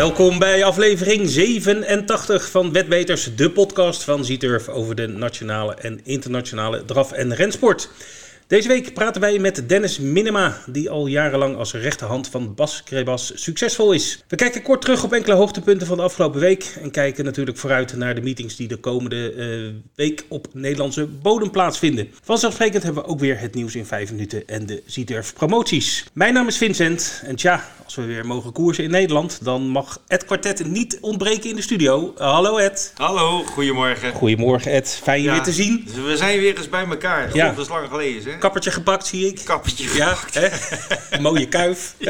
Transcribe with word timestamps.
Welkom 0.00 0.38
bij 0.38 0.64
aflevering 0.64 1.28
87 1.28 2.50
van 2.50 2.72
Wetbeters, 2.72 3.34
de 3.36 3.50
podcast 3.50 4.04
van 4.04 4.24
Zieturf 4.24 4.68
over 4.68 4.94
de 4.94 5.06
nationale 5.06 5.74
en 5.74 6.00
internationale 6.04 6.84
draf- 6.84 7.12
en 7.12 7.34
rensport. 7.34 7.90
Deze 8.50 8.68
week 8.68 8.94
praten 8.94 9.20
wij 9.20 9.38
met 9.38 9.68
Dennis 9.68 9.98
Minema, 9.98 10.56
die 10.66 10.90
al 10.90 11.06
jarenlang 11.06 11.56
als 11.56 11.72
rechterhand 11.72 12.28
van 12.28 12.54
Bas 12.54 12.82
Krebas 12.82 13.32
succesvol 13.34 13.92
is. 13.92 14.24
We 14.28 14.36
kijken 14.36 14.62
kort 14.62 14.80
terug 14.80 15.04
op 15.04 15.12
enkele 15.12 15.34
hoogtepunten 15.34 15.86
van 15.86 15.96
de 15.96 16.02
afgelopen 16.02 16.40
week 16.40 16.76
en 16.82 16.90
kijken 16.90 17.24
natuurlijk 17.24 17.58
vooruit 17.58 17.96
naar 17.96 18.14
de 18.14 18.20
meetings 18.20 18.56
die 18.56 18.68
de 18.68 18.76
komende 18.76 19.32
eh, 19.32 19.80
week 19.94 20.24
op 20.28 20.46
Nederlandse 20.52 21.06
bodem 21.06 21.50
plaatsvinden. 21.50 22.08
Vanzelfsprekend 22.22 22.82
hebben 22.82 23.02
we 23.02 23.08
ook 23.08 23.20
weer 23.20 23.40
het 23.40 23.54
nieuws 23.54 23.74
in 23.74 23.86
5 23.86 24.10
minuten 24.10 24.46
en 24.46 24.66
de 24.66 24.82
Zieturf 24.86 25.34
promoties. 25.34 26.04
Mijn 26.12 26.34
naam 26.34 26.46
is 26.46 26.56
Vincent 26.56 27.22
en 27.24 27.36
tja, 27.36 27.64
als 27.84 27.94
we 27.94 28.04
weer 28.04 28.26
mogen 28.26 28.52
koersen 28.52 28.84
in 28.84 28.90
Nederland, 28.90 29.44
dan 29.44 29.68
mag 29.68 29.98
Ed 30.06 30.24
Kwartet 30.24 30.66
niet 30.66 30.98
ontbreken 31.00 31.50
in 31.50 31.56
de 31.56 31.62
studio. 31.62 32.14
Uh, 32.18 32.32
hallo 32.32 32.56
Ed. 32.56 32.92
Hallo, 32.96 33.42
goedemorgen. 33.42 34.12
Goedemorgen 34.12 34.72
Ed, 34.72 35.00
fijn 35.02 35.20
je 35.22 35.26
Ja, 35.26 35.32
weer 35.32 35.42
te 35.42 35.52
zien. 35.52 35.88
We 36.06 36.16
zijn 36.16 36.38
weer 36.38 36.56
eens 36.56 36.68
bij 36.68 36.84
elkaar. 36.86 37.26
God, 37.26 37.34
Ja. 37.34 37.48
dat 37.50 37.58
is 37.58 37.68
lang 37.68 37.88
geleden, 37.88 38.32
hè? 38.32 38.38
Kappertje 38.40 38.70
gepakt 38.70 39.06
zie 39.06 39.26
ik. 39.26 39.40
Kappertje. 39.44 39.94
Ja, 39.94 40.16
hè? 40.32 40.48
mooie 41.20 41.48
kuif. 41.48 41.94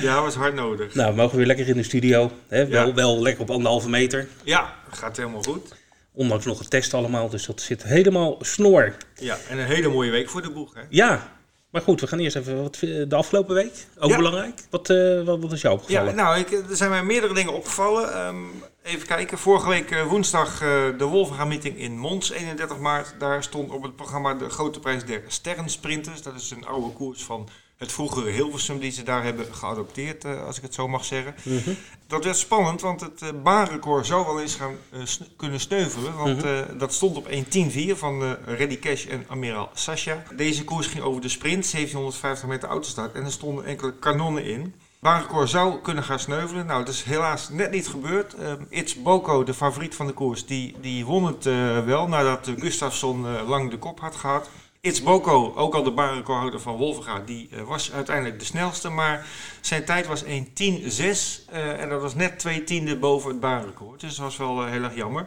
Ja, 0.00 0.22
was 0.22 0.34
hard 0.34 0.54
nodig. 0.54 0.94
Nou, 0.94 1.10
we 1.10 1.16
mogen 1.16 1.36
weer 1.36 1.46
lekker 1.46 1.68
in 1.68 1.76
de 1.76 1.82
studio. 1.82 2.30
Hè? 2.48 2.66
Wel, 2.66 2.86
Ja. 2.86 2.94
wel 2.94 3.22
lekker 3.22 3.42
op 3.42 3.50
anderhalve 3.50 3.88
meter. 3.88 4.28
Ja, 4.44 4.74
gaat 4.90 5.16
helemaal 5.16 5.42
goed. 5.42 5.74
Ondanks 6.12 6.44
nog 6.44 6.60
een 6.60 6.68
test 6.68 6.94
allemaal, 6.94 7.28
dus 7.28 7.46
dat 7.46 7.60
zit 7.60 7.82
helemaal 7.82 8.36
snor. 8.40 8.94
Ja, 9.14 9.38
en 9.48 9.58
een 9.58 9.66
hele 9.66 9.88
mooie 9.88 10.10
week 10.10 10.28
voor 10.30 10.42
de 10.42 10.50
boeg, 10.50 10.74
hè? 10.74 10.80
Ja, 10.88 11.33
maar 11.74 11.82
goed, 11.82 12.00
we 12.00 12.06
gaan 12.06 12.18
eerst 12.18 12.36
even 12.36 12.62
wat, 12.62 12.76
de 12.80 13.06
afgelopen 13.14 13.54
week. 13.54 13.86
Ook 13.98 14.10
Ja. 14.10 14.16
belangrijk. 14.16 14.60
Wat, 14.70 14.90
eh, 14.90 15.22
wat, 15.24 15.40
wat 15.40 15.52
is 15.52 15.60
jou 15.60 15.74
Ja, 15.74 15.80
opgevallen? 15.80 16.14
nou, 16.14 16.38
ik, 16.38 16.50
er 16.52 16.76
zijn 16.76 16.90
mij 16.90 17.04
meerdere 17.04 17.34
dingen 17.34 17.52
opgevallen. 17.52 18.12
Ehm, 18.14 18.36
even 18.82 19.06
kijken. 19.06 19.38
Vorige 19.38 19.68
week 19.68 19.90
eh, 19.90 20.06
woensdag 20.06 20.52
eh, 20.62 20.68
de 20.98 21.04
Wolvenga 21.04 21.44
meeting 21.44 21.78
in 21.78 21.98
Mons, 21.98 22.30
31 22.30 22.78
maart. 22.78 23.14
Daar 23.18 23.42
stond 23.42 23.70
op 23.70 23.82
het 23.82 23.96
programma 23.96 24.34
de 24.34 24.48
Grote 24.48 24.80
Prijs 24.80 25.04
der 25.04 25.22
Sterrensprinters. 25.26 26.22
Dat 26.22 26.34
is 26.34 26.50
een 26.50 26.66
oude 26.66 26.90
koers 26.92 27.22
van 27.24 27.48
het 27.84 27.92
vroegere 27.92 28.30
Hilversum 28.30 28.78
die 28.78 28.90
ze 28.90 29.02
daar 29.02 29.22
hebben 29.24 29.46
geadopteerd, 29.54 30.24
eh, 30.24 30.46
als 30.46 30.56
ik 30.56 30.62
het 30.62 30.74
zo 30.74 30.88
mag 30.88 31.04
zeggen. 31.04 31.34
Mhm. 31.42 31.70
Dat 32.06 32.24
werd 32.24 32.36
spannend, 32.36 32.80
want 32.80 33.00
het 33.00 33.22
eh, 33.22 33.28
baanrecord 33.42 34.06
zou 34.06 34.26
wel 34.26 34.40
eens 34.40 34.54
gaan 34.54 34.76
eh, 34.90 35.00
sne- 35.04 35.26
kunnen 35.36 35.60
sneuvelen. 35.60 36.16
Want 36.16 36.44
Mhm. 36.44 36.78
dat 36.78 36.92
stond 36.94 37.16
op 37.16 37.26
1.10.4 37.28 37.96
van 37.96 38.36
Reddy 38.46 38.78
Cash 38.78 39.06
en 39.06 39.24
Amiral 39.28 39.70
Sasha. 39.74 40.22
Deze 40.36 40.64
koers 40.64 40.86
ging 40.86 41.04
over 41.04 41.20
de 41.22 41.28
sprint, 41.28 41.64
1750 41.70 42.48
meter 42.48 42.68
autostart. 42.68 43.14
En 43.14 43.24
er 43.24 43.32
stonden 43.32 43.64
enkele 43.64 43.92
kanonnen 43.98 44.44
in. 44.44 44.74
Baanrecord 45.00 45.50
zou 45.50 45.80
kunnen 45.80 46.04
gaan 46.04 46.18
sneuvelen. 46.18 46.66
Nou, 46.66 46.84
dat 46.84 46.94
is 46.94 47.02
helaas 47.02 47.48
net 47.48 47.70
niet 47.70 47.88
gebeurd. 47.88 48.34
Eh, 48.34 48.52
It's 48.68 49.02
Boko, 49.02 49.44
de 49.44 49.54
favoriet 49.54 49.94
van 49.94 50.06
de 50.06 50.12
koers, 50.12 50.46
die, 50.46 50.74
die 50.80 51.04
won 51.04 51.26
het 51.26 51.44
wel 51.84 52.08
nadat 52.08 52.50
Gustafsson 52.58 53.26
lang 53.46 53.70
de 53.70 53.78
kop 53.78 54.00
had 54.00 54.16
gehad. 54.16 54.48
It's 54.84 55.02
Boko, 55.02 55.52
ook 55.54 55.74
al 55.74 55.82
de 55.82 55.90
baanrecordhouder 55.90 56.60
van 56.60 56.76
Wolvenga, 56.76 57.20
die 57.20 57.48
eh, 57.50 57.62
was 57.62 57.92
uiteindelijk 57.92 58.38
de 58.38 58.44
snelste. 58.44 58.88
Maar 58.88 59.26
zijn 59.60 59.84
tijd 59.84 60.06
was 60.06 60.24
1.10.6 60.24 60.30
eh, 60.30 61.80
en 61.80 61.88
dat 61.88 62.00
was 62.00 62.14
net 62.14 62.38
twee 62.38 62.64
tienden 62.64 63.00
boven 63.00 63.30
het 63.30 63.40
baanrecord. 63.40 64.00
Dus 64.00 64.14
dat 64.14 64.24
was 64.24 64.36
wel 64.36 64.62
eh, 64.62 64.70
heel 64.70 64.82
erg 64.82 64.94
jammer. 64.94 65.26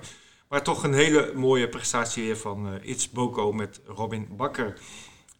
Maar 0.50 0.61
toch 0.63 0.83
een 0.83 0.94
hele 0.94 1.31
mooie 1.35 1.69
prestatie 1.69 2.23
weer 2.23 2.38
van 2.38 2.80
It's 2.81 3.09
Boko 3.09 3.52
met 3.52 3.81
Robin 3.85 4.28
Bakker. 4.31 4.80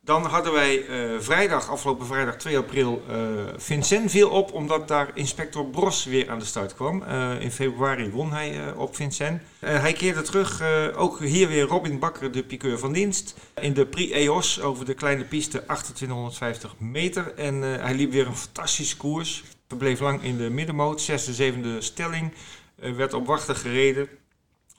Dan 0.08 0.26
hadden 0.26 0.54
wij 0.54 0.86
eh, 0.86 1.20
vrijdag, 1.20 1.70
afgelopen 1.70 2.06
vrijdag 2.06 2.36
2 2.36 2.58
april, 2.58 3.04
eh 3.10 3.16
Vincent 3.58 4.12
viel 4.12 4.30
op 4.30 4.54
omdat 4.54 4.88
daar 4.88 5.12
inspector 5.14 5.66
Bros 5.66 6.06
weer 6.06 6.30
aan 6.30 6.40
de 6.40 6.46
start 6.46 6.76
kwam. 6.76 7.04
Eh, 7.04 7.42
in 7.42 7.52
februari 7.52 8.10
won 8.10 8.32
hij 8.32 8.74
op 8.74 8.96
Vincent. 8.96 9.42
Hij 9.60 9.94
keerde 9.94 10.22
terug, 10.22 10.64
ook 10.96 11.20
hier 11.20 11.48
weer 11.48 11.64
Robin 11.64 12.00
Bakker, 12.00 12.32
de 12.32 12.44
piqueur 12.44 12.80
van 12.80 12.94
dienst. 12.94 13.36
In 13.62 13.74
de 13.74 13.86
Prix 13.86 14.12
EOS 14.12 14.62
over 14.62 14.86
de 14.86 14.94
kleine 14.94 15.24
piste 15.24 15.64
2850 15.66 16.76
meter. 16.78 17.34
En 17.36 17.62
hij 17.62 17.94
liep 17.94 18.12
weer 18.12 18.28
een 18.28 18.36
fantastische 18.36 18.98
koers. 18.98 19.44
Verbleef 19.68 20.00
lang 20.00 20.24
in 20.24 20.38
de 20.38 20.50
middenmoot, 20.50 21.02
zesde, 21.02 21.34
zevende 21.34 21.82
stelling. 21.82 22.34
Werd 22.76 23.14
op 23.14 23.28
wachten 23.28 23.56
gereden. 23.56 24.10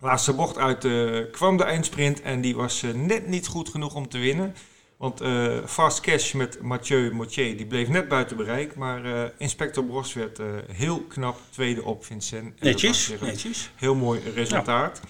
Laatste 0.00 0.32
bocht 0.32 0.58
uit 0.58 0.86
kwam 1.32 1.56
de 1.56 1.64
eindsprint 1.64 2.22
en 2.22 2.40
die 2.40 2.56
was 2.56 2.84
net 2.94 3.26
niet 3.26 3.46
goed 3.46 3.68
genoeg 3.68 3.94
om 3.94 4.08
te 4.08 4.18
winnen. 4.18 4.54
Want 4.98 5.20
eh, 5.20 5.58
Fast 5.66 6.00
Cash 6.00 6.32
met 6.32 6.62
Mathieu 6.62 7.14
Motier 7.14 7.56
die 7.56 7.66
bleef 7.66 7.88
net 7.88 8.08
buiten 8.08 8.36
bereik. 8.36 8.74
Maar 8.74 9.04
eh, 9.04 9.30
Inspector 9.36 9.84
Bros 9.84 10.12
werd 10.12 10.38
eh, 10.38 10.46
heel 10.72 11.00
knap 11.00 11.40
tweede 11.50 11.82
op 11.82 12.04
Vincent. 12.04 12.60
Netjes. 12.60 13.70
Heel 13.76 13.94
mooi 13.94 14.20
resultaat. 14.34 15.00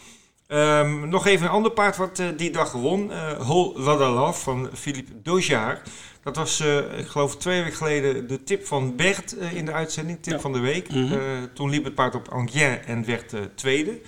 Ehm, 0.49 1.09
nog 1.09 1.27
even 1.27 1.47
een 1.47 1.53
ander 1.53 1.71
paard 1.71 1.97
wat 1.97 2.19
eh, 2.19 2.27
die 2.37 2.51
dag 2.51 2.73
won. 2.73 3.13
eh 3.13 3.47
Hol 3.47 3.79
Ladalaf 3.79 4.43
van 4.43 4.69
Philippe 4.75 5.23
Dojaar. 5.23 5.83
Dat 6.23 6.37
was, 6.37 6.61
eh, 6.61 6.99
ik 6.99 7.07
geloof, 7.07 7.37
twee 7.37 7.63
weken 7.63 7.77
geleden 7.77 8.29
de 8.29 8.45
tip 8.45 8.67
van 8.67 8.97
Bert 8.97 9.33
in 9.33 9.65
de 9.65 9.73
uitzending. 9.73 10.19
Tip 10.23 10.33
Ja. 10.33 10.41
van 10.41 10.53
de 10.53 10.59
week. 10.59 10.91
Mhm. 10.91 11.19
Toen 11.55 11.71
liep 11.71 11.85
het 11.85 11.95
paard 11.95 12.15
op 12.15 12.29
Angien 12.29 12.79
en 12.85 13.05
werd 13.05 13.35
tweede. 13.55 14.01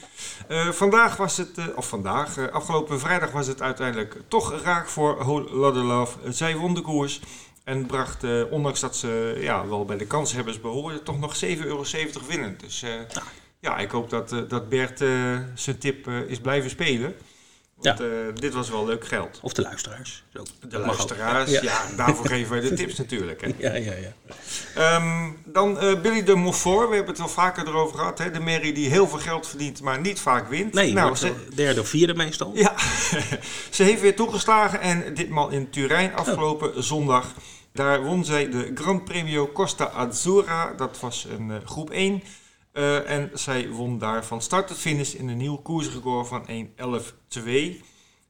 Vandaag 0.71 1.17
was 1.17 1.37
het, 1.37 1.75
of 1.77 1.89
vandaag, 1.89 2.51
afgelopen 2.51 3.01
vrijdag 3.01 3.31
was 3.31 3.47
het 3.47 3.63
uiteindelijk 3.63 4.17
toch 4.29 4.63
raak 4.63 4.89
voor 4.89 5.23
Hol. 5.23 5.75
Eh, 5.75 6.03
zij 6.31 6.57
won 6.57 6.75
de 6.75 6.81
koers. 6.81 7.21
En 7.65 7.87
bracht, 7.87 8.25
ondanks 8.51 8.81
dat 8.81 8.97
ze 8.97 9.39
ja, 9.41 9.67
wel 9.69 9.85
bij 9.85 9.97
de 9.97 10.07
kanshebbers 10.07 10.61
behoorden, 10.61 11.05
toch 11.05 11.21
nog 11.21 11.37
7,70 11.37 11.67
euro 11.67 11.85
winnen. 12.29 12.59
Dus 12.59 12.83
eh, 12.83 12.91
ja, 13.61 13.79
ik 13.79 13.91
hoop 13.91 14.11
dat, 14.11 14.33
eh, 14.33 14.39
dat 14.49 14.69
Bert 14.69 15.01
eh, 15.01 15.39
zijn 15.55 15.79
tip 15.79 16.07
eh, 16.07 16.21
is 16.21 16.39
blijven 16.41 16.71
spelen. 16.71 17.15
Want 17.77 18.01
eh, 18.01 18.07
dit 18.35 18.55
was 18.55 18.71
wel 18.71 18.87
leuk 18.87 19.07
geld. 19.07 19.39
Of 19.43 19.53
de 19.53 19.63
luisteraars. 19.63 20.25
Zo, 20.35 20.43
De 20.69 20.79
luisteraars, 20.79 21.51
Ja. 21.51 21.63
ja. 21.63 21.87
daarvoor 21.97 22.27
geven 22.29 22.51
wij 22.51 22.61
de 22.61 22.75
tips 22.75 22.97
natuurlijk. 22.97 23.41
Hè. 23.41 23.49
Ja, 23.69 23.75
ja, 23.75 23.93
ja. 23.93 24.13
Ehm, 24.75 25.31
dan 25.45 25.79
Billy 26.03 26.23
de 26.23 26.35
Montfort, 26.35 26.89
we 26.89 26.95
hebben 26.95 27.11
het 27.13 27.19
wel 27.19 27.29
vaker 27.29 27.67
erover 27.69 27.99
gehad. 27.99 28.19
Hè? 28.19 28.31
De 28.31 28.41
merrie 28.41 28.73
die 28.73 28.89
heel 28.89 29.09
veel 29.09 29.19
geld 29.19 29.47
verdient, 29.47 29.83
maar 29.83 30.01
niet 30.01 30.21
vaak 30.21 30.49
wint. 30.49 30.75
Nee, 30.75 30.93
nou, 30.93 31.17
ze, 31.17 31.33
derde 31.55 31.81
of 31.81 31.89
vierde 31.89 32.15
meestal. 32.15 32.53
ja, 32.55 32.75
ze 33.71 33.83
heeft 33.83 34.01
weer 34.01 34.17
toegeslagen 34.17 34.81
en 34.81 35.15
ditmaal 35.15 35.49
in 35.49 35.71
Turijn 35.71 36.15
afgelopen 36.15 36.83
zondag. 36.85 37.35
Daar 37.73 38.03
won 38.03 38.25
zij 38.25 38.51
de 38.51 38.71
Gran 38.75 39.05
Premio 39.05 39.49
Costa 39.53 39.85
Azzurra, 39.89 40.73
dat 40.77 41.01
was 41.01 41.27
een 41.39 41.61
groep 41.65 41.91
1. 41.91 42.23
Eh, 42.73 43.11
en 43.11 43.31
zij 43.35 43.69
won 43.69 43.99
daar 43.99 44.25
van 44.25 44.43
start 44.43 44.67
tot 44.67 44.77
finish 44.79 45.15
in 45.15 45.29
een 45.29 45.37
nieuw 45.37 45.57
koersrecord 45.57 46.29
van 46.29 46.47
1.11.2. 46.49 47.83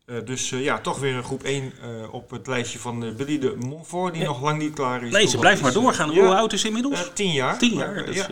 Eh, 0.06 0.16
dus 0.24 0.52
eh, 0.52 0.62
ja, 0.64 0.80
toch 0.80 0.98
weer 0.98 1.14
een 1.14 1.24
groep 1.24 1.42
1 1.42 1.72
eh, 1.82 2.14
op 2.14 2.30
het 2.30 2.46
lijstje 2.46 2.78
van 2.78 3.16
Billy 3.16 3.38
de 3.38 3.54
Montfort, 3.58 4.12
die 4.12 4.22
Ja. 4.22 4.28
nog 4.28 4.42
lang 4.42 4.58
niet 4.58 4.74
klaar 4.74 5.02
is. 5.04 5.12
Nee, 5.12 5.26
ze 5.26 5.38
blijft 5.38 5.62
maar 5.62 5.72
doorgaan. 5.72 6.10
ja, 6.10 6.24
Hoe 6.24 6.34
oud 6.34 6.52
is 6.52 6.60
ze 6.60 6.66
inmiddels? 6.66 7.06
eh, 7.06 7.12
tien 7.12 7.32
jaar. 7.32 7.58
Tien 7.58 7.74
jaar, 7.74 7.94
Maar, 7.94 8.06
dat 8.06 8.14
ja, 8.14 8.28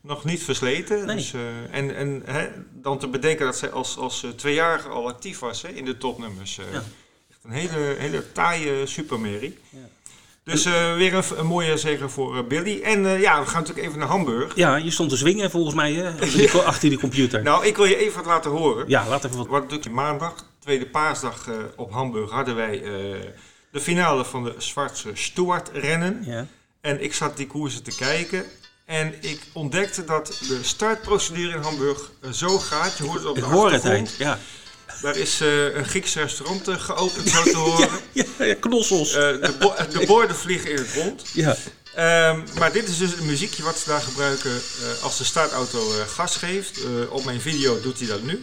nog 0.00 0.24
niet 0.24 0.42
versleten. 0.42 1.06
Nee. 1.06 1.16
Dus, 1.16 1.32
en 1.70 1.96
en 1.96 2.22
hè, 2.24 2.48
dan 2.72 2.98
te 2.98 3.08
bedenken 3.08 3.44
dat 3.46 3.56
zij 3.56 3.70
als, 3.70 3.96
als 3.98 4.26
tweejarige 4.36 4.88
al 4.88 5.08
actief 5.08 5.38
was 5.38 5.62
hè, 5.62 5.68
in 5.68 5.84
de 5.84 5.98
topnummers. 5.98 6.58
Echt 6.58 7.44
een 7.44 7.50
hele, 7.50 7.94
hele 7.98 8.32
taaie 8.32 8.86
supermerrie. 8.86 9.58
Ja. 9.70 9.78
Dus 10.44 10.64
eh, 10.64 10.94
weer 10.94 11.14
een, 11.14 11.24
een 11.36 11.46
mooie 11.46 11.76
zegen 11.76 12.10
voor 12.10 12.36
eh, 12.36 12.44
Billy. 12.44 12.82
En 12.82 13.06
eh, 13.06 13.20
ja, 13.20 13.40
we 13.40 13.46
gaan 13.46 13.60
natuurlijk 13.60 13.86
even 13.86 13.98
naar 13.98 14.08
Hamburg. 14.08 14.56
Ja, 14.56 14.76
je 14.76 14.90
stond 14.90 15.10
te 15.10 15.16
zwingen 15.16 15.50
volgens 15.50 15.74
mij 15.74 15.92
hè, 15.92 16.08
achter, 16.08 16.30
die, 16.38 16.52
achter 16.52 16.88
die 16.88 16.98
computer. 16.98 17.42
Nou, 17.42 17.66
ik 17.66 17.76
wil 17.76 17.84
je 17.84 17.96
even 17.96 18.16
wat 18.16 18.26
laten 18.26 18.50
horen. 18.50 18.84
Ja, 18.88 19.08
laat 19.08 19.24
even 19.24 19.36
wat. 19.36 19.70
Wat 19.70 19.84
je 19.84 19.90
maandag, 19.90 20.34
tweede 20.58 20.86
paasdag 20.86 21.48
op 21.76 21.92
Hamburg, 21.92 22.30
hadden 22.30 22.54
wij 22.54 22.82
de 23.70 23.80
finale 23.80 24.24
van 24.24 24.44
de 24.44 24.54
Zwartse 24.58 25.10
Stuart 25.14 25.70
rennen. 25.72 26.22
Ja. 26.26 26.46
En 26.80 27.02
ik 27.02 27.14
zat 27.14 27.36
die 27.36 27.46
koersen 27.46 27.82
te 27.82 27.96
kijken. 27.96 28.44
En 28.84 29.14
ik 29.20 29.40
ontdekte 29.52 30.04
dat 30.04 30.26
de 30.48 30.58
startprocedure 30.62 31.56
in 31.56 31.62
Hamburg 31.62 32.10
zo 32.32 32.58
gaat. 32.58 32.96
Je 32.96 33.04
hoort 33.04 33.18
het 33.18 33.26
op 33.26 33.36
Ik 33.36 33.42
de 33.42 33.48
hoor 33.48 33.72
het, 33.72 33.82
hè. 33.82 34.04
Ja. 34.18 34.38
Daar 35.02 35.16
is 35.16 35.40
eh, 35.40 35.74
een 35.74 35.84
Grieks 35.84 36.14
restaurant 36.14 36.68
eh, 36.68 36.80
geopend, 36.80 37.28
zo 37.28 37.42
te 37.42 37.56
horen. 37.66 37.88
Ja, 38.12 38.24
ja, 38.38 38.54
knossels. 38.54 39.08
Eh, 39.14 39.20
de, 39.20 39.54
bo- 39.58 39.74
de 39.98 40.06
borden 40.06 40.36
vliegen 40.36 40.70
in 40.70 40.76
het 40.76 40.92
rond. 40.94 41.22
ja. 41.32 41.56
Ehm, 41.94 42.40
maar 42.58 42.72
dit 42.72 42.88
is 42.88 42.98
dus 42.98 43.10
het 43.10 43.20
muziekje 43.20 43.62
wat 43.62 43.78
ze 43.78 43.88
daar 43.88 44.00
gebruiken 44.00 44.60
als 45.02 45.18
de 45.18 45.24
startauto 45.24 45.90
gas 46.14 46.36
geeft. 46.36 46.78
Op 47.08 47.24
mijn 47.24 47.40
video 47.40 47.80
doet 47.80 47.98
hij 47.98 48.08
dat 48.08 48.22
nu. 48.22 48.42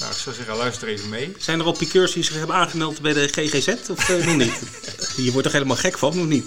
Nou, 0.00 0.12
ik 0.14 0.18
zou 0.20 0.34
zeggen, 0.36 0.56
luister 0.56 0.88
even 0.88 1.08
mee. 1.08 1.32
Zijn 1.38 1.58
er 1.60 1.64
al 1.64 1.72
piqueurs 1.72 2.12
die 2.12 2.24
zich 2.24 2.34
hebben 2.34 2.56
aangemeld 2.56 3.00
bij 3.00 3.12
de 3.12 3.28
GGZ 3.28 3.68
of 3.90 4.08
nog 4.08 4.36
niet? 4.36 4.52
Je 5.16 5.32
wordt 5.32 5.46
er 5.46 5.52
helemaal 5.52 5.76
gek 5.76 5.98
van, 5.98 6.08
of 6.08 6.26
niet? 6.26 6.44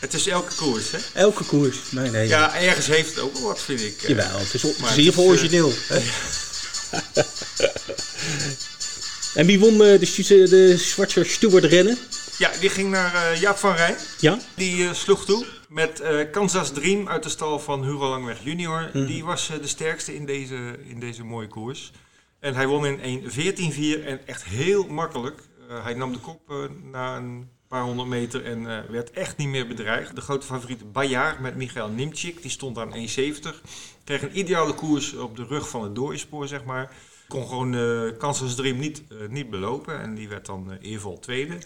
Het 0.00 0.14
is 0.14 0.26
elke 0.26 0.54
koers, 0.54 0.84
hè? 0.90 0.98
Elke 1.12 1.44
koers. 1.44 1.76
Nee, 1.90 2.10
nee. 2.10 2.28
Ja, 2.28 2.54
ergens 2.60 2.86
heeft 2.86 3.08
het 3.10 3.18
ook 3.18 3.32
wel 3.32 3.42
wat, 3.42 3.60
vind 3.60 3.80
ik. 3.80 4.00
Jawel, 4.06 4.38
het 4.38 4.54
is, 4.54 4.62
het 4.62 4.78
Maar 4.78 4.90
is 4.90 4.96
in 4.96 5.02
ieder 5.02 5.14
geval 5.14 5.30
het 5.30 5.40
is, 5.40 5.46
origineel. 5.60 5.72
en 9.34 9.46
wie 9.46 9.58
won 9.58 9.72
eh, 9.72 9.98
de, 10.00 10.46
de 10.48 10.78
Schwarzer 10.78 11.26
Stewart 11.26 11.64
rennen? 11.64 11.98
Ja, 12.38 12.50
die 12.60 12.70
ging 12.70 12.90
naar 12.90 13.14
eh, 13.14 13.40
Jaap 13.40 13.56
van 13.56 13.74
Rijn. 13.74 13.96
Ja? 14.20 14.38
Die 14.54 14.84
eh, 14.84 14.92
sloeg 14.92 15.24
toe 15.24 15.46
met 15.68 16.02
Kansas 16.30 16.72
Dream 16.72 17.08
uit 17.08 17.22
de 17.22 17.28
stal 17.28 17.58
van 17.58 17.84
Hugo 17.84 18.08
Langweg 18.08 18.44
junior. 18.44 18.90
Mhm. 18.92 19.06
Die 19.06 19.24
was 19.24 19.50
de 19.60 19.66
sterkste 19.66 20.14
in 20.14 20.26
deze, 20.26 20.78
in 20.84 21.00
deze 21.00 21.24
mooie 21.24 21.48
koers. 21.48 21.92
En 22.40 22.54
hij 22.54 22.66
won 22.66 22.86
in 22.86 23.22
1.14.4 23.22 24.04
en 24.06 24.26
echt 24.26 24.44
heel 24.44 24.86
makkelijk. 24.86 25.40
Hij 25.82 25.94
nam 25.94 26.12
de 26.12 26.18
kop 26.18 26.68
na 26.90 27.16
een 27.16 27.48
paar 27.68 27.82
honderd 27.82 28.08
meter 28.08 28.44
en 28.44 28.90
werd 28.90 29.10
echt 29.10 29.36
niet 29.36 29.48
meer 29.48 29.66
bedreigd. 29.66 30.14
De 30.14 30.20
grote 30.20 30.46
favoriet 30.46 30.92
Bayard 30.92 31.40
met 31.40 31.56
Michael 31.56 31.88
Nimchik, 31.88 32.42
die 32.42 32.50
stond 32.50 32.78
aan 32.78 32.94
1.70. 32.94 32.96
Kreeg 34.04 34.22
een 34.22 34.38
ideale 34.38 34.74
koers 34.74 35.14
op 35.14 35.36
de 35.36 35.44
rug 35.44 35.68
van 35.68 35.82
het 35.82 35.94
doorspoor, 35.94 36.48
zeg 36.48 36.64
maar. 36.64 36.90
Kon 37.32 37.46
gewoon 37.48 37.74
eh 37.74 38.18
Kansas 38.18 38.54
Dream 38.54 38.78
niet, 38.78 39.02
eh, 39.10 39.16
niet 39.28 39.50
belopen 39.50 40.00
en 40.00 40.14
die 40.14 40.28
werd 40.28 40.46
dan 40.46 40.72
eh, 40.72 40.90
eervol 40.90 41.18
tweede. 41.18 41.58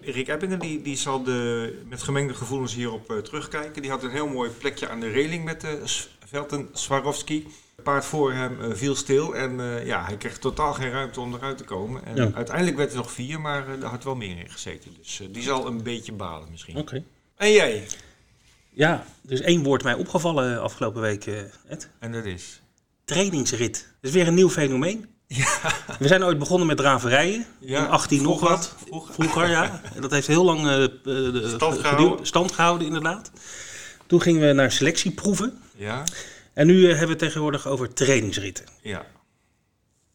Rick 0.00 0.28
Ebbingen 0.28 0.58
die, 0.58 0.82
die 0.82 0.96
zal 0.96 1.22
de, 1.22 1.82
met 1.88 2.02
gemengde 2.02 2.34
gevoelens 2.34 2.74
hierop 2.74 3.10
eh, 3.10 3.16
terugkijken. 3.18 3.82
Die 3.82 3.90
had 3.90 4.02
een 4.02 4.10
heel 4.10 4.28
mooi 4.28 4.50
plekje 4.50 4.88
aan 4.88 5.00
de 5.00 5.08
reling 5.08 5.44
met 5.44 5.60
de 5.60 5.80
Velten 6.24 6.68
Swarovski. 6.72 7.46
Het 7.76 7.84
paard 7.84 8.04
voor 8.04 8.32
hem 8.32 8.76
viel 8.76 8.94
stil 8.94 9.36
en 9.36 9.84
ja, 9.86 10.04
hij 10.04 10.16
kreeg 10.16 10.38
totaal 10.38 10.72
geen 10.72 10.90
ruimte 10.90 11.20
om 11.20 11.34
eruit 11.34 11.58
te 11.58 11.64
komen. 11.64 12.04
En 12.04 12.16
Ja. 12.16 12.30
uiteindelijk 12.34 12.76
werd 12.76 12.90
er 12.90 12.96
nog 12.96 13.12
vier, 13.12 13.40
maar 13.40 13.78
daar 13.80 13.90
had 13.90 14.04
wel 14.04 14.14
meer 14.14 14.38
in 14.38 14.50
gezeten. 14.50 14.90
Dus 14.98 15.20
die 15.30 15.42
zal 15.42 15.66
een 15.66 15.82
beetje 15.82 16.12
balen 16.12 16.48
misschien. 16.50 16.76
Oké. 16.76 17.04
En 17.36 17.52
jij? 17.52 17.86
Ja, 18.70 19.06
er 19.26 19.32
is 19.32 19.40
één 19.40 19.62
woord 19.62 19.82
mij 19.82 19.94
opgevallen 19.94 20.62
afgelopen 20.62 21.00
week, 21.00 21.26
Ed. 21.68 21.90
En 21.98 22.12
dat 22.12 22.24
is? 22.24 22.60
Trainingsrit. 23.04 23.88
Dat 24.00 24.10
is 24.10 24.16
weer 24.16 24.26
een 24.26 24.34
nieuw 24.34 24.50
fenomeen. 24.50 25.06
We 25.98 26.08
zijn 26.08 26.24
ooit 26.24 26.38
begonnen 26.38 26.66
met 26.66 26.76
draverijen. 26.76 27.46
Ja, 27.58 27.84
in 27.84 27.90
18 27.90 28.22
nog 28.22 28.40
wat. 28.40 28.74
vroeger. 28.86 29.14
Vroeger, 29.14 29.48
ja. 29.48 29.80
En 29.94 30.00
Dat 30.02 30.10
heeft 30.10 30.26
heel 30.26 30.44
lang 30.44 30.66
eh, 30.66 30.84
eh, 30.84 30.90
de- 31.02 31.52
Stand 31.54 31.78
gehouden. 31.78 32.26
stand 32.26 32.52
gehouden, 32.52 32.86
inderdaad. 32.86 33.30
Toen 34.06 34.20
gingen 34.22 34.46
we 34.46 34.52
naar 34.52 34.72
selectieproeven. 34.72 35.58
Ja? 35.76 36.04
En 36.52 36.66
nu 36.66 36.82
eh, 36.82 36.88
hebben 36.88 37.06
we 37.06 37.10
het 37.12 37.18
tegenwoordig 37.18 37.66
over 37.66 37.92
trainingsritten. 37.92 38.64
Ja. 38.82 39.06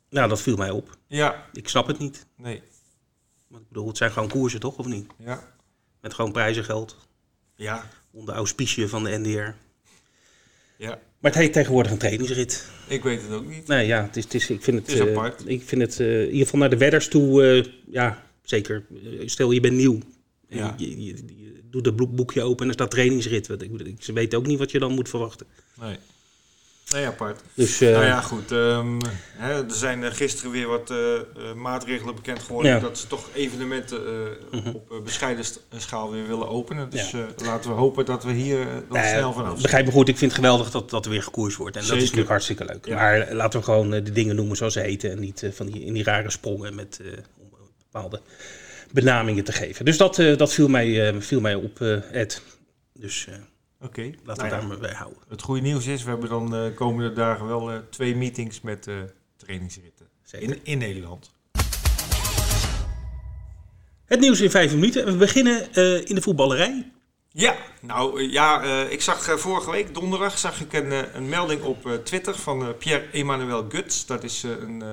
Nou, 0.09 0.29
dat 0.29 0.41
viel 0.41 0.55
mij 0.55 0.69
op. 0.69 0.97
Ja. 1.07 1.45
Ik 1.53 1.69
snap 1.69 1.87
het 1.87 1.99
niet. 1.99 2.25
Nee. 2.37 2.63
Want 3.47 3.61
ik 3.61 3.67
bedoel, 3.67 3.87
het 3.87 3.97
zijn 3.97 4.11
gewoon 4.11 4.29
koersen, 4.29 4.59
toch? 4.59 4.77
Of 4.77 4.85
niet? 4.85 5.11
Ja. 5.17 5.43
Met 6.01 6.13
gewoon 6.13 6.31
prijzengeld. 6.31 6.97
Ja. 7.55 7.85
Onder 8.11 8.35
auspicie 8.35 8.87
van 8.87 9.03
de 9.03 9.17
NDR. 9.17 9.53
Ja. 10.83 10.99
Maar 11.19 11.31
het 11.31 11.39
heet 11.41 11.53
tegenwoordig 11.53 11.91
een 11.91 11.97
trainingsrit. 11.97 12.67
Ik 12.87 13.03
weet 13.03 13.21
het 13.21 13.31
ook 13.31 13.47
niet. 13.47 13.67
Nee, 13.67 13.87
ja, 13.87 14.03
het 14.03 14.17
is, 14.17 14.23
het 14.23 14.33
is, 14.33 14.49
ik 14.49 14.61
vind 14.63 14.77
het, 14.77 14.87
Het 14.87 14.95
is 14.95 15.01
eh, 15.01 15.09
apart. 15.17 15.43
ik 15.45 15.61
vind 15.65 15.81
het 15.81 15.99
eh, 15.99 16.21
in 16.21 16.25
ieder 16.27 16.43
geval 16.43 16.59
naar 16.59 16.69
de 16.69 16.77
wedders 16.77 17.07
toe, 17.07 17.43
eh, 17.43 17.63
ja, 17.91 18.23
zeker. 18.43 18.85
Stel, 19.25 19.51
je 19.51 19.59
bent 19.59 19.73
nieuw. 19.75 19.99
Ja. 20.47 20.75
Je, 20.77 20.89
je, 20.89 21.05
je- 21.05 21.57
doet 21.69 21.85
het 21.85 21.95
boek- 21.95 22.15
boekje 22.15 22.41
open 22.41 22.61
en 22.61 22.67
er 22.67 22.73
staat 22.73 22.91
trainingsrit. 22.91 23.49
Ik- 23.61 23.95
ze 23.99 24.13
weten 24.13 24.37
ook 24.39 24.45
niet 24.47 24.59
wat 24.59 24.71
je 24.71 24.79
dan 24.79 24.93
moet 24.93 25.09
verwachten. 25.09 25.45
Nee. 25.81 25.95
Nee, 26.93 27.05
apart. 27.05 27.41
Dus 27.53 27.81
eh, 27.81 27.91
Nou 27.91 28.05
ja, 28.05 28.21
goed. 28.21 28.51
ehm, 28.51 28.99
hè, 29.37 29.53
er 29.53 29.71
zijn 29.71 30.03
eh, 30.03 30.11
gisteren 30.11 30.51
weer 30.51 30.67
wat 30.67 30.89
eh, 30.91 30.97
maatregelen 31.55 32.15
bekend 32.15 32.39
geworden. 32.43 32.71
Ja. 32.71 32.79
Dat 32.79 32.97
ze 32.97 33.07
toch 33.07 33.29
evenementen 33.33 34.01
Mhm. 34.51 34.69
op 34.69 35.01
bescheiden 35.03 35.45
schaal 35.77 36.11
weer 36.11 36.27
willen 36.27 36.47
openen. 36.49 36.89
Dus 36.89 37.13
laten 37.37 37.69
we 37.69 37.75
hopen 37.75 38.05
dat 38.05 38.23
we 38.23 38.31
hier 38.31 38.65
dan 38.89 39.03
snel 39.03 39.33
vanaf 39.33 39.49
zijn. 39.49 39.61
begrijp 39.61 39.85
me 39.85 39.91
goed, 39.91 40.07
ik 40.07 40.17
vind 40.17 40.31
het 40.31 40.39
geweldig 40.41 40.71
dat, 40.71 40.89
dat 40.89 41.05
er 41.05 41.11
weer 41.11 41.23
gekoerst 41.23 41.57
wordt. 41.57 41.75
En 41.75 41.81
dat 41.87 41.95
is 41.95 42.01
natuurlijk 42.01 42.29
hartstikke 42.29 42.65
leuk. 42.65 42.85
Ja. 42.85 42.95
Maar 42.95 43.33
laten 43.33 43.59
we 43.59 43.65
gewoon 43.65 43.89
de 43.89 44.11
dingen 44.11 44.35
noemen 44.35 44.57
zoals 44.57 44.73
ze 44.73 44.79
heten. 44.79 45.11
En 45.11 45.19
niet 45.19 45.49
van 45.53 45.65
die, 45.65 45.85
in 45.85 45.93
die 45.93 46.03
rare 46.03 46.29
sprongen 46.31 46.75
met 46.75 47.01
bepaalde 47.91 48.21
benamingen 48.91 49.43
te 49.43 49.51
geven. 49.51 49.85
Dus 49.85 49.97
dat, 49.97 50.15
dat 50.15 50.53
viel, 50.53 50.67
mij, 50.67 51.13
viel 51.21 51.39
mij 51.41 51.55
op, 51.55 51.81
Ed. 52.11 52.41
Dus 52.93 53.27
eh, 53.79 53.87
Oké. 53.87 54.01
laten 54.01 54.23
Nou 54.23 54.35
we 54.37 54.43
ja, 54.43 54.49
daar 54.49 54.67
maar 54.67 54.77
bij 54.77 54.93
houden. 54.93 55.19
Het 55.27 55.41
goede 55.41 55.61
nieuws 55.61 55.85
is, 55.87 56.03
we 56.03 56.09
hebben 56.09 56.29
dan 56.29 56.49
de 56.49 56.71
komende 56.75 57.13
dagen 57.13 57.47
wel 57.47 57.71
eh, 57.71 57.77
twee 57.89 58.15
meetings 58.15 58.61
met 58.61 58.87
eh, 58.87 58.95
trainingsritten. 59.37 60.07
Zeker. 60.23 60.49
In, 60.49 60.59
in 60.63 60.77
Nederland. 60.77 61.31
Het 64.05 64.19
nieuws 64.19 64.39
in 64.41 64.49
vijf 64.51 64.73
minuten. 64.73 65.05
We 65.05 65.15
beginnen 65.17 65.73
eh, 65.73 66.05
in 66.09 66.15
de 66.15 66.21
voetballerij. 66.21 66.91
Ja, 67.31 67.55
nou 67.81 68.21
eh, 68.23 68.31
ja, 68.31 68.63
eh, 68.63 68.91
ik 68.91 69.01
zag 69.01 69.27
eh, 69.27 69.35
vorige 69.35 69.71
week, 69.71 69.93
donderdag, 69.93 70.37
zag 70.37 70.61
ik 70.61 70.73
een, 70.73 70.91
eh, 70.91 71.01
een 71.13 71.29
melding 71.29 71.61
op 71.61 71.85
eh, 71.85 71.93
Twitter 71.93 72.35
van 72.35 72.61
eh, 72.61 72.69
Pierre-Emmanuel 72.77 73.65
Guts. 73.69 74.05
Dat 74.05 74.23
is 74.23 74.43
eh, 74.43 74.51
een, 74.51 74.81
eh, 74.81 74.89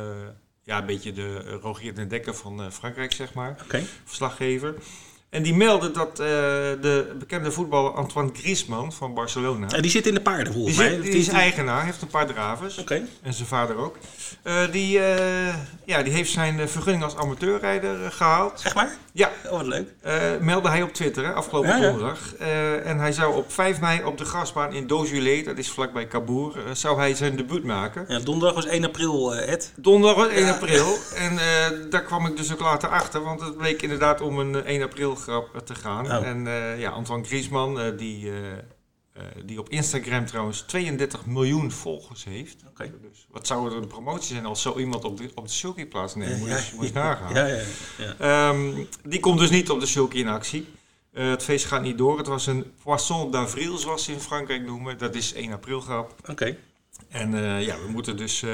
ja, 0.63 0.79
een 0.79 0.87
beetje 0.87 1.13
de 1.13 1.43
eh, 1.47 1.55
Rogier 1.61 1.95
den 1.95 2.09
Dekker 2.09 2.35
van 2.35 2.63
eh, 2.63 2.71
Frankrijk, 2.71 3.13
zeg 3.13 3.35
maar, 3.35 3.57
Oké. 3.65 3.83
verslaggever. 4.05 4.75
En 5.31 5.43
die 5.43 5.55
meldde 5.55 5.91
dat 5.91 6.09
eh, 6.11 6.17
de 6.81 7.15
bekende 7.19 7.51
voetballer 7.53 7.93
Antoine 7.93 8.31
Griezmann 8.35 8.93
van 8.93 9.15
Barcelona... 9.15 9.69
En 9.69 9.83
die 9.83 9.91
zit 9.91 10.07
in 10.07 10.15
de 10.15 10.21
paarden 10.21 10.53
volgens 10.53 10.77
mij. 10.77 10.89
zit, 10.91 11.03
die 11.03 11.15
is 11.15 11.29
eigenaar, 11.29 11.85
heeft 11.85 12.03
een 12.03 12.09
paar 12.09 12.27
dravers. 12.27 12.79
Oké. 12.79 13.03
En 13.23 13.35
zijn 13.35 13.49
vader 13.49 13.77
ook. 13.77 13.97
Eh, 14.43 14.55
die, 14.73 14.99
eh, 15.01 15.55
ja, 15.85 16.03
die 16.03 16.13
heeft 16.13 16.31
zijn 16.31 16.69
vergunning 16.69 17.05
als 17.05 17.17
amateurrijder 17.17 18.05
eh, 18.05 18.11
gehaald. 18.11 18.61
Zeg 18.61 18.75
maar. 18.75 18.97
Ja, 19.13 19.31
Oh, 19.45 19.51
wat 19.53 19.67
leuk. 19.67 19.89
meldde 20.41 20.69
hij 20.69 20.83
op 20.83 20.93
Twitter 20.93 21.25
hè, 21.25 21.33
afgelopen 21.33 21.71
Ja, 21.71 21.77
ja. 21.77 21.83
donderdag. 21.91 22.35
En 22.85 22.99
hij 22.99 23.13
zou 23.13 23.35
op 23.37 23.53
5 23.53 23.81
mei 23.81 24.05
op 24.05 24.19
de 24.19 24.25
grasbaan 24.25 24.73
in 24.73 24.87
Dojulé, 24.87 25.43
dat 25.43 25.59
is 25.59 25.71
vlakbij 25.71 26.07
Cabour, 26.07 26.57
eh, 26.57 26.63
zou 26.75 26.99
hij 26.99 27.15
zijn 27.15 27.37
debuut 27.37 27.65
maken. 27.65 28.05
Ja, 28.09 28.19
donderdag 28.19 28.55
was 28.55 28.67
1 28.67 28.85
april, 28.85 29.35
Ed. 29.35 29.73
Donderdag 29.77 30.29
1 30.29 30.45
Ja. 30.45 30.51
april. 30.53 30.97
En 31.27 31.39
daar 31.91 32.03
kwam 32.03 32.27
ik 32.27 32.37
dus 32.37 32.53
ook 32.53 32.61
later 32.61 32.89
achter, 32.89 33.23
want 33.23 33.41
het 33.41 33.57
bleek 33.57 33.83
inderdaad 33.83 34.21
om 34.21 34.39
een 34.39 34.55
eh, 34.65 34.73
1 34.73 34.83
april 34.83 35.16
grap 35.17 35.55
eh, 35.55 35.61
te 35.61 35.75
gaan. 35.75 36.07
Oh. 36.07 36.27
En 36.27 36.47
eh, 36.47 36.81
ja, 36.81 36.91
Antoine 36.91 37.25
Griezmann, 37.25 37.81
eh, 37.81 37.99
die, 37.99 38.33
die 39.45 39.59
op 39.59 39.69
Instagram 39.69 40.27
trouwens 40.27 40.61
32 40.61 41.27
miljoen 41.27 41.73
volgers 41.73 42.25
heeft. 42.25 42.57
Oké. 42.69 42.93
Dus 43.01 43.27
wat 43.31 43.47
zou 43.47 43.71
er 43.71 43.77
een 43.77 43.87
promotie 43.87 44.35
zijn 44.35 44.47
als 44.47 44.63
zo 44.63 44.79
iemand 44.79 45.05
op 45.05 45.17
de, 45.17 45.31
op 45.35 45.47
de 45.47 45.53
sulky 45.53 45.87
plaatsneemt? 45.87 46.39
Moet 46.39 46.49
je 46.49 46.73
moet 46.77 46.87
je 46.87 46.93
nagaan. 46.93 47.35
Ja, 47.35 47.47
ja, 47.47 47.63
ja. 47.99 48.15
Ehm, 48.19 48.85
die 49.05 49.21
komt 49.21 49.39
dus 49.39 49.51
niet 49.51 49.71
op 49.71 49.81
de 49.81 49.87
sulky 49.87 50.19
in 50.19 50.29
actie. 50.29 50.67
Het 51.13 51.43
feest 51.43 51.65
gaat 51.65 51.83
niet 51.83 51.99
door. 51.99 52.19
Het 52.19 52.27
was 52.27 52.47
een 52.47 52.73
poisson 52.83 53.31
d'avril, 53.31 53.77
zoals 53.79 54.05
ze 54.05 54.13
in 54.13 54.21
Frankrijk 54.21 54.67
noemen. 54.67 54.99
Dat 54.99 55.15
is 55.15 55.33
1 55.33 55.53
april 55.53 55.81
grap. 55.81 56.15
Oké. 56.31 56.57
En 57.09 57.35
eh, 57.35 57.67
ja, 57.67 57.77
we 57.87 57.91
moeten 57.91 58.17
dus... 58.17 58.43
eh, 58.43 58.51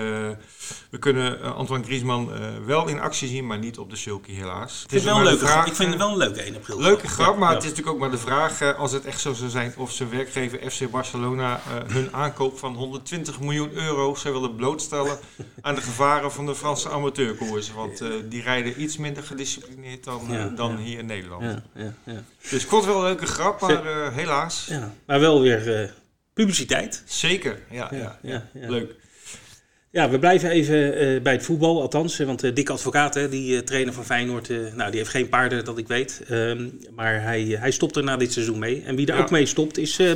we 0.90 0.98
kunnen 0.98 1.42
eh, 1.42 1.56
Antoine 1.56 1.84
Griezmann 1.84 2.30
wel 2.66 2.88
in 2.88 3.00
actie 3.00 3.28
zien, 3.28 3.46
maar 3.46 3.58
niet 3.58 3.78
op 3.78 3.90
de 3.90 3.96
sulky 3.96 4.32
helaas. 4.32 4.82
Ik 4.82 4.88
vind 4.90 5.02
het 5.02 5.10
wel 5.10 5.18
een 5.18 5.24
leuke 5.24 5.46
vraag, 5.46 5.66
Ik 5.66 5.74
vind 5.74 5.88
het 5.88 5.98
wel 5.98 6.10
een 6.10 6.16
leuke 6.16 6.40
1 6.40 6.56
april. 6.56 6.80
Leuke 6.80 7.08
grap, 7.08 7.36
maar 7.36 7.48
ja. 7.48 7.54
het 7.54 7.64
is 7.64 7.68
natuurlijk 7.68 7.94
ook 7.96 8.00
maar 8.00 8.10
de 8.10 8.18
vraag, 8.18 8.76
als 8.76 8.92
het 8.92 9.04
echt 9.04 9.20
zo 9.20 9.32
zou 9.32 9.50
zijn, 9.50 9.72
of 9.76 9.92
zijn 9.92 10.10
werkgever 10.10 10.70
FC 10.70 10.90
Barcelona 10.90 11.60
hun 11.86 12.14
aankoop 12.14 12.58
van 12.58 12.74
120 12.74 13.40
miljoen 13.40 13.72
euro 13.72 14.14
zou 14.14 14.34
willen 14.34 14.54
blootstellen 14.54 15.18
aan 15.60 15.74
de 15.74 15.80
gevaren 15.80 16.32
van 16.32 16.46
de 16.46 16.54
Franse 16.54 16.90
amateurkoersen. 16.90 17.74
Want 17.74 18.04
die 18.28 18.42
rijden 18.42 18.82
iets 18.82 18.96
minder 18.96 19.22
gedisciplineerd 19.22 20.04
dan, 20.04 20.20
Ja, 20.28 20.48
dan 20.48 20.70
ja. 20.70 20.76
hier 20.76 20.98
in 20.98 21.06
Nederland. 21.06 21.42
Ja, 21.42 21.62
ja, 21.74 21.94
ja. 22.04 22.22
Dus 22.50 22.62
ik 22.62 22.68
vond 22.68 22.84
het 22.84 22.92
wel 22.94 23.02
een 23.02 23.08
leuke 23.08 23.26
grap, 23.26 23.60
maar 23.60 24.12
helaas. 24.12 24.66
ja. 24.68 24.94
Maar 25.06 25.20
wel 25.20 25.40
weer 25.40 25.92
publiciteit. 26.34 27.02
Zeker, 27.06 27.58
ja, 27.70 27.88
ja, 27.94 28.18
Ja, 28.22 28.48
leuk. 28.52 28.94
Ja, 29.90 30.10
we 30.10 30.18
blijven 30.18 30.50
even 30.50 30.94
eh, 30.98 31.22
bij 31.22 31.32
het 31.32 31.42
voetbal, 31.44 31.80
althans. 31.80 32.18
eh, 32.18 32.26
Want 32.26 32.44
uh, 32.44 32.54
Dick 32.54 32.68
Advocaat, 32.70 33.14
hè, 33.14 33.28
die 33.28 33.56
eh, 33.56 33.62
trainer 33.62 33.92
van 33.94 34.04
Feyenoord, 34.04 34.50
eh, 34.50 34.56
nou, 34.74 34.90
die 34.90 34.98
heeft 34.98 35.10
geen 35.10 35.28
paarden, 35.28 35.64
dat 35.64 35.78
ik 35.78 35.88
weet. 35.88 36.22
Ehm, 36.28 36.68
maar 36.94 37.22
hij, 37.22 37.42
hij 37.42 37.70
stopt 37.70 37.96
er 37.96 38.04
na 38.04 38.16
dit 38.16 38.32
seizoen 38.32 38.58
mee. 38.58 38.82
En 38.86 38.96
wie 38.96 39.06
er 39.06 39.14
Ja. 39.16 39.20
ook 39.22 39.30
mee 39.30 39.46
stopt 39.46 39.78
is 39.78 39.98
eh, 39.98 40.12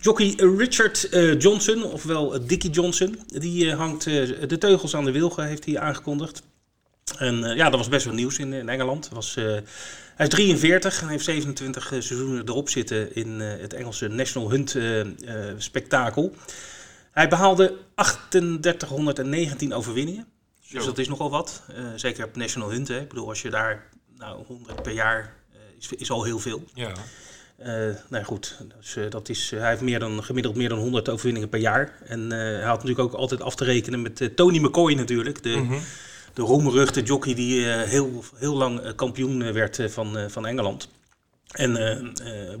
jockey 0.00 0.34
Richard 0.56 1.08
eh, 1.08 1.38
Johnson, 1.40 1.84
ofwel 1.84 2.34
eh, 2.34 2.40
Dickie 2.46 2.70
Johnson. 2.70 3.18
Die 3.26 3.70
eh, 3.70 3.76
hangt 3.78 4.06
eh, 4.06 4.14
de 4.48 4.58
teugels 4.58 4.94
aan 4.96 5.04
de 5.04 5.12
wilgen, 5.12 5.46
heeft 5.46 5.64
hij 5.64 5.78
aangekondigd. 5.78 6.42
En 7.18 7.44
eh, 7.44 7.56
ja, 7.56 7.70
dat 7.70 7.78
was 7.78 7.88
best 7.88 8.04
wel 8.04 8.14
nieuws 8.14 8.38
in, 8.38 8.52
in 8.52 8.68
Engeland. 8.68 9.08
Was, 9.12 9.36
eh, 9.36 9.56
hij 10.16 10.26
is 10.26 10.32
43 10.32 11.02
en 11.02 11.08
heeft 11.08 11.24
27 11.24 11.82
eh, 11.92 12.00
seizoenen 12.00 12.48
erop 12.48 12.68
zitten 12.68 13.14
in 13.14 13.40
eh, 13.40 13.60
het 13.60 13.72
Engelse 13.72 14.08
National 14.08 14.50
Hunt 14.50 14.74
eh, 14.74 15.04
spektakel. 15.56 16.34
Hij 17.10 17.28
behaalde 17.28 17.76
3819 18.28 19.72
overwinningen. 19.72 20.26
Dus 20.70 20.84
dat 20.84 20.98
is 20.98 21.08
nogal 21.08 21.30
wat. 21.30 21.62
Zeker 21.96 22.24
op 22.24 22.36
National 22.36 22.70
Hunt. 22.70 22.88
Hè. 22.88 23.00
Ik 23.00 23.08
bedoel, 23.08 23.28
als 23.28 23.42
je 23.42 23.50
daar 23.50 23.88
nou, 24.18 24.44
100 24.46 24.82
per 24.82 24.92
jaar 24.92 25.34
is, 25.78 25.92
is 25.92 26.10
al 26.10 26.24
heel 26.24 26.38
veel. 26.38 26.64
Ja, 26.74 26.92
nou 28.08 28.24
goed, 28.24 28.58
dus, 28.78 28.96
dat 29.08 29.28
is, 29.28 29.50
hij 29.50 29.68
heeft 29.68 29.80
meer 29.80 29.98
dan, 29.98 30.24
gemiddeld 30.24 30.56
meer 30.56 30.68
dan 30.68 30.78
100 30.78 31.08
overwinningen 31.08 31.48
per 31.48 31.60
jaar. 31.60 31.98
En 32.06 32.30
hij 32.30 32.62
had 32.62 32.82
natuurlijk 32.82 33.08
ook 33.08 33.12
altijd 33.12 33.42
af 33.42 33.54
te 33.54 33.64
rekenen 33.64 34.02
met 34.02 34.36
Tony 34.36 34.58
McCoy 34.58 34.92
natuurlijk. 34.92 35.42
De, 35.42 35.56
Mhm. 35.56 35.78
De 36.36 36.42
roemruchte 36.42 37.02
jockey 37.02 37.34
die 37.34 37.72
eh, 37.72 37.88
heel, 37.88 38.24
heel 38.36 38.56
lang 38.56 38.80
eh, 38.80 38.92
kampioen 38.96 39.42
eh, 39.42 39.52
werd 39.52 39.80
van, 39.88 40.16
van 40.28 40.46
Engeland. 40.46 40.88
En 41.46 41.76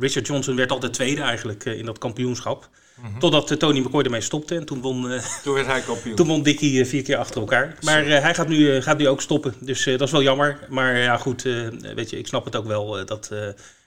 Richard 0.00 0.26
Johnson 0.26 0.56
werd 0.56 0.70
altijd 0.70 0.92
tweede 0.92 1.20
eigenlijk 1.20 1.64
in 1.64 1.84
dat 1.84 1.98
kampioenschap. 1.98 2.68
Mhm. 2.94 3.18
Totdat 3.18 3.50
eh, 3.50 3.56
Tony 3.56 3.78
McCoy 3.78 4.02
ermee 4.02 4.20
stopte. 4.20 4.54
En 4.54 4.64
toen 4.64 4.80
won, 4.80 5.20
Toen 5.42 5.54
werd 5.54 5.66
hij 5.66 5.80
kampioen. 5.80 6.16
toen 6.20 6.26
won 6.26 6.42
Dickie 6.42 6.84
vier 6.84 7.02
keer 7.02 7.16
achter 7.16 7.40
elkaar. 7.40 7.78
Maar 7.82 8.06
hij 8.06 8.34
gaat 8.34 8.48
nu, 8.48 8.82
gaat 8.82 8.98
nu 8.98 9.08
ook 9.08 9.20
stoppen. 9.20 9.54
Dus 9.60 9.84
dat 9.84 10.00
is 10.00 10.10
wel 10.10 10.22
jammer. 10.22 10.58
Maar 10.68 10.98
ja, 10.98 11.16
goed, 11.16 11.42
weet 11.94 12.10
je, 12.10 12.18
ik 12.18 12.26
snap 12.26 12.44
het 12.44 12.56
ook 12.56 12.66
wel. 12.66 13.06
dat 13.06 13.30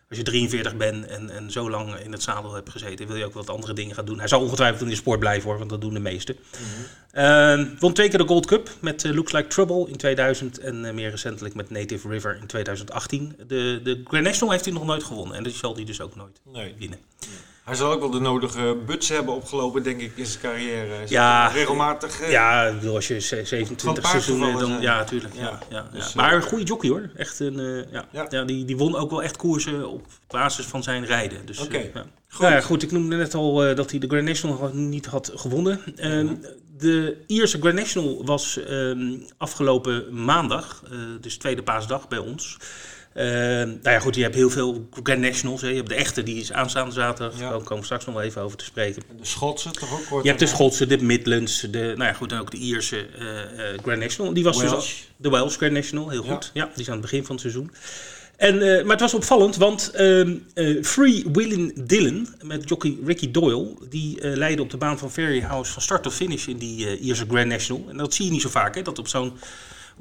als 0.10 0.18
je 0.18 0.24
43 0.24 0.76
bent 0.78 1.06
en, 1.08 1.30
en 1.30 1.52
zo 1.52 1.70
lang 1.70 1.96
in 1.96 2.12
het 2.12 2.22
zadel 2.24 2.54
hebt 2.54 2.70
gezeten, 2.70 3.08
wil 3.08 3.16
je 3.16 3.26
ook 3.26 3.34
wat 3.34 3.50
andere 3.50 3.74
dingen 3.74 3.96
gaan 3.96 4.06
doen. 4.06 4.20
Hij 4.20 4.28
zal 4.28 4.42
ongetwijfeld 4.42 4.82
in 4.82 4.88
de 4.90 4.96
sport 4.96 5.20
blijven 5.20 5.50
hoor, 5.50 5.58
want 5.58 5.70
dat 5.70 5.82
doen 5.82 5.94
de 5.94 6.00
meesten. 6.00 6.36
Uh, 7.14 7.66
won 7.80 7.94
twee 7.94 8.10
keer 8.10 8.18
de 8.18 8.28
Gold 8.28 8.46
Cup 8.46 8.70
met 8.80 9.04
uh, 9.04 9.14
Looks 9.14 9.32
Like 9.32 9.48
Trouble 9.48 9.88
in 9.90 9.98
2000 9.98 10.60
en 10.60 10.84
uh, 10.84 10.92
meer 10.92 11.10
recentelijk 11.10 11.56
met 11.56 11.70
Native 11.70 12.08
River 12.08 12.38
in 12.42 12.48
2018. 12.48 13.36
De, 13.48 13.80
de 13.84 14.02
Grand 14.04 14.24
National 14.26 14.52
heeft 14.54 14.66
hij 14.66 14.74
nog 14.74 14.86
nooit 14.86 15.04
gewonnen 15.04 15.36
en 15.38 15.44
dat 15.44 15.54
zal 15.54 15.76
hij 15.76 15.84
dus 15.84 16.02
ook 16.02 16.16
nooit 16.16 16.40
Nee. 16.44 16.76
winnen. 16.78 17.00
Hij 17.70 17.78
zal 17.78 17.92
ook 17.92 18.00
wel 18.00 18.10
de 18.10 18.20
nodige 18.20 18.78
buts 18.86 19.10
hebben 19.10 19.34
opgelopen, 19.36 19.84
denk 19.84 20.02
ik, 20.02 20.12
in 20.16 20.26
zijn 20.26 20.42
carrière. 20.42 20.94
Ja. 21.08 21.48
regelmatig. 21.48 22.22
eh, 22.22 22.32
Ja, 22.32 22.74
als 22.94 23.08
je 23.08 23.20
ze- 23.20 23.42
27 23.46 24.04
paard 24.04 24.08
seizoenen, 24.24 24.52
dan 24.60 24.68
zijn. 24.70 24.82
ja, 24.82 24.98
natuurlijk. 24.98 25.34
Ja, 25.36 25.60
Ja. 25.70 25.90
Dus, 25.94 26.10
eh, 26.10 26.16
maar 26.16 26.34
een 26.34 26.42
goede 26.42 26.64
jockey 26.64 26.90
hoor. 26.90 27.10
Echt 27.16 27.40
een, 27.40 27.60
eh, 27.92 28.02
ja. 28.30 28.44
Die, 28.44 28.66
die 28.66 28.78
won 28.78 28.96
ook 28.96 29.10
wel 29.10 29.24
echt 29.24 29.38
koersen 29.38 29.90
op 29.90 30.06
basis 30.28 30.66
van 30.66 30.84
zijn 30.84 31.06
rijden. 31.06 31.46
Dus, 31.46 31.60
Oké. 31.60 31.78
ja. 31.78 32.06
Goed. 32.30 32.42
Nou 32.42 32.54
ja, 32.54 32.62
goed, 32.62 32.84
ik 32.84 32.92
noemde 32.92 33.16
net 33.16 33.34
al 33.34 33.76
dat 33.76 33.90
hij 33.92 34.00
de 34.00 34.08
Grand 34.08 34.24
National 34.26 34.70
niet 34.74 35.06
had 35.06 35.32
gewonnen. 35.36 35.82
Ehm, 35.96 36.28
De 36.78 37.24
Ierse 37.28 37.60
Grand 37.60 37.76
National 37.76 38.26
was 38.26 38.58
ehm, 38.64 39.18
afgelopen 39.38 40.24
maandag, 40.24 40.84
dus 41.22 41.38
tweede 41.38 41.64
paasdag 41.64 42.08
bij 42.08 42.18
ons. 42.20 42.58
Ehm, 43.14 43.68
nou 43.68 43.80
ja, 43.82 44.00
goed, 44.00 44.16
je 44.16 44.22
hebt 44.22 44.36
heel 44.36 44.50
veel 44.50 44.88
Grand 45.04 45.20
Nationals. 45.20 45.62
Hè. 45.62 45.68
Je 45.68 45.76
hebt 45.76 45.90
de 45.90 45.96
echte, 45.96 46.24
die 46.24 46.42
is 46.42 46.52
aanstaande 46.52 46.92
zaterdag. 46.92 47.40
Ja. 47.40 47.50
Daar 47.50 47.60
komen 47.60 47.78
we 47.78 47.84
straks 47.84 48.06
nog 48.06 48.16
wel 48.16 48.24
even 48.24 48.42
over 48.42 48.58
te 48.58 48.64
spreken. 48.64 49.04
De 49.20 49.26
Schotse 49.26 49.72
toch 49.72 50.12
ook? 50.12 50.22
Je 50.24 50.28
hebt 50.28 50.40
de? 50.40 50.48
Schotse, 50.48 50.86
de 50.86 51.04
Midlands, 51.04 51.62
de, 51.62 51.80
nou 51.80 52.04
ja, 52.04 52.14
goed, 52.14 52.32
en 52.32 52.40
ook 52.40 52.52
de 52.52 52.58
Ierse 52.58 53.08
eh, 53.18 53.42
eh, 53.42 53.80
Grand 53.84 54.00
National. 54.00 54.34
Die 54.34 54.44
was 54.44 54.58
dus 54.58 54.70
Welsh. 54.70 55.02
de 55.18 55.30
Welsh 55.30 55.58
Grand 55.58 55.74
National, 55.74 56.10
heel 56.10 56.24
goed. 56.24 56.52
Ja, 56.54 56.66
die 56.66 56.82
is 56.82 56.88
aan 56.88 56.94
het 56.94 57.02
begin 57.02 57.26
van 57.26 57.32
het 57.32 57.42
seizoen. 57.42 57.72
En, 58.38 58.62
eh, 58.62 58.84
maar 58.84 58.92
het 58.92 59.00
was 59.00 59.14
opvallend, 59.14 59.56
want 59.56 59.92
ehm 59.92 60.36
eh, 60.54 60.84
Free 60.84 61.26
Willin 61.32 61.72
Dillon 61.76 62.28
met 62.44 62.70
jockey 62.70 62.98
Ricky 63.06 63.32
Doyle, 63.32 63.74
die 63.90 64.28
leidde 64.28 64.62
op 64.62 64.70
de 64.70 64.78
baan 64.78 64.98
van 64.98 65.12
Ferry 65.12 65.42
House 65.42 65.72
van 65.72 65.82
start 65.82 66.04
tot 66.04 66.14
finish 66.14 66.48
in 66.48 66.58
die 66.58 67.00
Ierse 67.00 67.26
Grand 67.30 67.48
National. 67.48 67.86
En 67.90 67.98
dat 67.98 68.14
zie 68.14 68.26
je 68.26 68.32
niet 68.32 68.42
zo 68.42 68.50
vaak, 68.50 68.76
hè, 68.76 68.82
dat 68.82 69.00
op 69.00 69.08
zo'n 69.08 69.34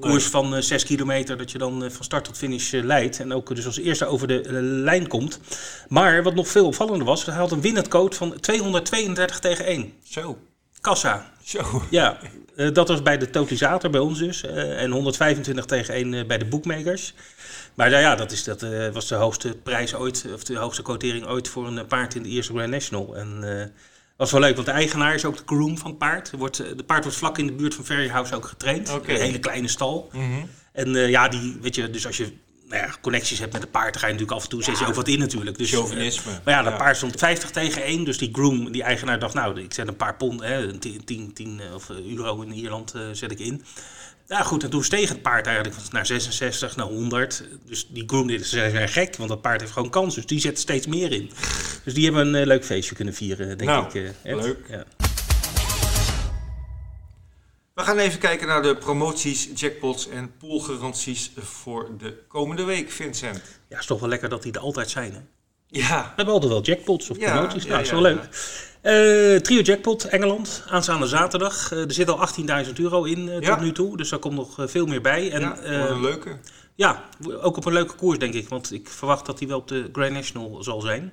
koers 0.00 0.24
van 0.24 0.54
eh 0.54 0.60
6 0.62 0.84
kilometer, 0.84 1.36
dat 1.36 1.50
je 1.50 1.58
dan 1.58 1.84
eh, 1.84 1.90
van 1.90 2.04
start 2.04 2.24
tot 2.24 2.36
finish 2.36 2.72
eh, 2.72 2.84
leidt. 2.84 3.20
En 3.20 3.32
ook 3.32 3.54
dus 3.54 3.66
als 3.66 3.78
eerste 3.78 4.06
over 4.06 4.26
de 4.28 4.40
eh, 4.40 4.50
lijn 4.60 5.06
komt. 5.08 5.40
Maar 5.88 6.22
wat 6.22 6.34
nog 6.34 6.48
veel 6.48 6.66
opvallender 6.66 7.06
was, 7.06 7.24
hij 7.24 7.34
had 7.34 7.52
een 7.52 7.60
winnend 7.60 7.88
code 7.88 8.16
van 8.16 8.40
232 8.40 9.38
tegen 9.38 9.64
1. 9.64 9.92
Zo. 10.04 10.38
Kassa. 10.80 11.32
Zo. 11.44 11.82
Ja, 11.90 12.18
eh, 12.56 12.72
dat 12.72 12.88
was 12.88 13.02
bij 13.02 13.18
de 13.18 13.30
totalisator 13.30 13.90
bij 13.90 14.00
ons 14.00 14.18
dus. 14.18 14.42
eh, 14.44 14.82
en 14.82 14.90
125 14.90 15.64
tegen 15.64 15.94
1 15.94 16.14
eh, 16.14 16.26
bij 16.26 16.38
de 16.38 16.44
bookmakers. 16.44 17.14
Maar 17.74 17.90
nou 17.90 18.02
ja, 18.02 18.14
dat, 18.14 18.32
is, 18.32 18.44
dat 18.44 18.62
eh, 18.62 18.88
was 18.88 19.08
de 19.08 19.14
hoogste 19.14 19.56
prijs 19.62 19.94
ooit, 19.94 20.26
of 20.34 20.44
de 20.44 20.56
hoogste 20.56 20.82
quotering 20.82 21.26
ooit 21.26 21.48
voor 21.48 21.66
een 21.66 21.78
eh, 21.78 21.86
paard 21.86 22.14
in 22.14 22.22
de 22.22 22.28
eerste 22.28 22.52
Grand 22.52 22.70
National. 22.70 23.16
En 23.16 23.60
eh 23.60 23.66
was 24.18 24.30
wel 24.30 24.40
leuk, 24.40 24.54
want 24.54 24.66
de 24.66 24.72
eigenaar 24.72 25.14
is 25.14 25.24
ook 25.24 25.36
de 25.36 25.42
groom 25.46 25.78
van 25.78 25.90
het 25.90 25.98
paard. 25.98 26.30
Er 26.32 26.38
wordt, 26.38 26.58
eh, 26.60 26.66
de 26.76 26.82
paard 26.84 27.02
wordt 27.02 27.18
vlak 27.18 27.38
in 27.38 27.46
de 27.46 27.52
buurt 27.52 27.74
van 27.74 27.84
Ferry 27.84 28.08
House 28.08 28.34
ook 28.34 28.46
getraind. 28.46 28.88
Een 28.88 29.20
hele 29.20 29.38
kleine 29.38 29.68
stal. 29.68 30.08
Mhm. 30.12 30.22
En 30.72 30.96
eh, 30.96 31.08
ja, 31.08 31.28
die, 31.28 31.58
weet 31.60 31.74
je, 31.74 31.90
dus 31.90 32.06
als 32.06 32.16
je 32.16 32.32
nou 32.68 32.82
ja, 32.82 32.94
connecties 33.00 33.38
hebt 33.38 33.52
met 33.52 33.62
het 33.62 33.70
paard, 33.70 33.92
dan 33.92 34.00
ga 34.00 34.06
je 34.06 34.12
natuurlijk 34.12 34.38
af 34.38 34.44
en 34.44 34.50
toe, 34.50 34.62
zet 34.62 34.78
je 34.78 34.86
ook 34.86 34.94
wat 34.94 35.08
in 35.08 35.18
natuurlijk. 35.18 35.58
Dus, 35.58 35.70
Chauvinisme. 35.70 36.32
eh, 36.32 36.38
maar 36.44 36.54
ja, 36.54 36.62
dat 36.62 36.72
Ja. 36.72 36.78
paard 36.78 36.96
stond 36.96 37.18
50 37.18 37.50
tegen 37.50 37.82
1, 37.84 38.04
dus 38.04 38.18
die 38.18 38.28
groom, 38.32 38.72
die 38.72 38.82
eigenaar 38.82 39.18
dacht, 39.18 39.34
nou, 39.34 39.60
ik 39.60 39.74
zet 39.74 39.88
een 39.88 39.96
paar 39.96 40.16
pond, 40.16 40.40
hè, 40.40 40.78
10, 40.78 41.04
10, 41.04 41.32
10 41.32 41.60
eh, 41.60 41.74
of 41.74 41.88
euro 41.90 42.40
in 42.42 42.52
Ierland 42.52 42.94
zet 43.12 43.30
ik 43.30 43.38
in. 43.38 43.64
Ja 44.28 44.42
goed, 44.42 44.62
en 44.64 44.70
toen 44.70 44.84
steeg 44.84 45.08
het 45.08 45.22
paard 45.22 45.46
eigenlijk 45.46 45.76
naar 45.92 46.06
66, 46.06 46.76
naar 46.76 46.86
100. 46.86 47.44
Dus 47.66 47.86
die 47.90 48.02
groom, 48.06 48.26
dit 48.26 48.40
is 48.40 48.48
zijn 48.50 48.88
gek, 48.88 49.16
want 49.16 49.28
dat 49.28 49.40
paard 49.40 49.60
heeft 49.60 49.72
gewoon 49.72 49.90
kans. 49.90 50.14
Dus 50.14 50.26
die 50.26 50.40
zet 50.40 50.58
steeds 50.58 50.86
meer 50.86 51.12
in. 51.12 51.30
Dus 51.84 51.94
die 51.94 52.04
hebben 52.04 52.26
een 52.26 52.34
eh, 52.34 52.46
leuk 52.46 52.64
feestje 52.64 52.94
kunnen 52.94 53.14
vieren, 53.14 53.46
denk 53.58 53.70
Nou, 53.70 53.86
ik. 53.86 53.94
eh, 53.94 54.32
Ed. 54.32 54.42
leuk. 54.42 54.58
Ja. 54.68 54.84
We 57.74 57.82
gaan 57.84 57.98
even 57.98 58.18
kijken 58.18 58.46
naar 58.46 58.62
de 58.62 58.76
promoties, 58.76 59.48
jackpots 59.54 60.08
en 60.08 60.36
poolgaranties 60.38 61.30
voor 61.36 61.88
de 61.98 62.18
komende 62.28 62.62
week, 62.64 62.90
Vincent. 62.90 63.40
ja, 63.68 63.78
is 63.78 63.86
toch 63.86 64.00
wel 64.00 64.08
lekker 64.08 64.28
dat 64.28 64.42
die 64.42 64.52
er 64.52 64.60
altijd 64.60 64.90
zijn, 64.90 65.12
hè? 65.12 65.20
Ja, 65.70 66.02
We 66.02 66.12
hebben 66.16 66.34
altijd 66.34 66.52
wel 66.52 66.62
jackpots 66.62 67.10
of 67.10 67.18
Ja, 67.18 67.32
promoties. 67.32 67.62
ja, 67.62 67.68
nou, 67.68 67.82
is 67.82 67.88
ja, 67.88 67.94
wel 67.94 68.06
ja. 68.08 68.14
leuk. 68.14 68.28
Eh, 68.80 69.36
trio 69.36 69.60
jackpot, 69.60 70.04
Engeland, 70.04 70.64
aanstaande 70.68 71.06
zaterdag. 71.06 71.72
Eh, 71.72 71.78
er 71.84 71.92
zit 71.92 72.08
al 72.08 72.18
18.000 72.66 72.78
euro 72.78 73.04
in 73.04 73.28
eh, 73.28 73.40
Ja. 73.40 73.54
tot 73.54 73.64
nu 73.64 73.72
toe, 73.72 73.96
dus 73.96 74.08
daar 74.08 74.18
komt 74.18 74.34
nog 74.34 74.54
veel 74.58 74.86
meer 74.86 75.00
bij. 75.00 75.30
En, 75.32 75.40
ja 75.40 75.58
een 75.64 76.00
leuke. 76.00 76.36
ja, 76.74 77.04
ook 77.40 77.56
op 77.56 77.64
een 77.64 77.72
leuke 77.72 77.94
koers 77.94 78.18
denk 78.18 78.34
ik, 78.34 78.48
want 78.48 78.72
ik 78.72 78.88
verwacht 78.88 79.26
dat 79.26 79.38
hij 79.38 79.48
wel 79.48 79.58
op 79.58 79.68
de 79.68 79.88
Grand 79.92 80.12
National 80.12 80.62
zal 80.62 80.80
zijn. 80.80 81.12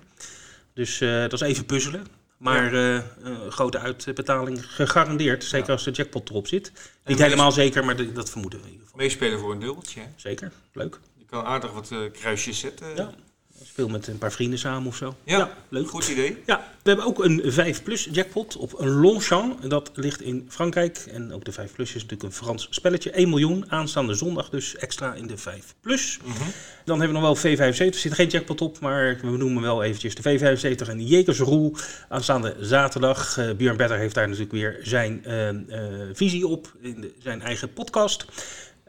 Dus 0.74 0.98
dat 1.00 1.34
is 1.34 1.42
even 1.42 1.66
puzzelen. 1.66 2.08
Maar 2.38 2.74
een 2.74 3.04
grote 3.52 3.80
uitbetaling 3.80 4.66
gegarandeerd, 4.74 5.44
zeker 5.44 5.72
als 5.72 5.84
de 5.84 5.92
jackpot 5.92 6.30
erop 6.30 6.48
zit. 6.48 6.72
Niet 7.06 7.20
helemaal 7.20 7.52
zeker, 7.52 7.86
maar 7.86 7.96
de- 7.96 8.12
dat 8.12 8.30
vermoeden 8.30 8.60
we 8.60 8.66
in 8.66 8.72
ieder 8.72 8.86
geval. 8.88 9.02
Meespelen 9.06 9.40
voor 9.40 9.52
een 9.52 9.60
dubbeltje. 9.60 10.02
Zeker, 10.16 10.52
leuk. 10.74 11.00
Je 11.18 11.26
kan 11.26 11.44
aardig 11.46 11.72
wat 11.72 11.92
kruisjes 12.14 12.60
zetten. 12.60 12.96
Ja. 12.96 13.12
Speel 13.76 13.90
met 13.90 14.08
een 14.08 14.18
paar 14.18 14.32
vrienden 14.32 14.60
samen 14.60 14.88
of 14.88 14.96
zo. 14.96 15.16
Ja, 15.24 15.50
leuk. 15.70 15.90
Goed 15.90 16.08
idee. 16.08 16.38
Ja, 16.46 16.58
we 16.84 16.90
hebben 16.90 17.06
ook 17.06 17.24
een 17.24 17.42
5 17.46 17.84
plus 17.84 18.08
jackpot 18.12 18.56
op 18.58 18.80
een 18.80 18.90
Longchamp. 18.90 19.70
Dat 19.70 19.92
ligt 19.94 20.22
in 20.22 20.46
Frankrijk. 20.50 20.98
En 21.12 21.34
ook 21.34 21.46
de 21.46 21.52
5 21.52 21.72
plus 21.74 21.88
is 21.88 21.94
natuurlijk 22.02 22.24
een 22.24 22.32
Frans 22.32 22.68
spelletje. 22.70 23.12
1 23.12 23.30
miljoen 23.30 23.72
aanstaande 23.72 24.14
zondag 24.14 24.50
dus 24.50 24.76
extra 24.76 25.14
in 25.14 25.28
de 25.28 25.38
5 25.38 25.76
plus. 25.82 26.20
Mhm. 26.24 26.34
Dan 26.86 27.00
hebben 27.00 27.18
we 27.22 27.28
nog 27.28 27.42
wel 27.42 27.58
V75. 27.58 27.94
Er 27.94 28.00
zit 28.00 28.14
geen 28.14 28.28
jackpot 28.28 28.62
op, 28.62 28.80
maar 28.80 29.18
we 29.22 29.38
noemen 29.38 29.62
wel 29.62 29.84
eventjes 29.84 30.16
de 30.16 30.22
V75 30.22 30.90
en 30.90 30.98
de 30.98 31.06
Jekersroel. 31.06 31.76
Aanstaande 32.10 32.56
zaterdag. 32.60 33.38
Eh 33.38 33.52
Björn 33.58 33.78
Better 33.78 33.98
heeft 33.98 34.16
daar 34.16 34.26
natuurlijk 34.28 34.52
weer 34.54 34.80
zijn 34.84 35.26
eh, 35.26 35.50
eh, 35.50 35.56
visie 36.14 36.48
op 36.48 36.72
in 36.82 37.02
de- 37.02 37.14
zijn 37.24 37.42
eigen 37.42 37.74
podcast. 37.74 38.26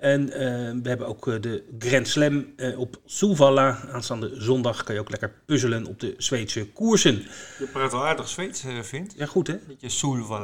En 0.07 0.33
eh, 0.33 0.39
we 0.83 0.89
hebben 0.89 1.07
ook 1.07 1.29
eh, 1.29 1.35
de 1.41 1.63
Grand 1.79 2.09
Slam 2.09 2.47
eh, 2.57 2.79
op 2.79 3.01
Souvalla. 3.05 3.79
Aanstaande 3.93 4.31
zondag 4.35 4.85
kan 4.85 4.95
je 4.95 5.01
ook 5.01 5.11
lekker 5.11 5.33
puzzelen 5.47 5.87
op 5.87 6.01
de 6.01 6.15
Zweedse 6.19 6.67
koersen. 6.67 7.15
Je 7.59 7.67
praat 7.73 7.93
wel 7.93 8.07
aardig 8.07 8.29
Zweeds, 8.29 8.65
Vint. 8.83 9.15
Ja, 9.17 9.27
goed 9.27 9.47
hè? 9.47 9.57
Beetje. 9.67 9.87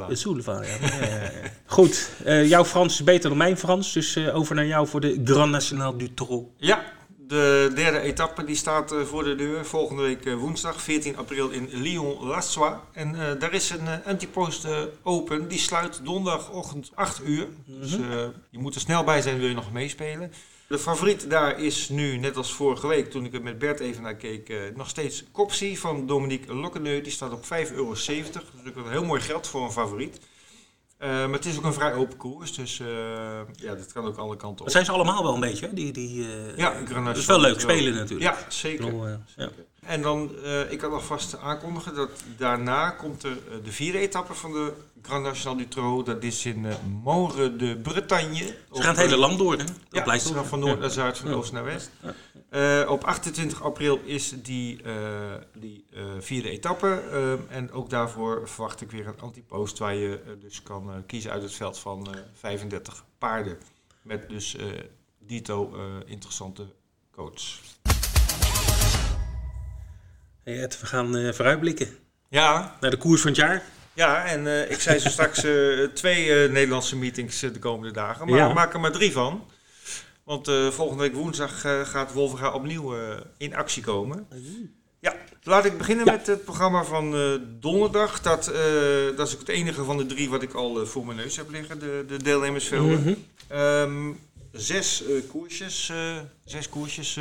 Het 0.08 0.18
Souleva, 0.18 0.62
ja. 0.62 1.30
Goed, 1.66 2.10
jouw 2.24 2.64
Frans 2.64 2.92
is 2.92 3.04
beter 3.04 3.28
dan 3.28 3.38
mijn 3.38 3.58
Frans. 3.58 3.92
Dus 3.92 4.18
over 4.18 4.54
naar 4.54 4.66
jou 4.66 4.86
voor 4.86 5.00
de 5.00 5.20
Grand 5.24 5.50
National 5.50 5.96
du 5.96 6.14
Trot. 6.14 6.48
Ja, 6.56 6.84
de 7.32 7.70
derde 7.74 8.00
etappe 8.00 8.44
die 8.44 8.56
staat 8.56 8.92
eh, 8.92 9.00
voor 9.02 9.24
de 9.24 9.34
deur. 9.34 9.64
Volgende 9.66 10.02
week 10.02 10.24
eh, 10.26 10.34
woensdag 10.34 10.82
14 10.82 11.16
april 11.16 11.50
in 11.50 11.68
Lyon-Lassois. 11.72 12.72
En 12.92 13.14
eh, 13.14 13.40
daar 13.40 13.52
is 13.52 13.70
een 13.70 13.86
eh, 13.86 14.06
antipost 14.06 14.66
open. 15.02 15.48
Die 15.48 15.58
sluit 15.58 16.00
donderdagochtend 16.04 16.90
8 16.94 17.20
uur. 17.24 17.46
Dus 17.64 17.96
Mhm. 17.98 18.28
je 18.50 18.58
moet 18.58 18.74
er 18.74 18.80
snel 18.80 19.04
bij 19.04 19.20
zijn, 19.22 19.38
wil 19.38 19.48
je 19.48 19.54
nog 19.54 19.72
meespelen. 19.72 20.32
De 20.66 20.78
favoriet 20.78 21.30
daar 21.30 21.60
is 21.60 21.88
nu, 21.88 22.16
net 22.16 22.36
als 22.36 22.52
vorige 22.52 22.86
week 22.86 23.10
toen 23.10 23.24
ik 23.24 23.34
er 23.34 23.42
met 23.42 23.58
Bert 23.58 23.80
even 23.80 24.02
naar 24.02 24.14
keek, 24.16 24.52
nog 24.76 24.88
steeds 24.88 25.24
Copsy 25.32 25.76
van 25.76 26.06
Dominique 26.06 26.54
Lokkeneu. 26.54 27.00
Die 27.00 27.12
staat 27.12 27.32
op 27.32 27.44
5,70 27.44 27.76
euro. 27.76 27.88
Dat 27.88 27.96
is 27.98 28.50
natuurlijk 28.56 28.86
een 28.86 28.92
heel 28.92 29.04
mooi 29.04 29.20
geld 29.20 29.46
voor 29.46 29.62
een 29.64 29.72
favoriet. 29.72 30.18
Eh, 31.02 31.08
maar 31.08 31.32
het 31.32 31.46
is 31.46 31.56
ook 31.56 31.64
een 31.64 31.72
vrij 31.72 31.94
open 31.94 32.16
koers, 32.16 32.54
dus 32.54 32.80
eh, 32.80 32.86
ja, 33.54 33.74
dat 33.74 33.92
kan 33.92 34.04
ook 34.04 34.16
alle 34.16 34.36
kanten 34.36 34.50
op. 34.50 34.64
Dat 34.64 34.72
zijn 34.72 34.84
ze 34.84 34.92
allemaal 34.92 35.22
wel 35.22 35.34
een 35.34 35.40
beetje, 35.40 35.66
hè? 35.66 35.74
Die, 35.74 35.92
die, 35.92 36.26
eh, 36.26 36.56
Ja, 36.56 36.74
Dat 37.04 37.16
is 37.16 37.26
wel 37.26 37.40
leuk 37.40 37.60
spelen 37.60 37.94
natuurlijk. 37.94 38.34
Ja, 38.34 38.38
zeker. 38.48 38.84
Bedoel. 38.84 39.06
En 39.86 40.02
dan, 40.02 40.30
ik 40.68 40.78
kan 40.78 40.92
alvast 40.92 41.38
aankondigen 41.38 41.94
dat 41.94 42.10
daarna 42.36 42.90
komt 42.90 43.22
er 43.22 43.36
de 43.64 43.72
vierde 43.72 43.98
etappe 43.98 44.34
van 44.34 44.52
de 44.52 44.72
Grand 45.02 45.24
National 45.24 45.56
du 45.56 45.68
Trot. 45.68 46.06
Dat 46.06 46.22
is 46.22 46.46
in 46.46 46.66
Moren 47.02 47.58
de 47.58 47.76
Bretagne. 47.76 48.56
Ze 48.72 48.82
gaan 48.82 48.94
het 48.94 49.04
hele 49.04 49.16
land 49.16 49.38
door, 49.38 49.52
hè? 49.52 49.64
Dat 49.64 49.74
Ja, 49.90 50.02
blijft 50.02 50.26
ze 50.26 50.34
gaan 50.34 50.46
van 50.46 50.58
noord 50.58 50.80
naar 50.80 50.90
zuid, 50.90 51.18
van 51.18 51.34
oost 51.34 51.52
naar 51.52 51.64
west. 51.64 51.90
Eh, 52.52 52.84
op 52.88 53.04
28 53.04 53.62
april 53.62 54.00
is 54.04 54.34
die, 54.42 54.82
eh, 54.82 54.94
die 55.54 55.84
eh, 55.94 56.02
vierde 56.18 56.50
etappe. 56.50 57.02
en 57.48 57.72
ook 57.72 57.90
daarvoor 57.90 58.48
verwacht 58.48 58.80
ik 58.80 58.90
weer 58.90 59.06
een 59.06 59.20
antipost 59.20 59.78
waar 59.78 59.94
je 59.94 60.36
dus 60.40 60.62
kan 60.62 61.02
kiezen 61.06 61.30
uit 61.30 61.42
het 61.42 61.52
veld 61.52 61.78
van 61.78 62.14
eh, 62.14 62.20
35 62.32 63.04
paarden. 63.18 63.58
Met 64.02 64.28
dus 64.28 64.56
dito 65.18 65.74
interessante 66.06 66.66
coach. 67.12 67.42
Hey 70.42 70.62
Ed, 70.62 70.80
we 70.80 70.86
gaan 70.86 71.34
vooruitblikken 71.34 71.88
Ja, 72.28 72.76
naar 72.80 72.90
de 72.90 72.96
koers 72.96 73.20
van 73.20 73.30
het 73.30 73.40
jaar. 73.40 73.62
Ja, 73.94 74.24
en 74.24 74.70
ik 74.70 74.80
zei 74.80 74.98
zo 74.98 75.08
straks 75.08 75.46
twee 75.94 76.48
Nederlandse 76.48 76.96
meetings 76.96 77.40
de 77.40 77.58
komende 77.58 77.92
dagen. 77.92 78.26
Maar 78.26 78.38
Ja. 78.38 78.48
we 78.48 78.54
maken 78.54 78.74
er 78.74 78.80
maar 78.80 78.92
drie 78.92 79.12
van. 79.12 79.46
Want 80.24 80.48
eh, 80.48 80.68
volgende 80.68 81.02
week 81.02 81.14
woensdag 81.14 81.64
eh, 81.64 81.80
gaat 81.84 82.12
Wolverga 82.12 82.52
opnieuw 82.52 82.96
eh, 82.96 83.20
in 83.36 83.54
actie 83.54 83.82
komen. 83.82 84.26
Ja, 85.00 85.16
laat 85.42 85.64
ik 85.64 85.78
beginnen 85.78 86.04
Ja. 86.04 86.12
met 86.12 86.26
het 86.26 86.44
programma 86.44 86.84
van 86.84 87.10
donderdag. 87.60 88.20
Dat, 88.20 88.44
dat 89.16 89.26
is 89.28 89.34
ook 89.34 89.40
het 89.40 89.48
enige 89.48 89.84
van 89.84 89.96
de 89.96 90.06
drie 90.06 90.30
wat 90.30 90.42
ik 90.42 90.54
al 90.54 90.86
voor 90.86 91.06
mijn 91.06 91.16
neus 91.18 91.36
heb 91.36 91.50
liggen, 91.50 91.78
de, 91.78 92.04
de 92.06 92.22
deelnemersvelden. 92.22 93.00
Mhm. 93.00 93.14
Ehm, 93.48 94.12
zes 94.52 95.04
koersjes, 95.28 95.92
zes 96.44 96.68
koersjes 96.68 97.18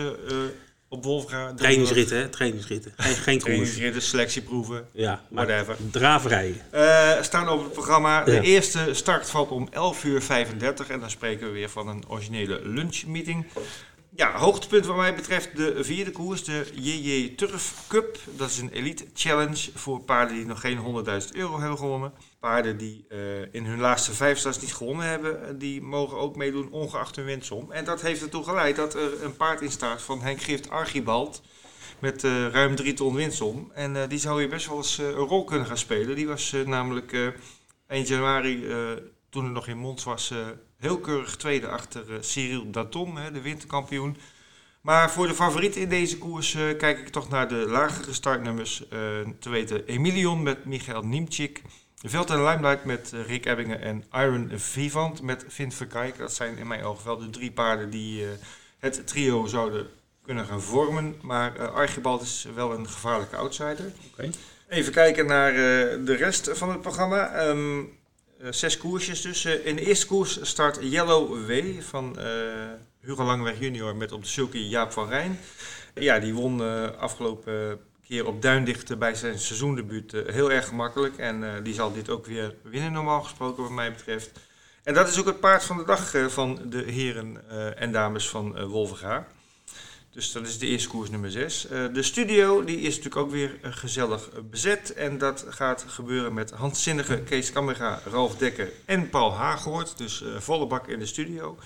op 0.91 1.03
Wolfga. 1.03 1.53
Trainingsritten, 1.53 2.17
hè? 2.17 2.29
Trainingsritten. 2.29 2.93
Geen, 2.97 3.15
geen 3.15 3.23
koers. 3.23 3.43
Trainingsritten, 3.43 4.01
selectieproeven, 4.01 4.87
Ja, 4.91 5.21
maar 5.29 5.45
whatever. 5.47 5.75
draverij. 5.91 6.61
Eh, 6.71 7.21
staan 7.21 7.49
op 7.49 7.63
het 7.63 7.73
programma. 7.73 8.23
De 8.23 8.31
Ja. 8.31 8.41
eerste 8.41 8.89
start 8.91 9.29
valt 9.29 9.49
om 9.51 9.67
11 9.71 10.03
uur 10.03 10.21
35 10.21 10.89
en 10.89 10.99
dan 10.99 11.09
spreken 11.09 11.47
we 11.47 11.53
weer 11.53 11.69
van 11.69 11.87
een 11.87 12.03
originele 12.07 12.59
lunchmeeting. 12.63 13.45
Ja, 14.15 14.37
hoogtepunt 14.37 14.85
wat 14.85 14.95
mij 14.95 15.15
betreft 15.15 15.55
de 15.55 15.77
vierde 15.79 16.11
koers, 16.11 16.43
de 16.43 16.65
JJ 16.73 17.33
Turf 17.35 17.73
Cup. 17.87 18.17
Dat 18.37 18.49
is 18.49 18.57
een 18.57 18.69
elite 18.71 19.05
challenge 19.13 19.69
voor 19.75 19.99
paarden 20.01 20.35
die 20.35 20.45
nog 20.45 20.59
geen 20.61 20.77
100.000 20.77 21.31
euro 21.35 21.59
hebben 21.59 21.77
gewonnen. 21.77 22.11
Paarden 22.41 22.77
die 22.77 23.05
eh, 23.09 23.41
in 23.53 23.65
hun 23.65 23.79
laatste 23.79 24.13
vijf 24.13 24.37
starts 24.37 24.61
niet 24.61 24.73
gewonnen 24.73 25.05
hebben, 25.05 25.47
eh, 25.47 25.53
die 25.57 25.81
mogen 25.81 26.17
ook 26.17 26.35
meedoen 26.35 26.71
ongeacht 26.71 27.15
hun 27.15 27.25
winsom. 27.25 27.71
En 27.71 27.85
dat 27.85 28.01
heeft 28.01 28.21
ertoe 28.21 28.43
geleid 28.43 28.75
dat 28.75 28.93
er 28.93 29.23
een 29.23 29.35
paard 29.35 29.61
in 29.61 29.71
staat 29.71 30.01
van 30.01 30.21
Henk 30.21 30.41
Gift 30.41 30.69
Archibald 30.69 31.41
met 31.99 32.23
eh, 32.23 32.47
ruim 32.47 32.75
3 32.75 32.93
ton 32.93 33.15
winsom. 33.15 33.71
En 33.73 34.09
die 34.09 34.19
zou 34.19 34.39
hier 34.39 34.49
best 34.49 34.67
wel 34.67 34.77
eens 34.77 34.97
een 34.97 35.11
rol 35.11 35.43
kunnen 35.43 35.67
gaan 35.67 35.77
spelen. 35.77 36.15
Die 36.15 36.27
was 36.27 36.55
namelijk 36.65 37.13
eh, 37.13 37.27
eind 37.87 38.07
januari, 38.07 38.65
toen 39.29 39.43
het 39.43 39.53
nog 39.53 39.67
in 39.67 39.77
Mons 39.77 40.03
was, 40.03 40.33
heel 40.79 40.99
keurig 40.99 41.35
tweede 41.35 41.67
achter 41.67 42.23
Cyril 42.23 42.71
Daton, 42.71 43.17
hè, 43.17 43.31
de 43.31 43.41
winterkampioen. 43.41 44.17
Maar 44.81 45.11
voor 45.11 45.27
de 45.27 45.33
favoriet 45.33 45.75
in 45.75 45.89
deze 45.89 46.17
koers 46.17 46.51
kijk 46.77 46.99
ik 46.99 47.09
toch 47.09 47.29
naar 47.29 47.47
de 47.47 47.65
lagere 47.67 48.13
startnummers. 48.13 48.83
te 49.39 49.49
weten 49.49 49.85
Emilion 49.85 50.43
met 50.43 50.65
Michael 50.65 51.01
Niemczyk. 51.01 51.61
Veld 52.03 52.29
en 52.29 52.43
Limelight 52.43 52.85
met 52.85 53.13
eh, 53.13 53.25
Rick 53.25 53.45
Ebbingen 53.45 53.81
en 53.81 54.03
Iron 54.13 54.51
Vivant 54.55 55.21
met 55.21 55.45
Vint 55.47 55.73
Verkijk. 55.73 56.17
Dat 56.17 56.33
zijn 56.33 56.57
in 56.57 56.67
mijn 56.67 56.83
ogen 56.83 57.05
wel 57.05 57.17
de 57.17 57.29
drie 57.29 57.51
paarden 57.51 57.89
die 57.89 58.23
eh, 58.23 58.29
het 58.79 59.07
trio 59.07 59.45
zouden 59.45 59.87
kunnen 60.23 60.45
gaan 60.45 60.61
vormen. 60.61 61.15
Maar 61.21 61.55
eh, 61.55 61.73
Archibald 61.73 62.21
is 62.21 62.47
wel 62.55 62.73
een 62.73 62.89
gevaarlijke 62.89 63.35
outsider. 63.35 63.91
Even 64.67 64.93
kijken 64.93 65.25
naar 65.25 65.53
de 66.05 66.15
rest 66.15 66.49
van 66.53 66.69
het 66.69 66.81
programma. 66.81 67.33
Ehm, 67.33 67.79
eh, 67.79 68.51
zes 68.51 68.77
koersjes 68.77 69.21
dus. 69.21 69.45
In 69.45 69.75
de 69.75 69.85
eerste 69.85 70.07
koers 70.07 70.39
start 70.41 70.77
Yellow 70.81 71.45
W 71.45 71.81
van 71.81 72.17
Hugo 73.01 73.23
Langweg 73.23 73.59
junior 73.59 73.95
met 73.95 74.11
op 74.11 74.21
de 74.21 74.29
sulky 74.29 74.57
Jaap 74.57 74.91
van 74.91 75.09
Rijn. 75.09 75.39
Ja, 75.93 76.19
die 76.19 76.33
won 76.33 76.61
afgelopen 76.97 77.79
keer 78.11 78.27
op 78.27 78.41
Duindicht 78.41 78.97
bij 78.97 79.15
zijn 79.15 79.39
seizoendebuut 79.39 80.13
eh, 80.13 80.33
heel 80.33 80.51
erg 80.51 80.67
gemakkelijk. 80.67 81.17
En 81.17 81.43
eh, 81.43 81.63
die 81.63 81.73
zal 81.73 81.93
dit 81.93 82.09
ook 82.09 82.25
weer 82.25 82.55
winnen 82.63 82.91
normaal 82.91 83.21
gesproken 83.21 83.63
wat 83.63 83.71
mij 83.71 83.91
betreft. 83.91 84.31
En 84.83 84.93
dat 84.93 85.07
is 85.07 85.19
ook 85.19 85.25
het 85.25 85.39
paard 85.39 85.63
van 85.63 85.77
de 85.77 85.83
dag 85.83 86.13
eh, 86.13 86.25
van 86.25 86.59
de 86.65 86.83
heren 86.83 87.49
en 87.77 87.91
dames 87.91 88.29
van 88.29 88.65
Wolvenga. 88.65 89.27
Dus 90.09 90.31
dat 90.31 90.47
is 90.47 90.59
de 90.59 90.65
eerste 90.65 90.89
koers 90.89 91.09
nummer 91.09 91.31
6. 91.31 91.67
de 91.93 92.03
studio 92.03 92.63
die 92.63 92.79
is 92.79 92.95
natuurlijk 92.95 93.15
ook 93.15 93.31
weer 93.31 93.59
gezellig 93.61 94.29
bezet. 94.49 94.93
En 94.93 95.17
dat 95.17 95.45
gaat 95.49 95.85
gebeuren 95.87 96.33
met 96.33 96.51
handzinnige 96.51 97.17
Kees 97.17 97.51
Kammerga, 97.51 98.01
Ralf 98.05 98.37
Dekker 98.37 98.71
en 98.85 99.09
Paul 99.09 99.33
Haaghoort. 99.33 99.97
Dus 99.97 100.23
volle 100.37 100.67
bak 100.67 100.87
in 100.87 100.99
de 100.99 101.05
studio. 101.05 101.57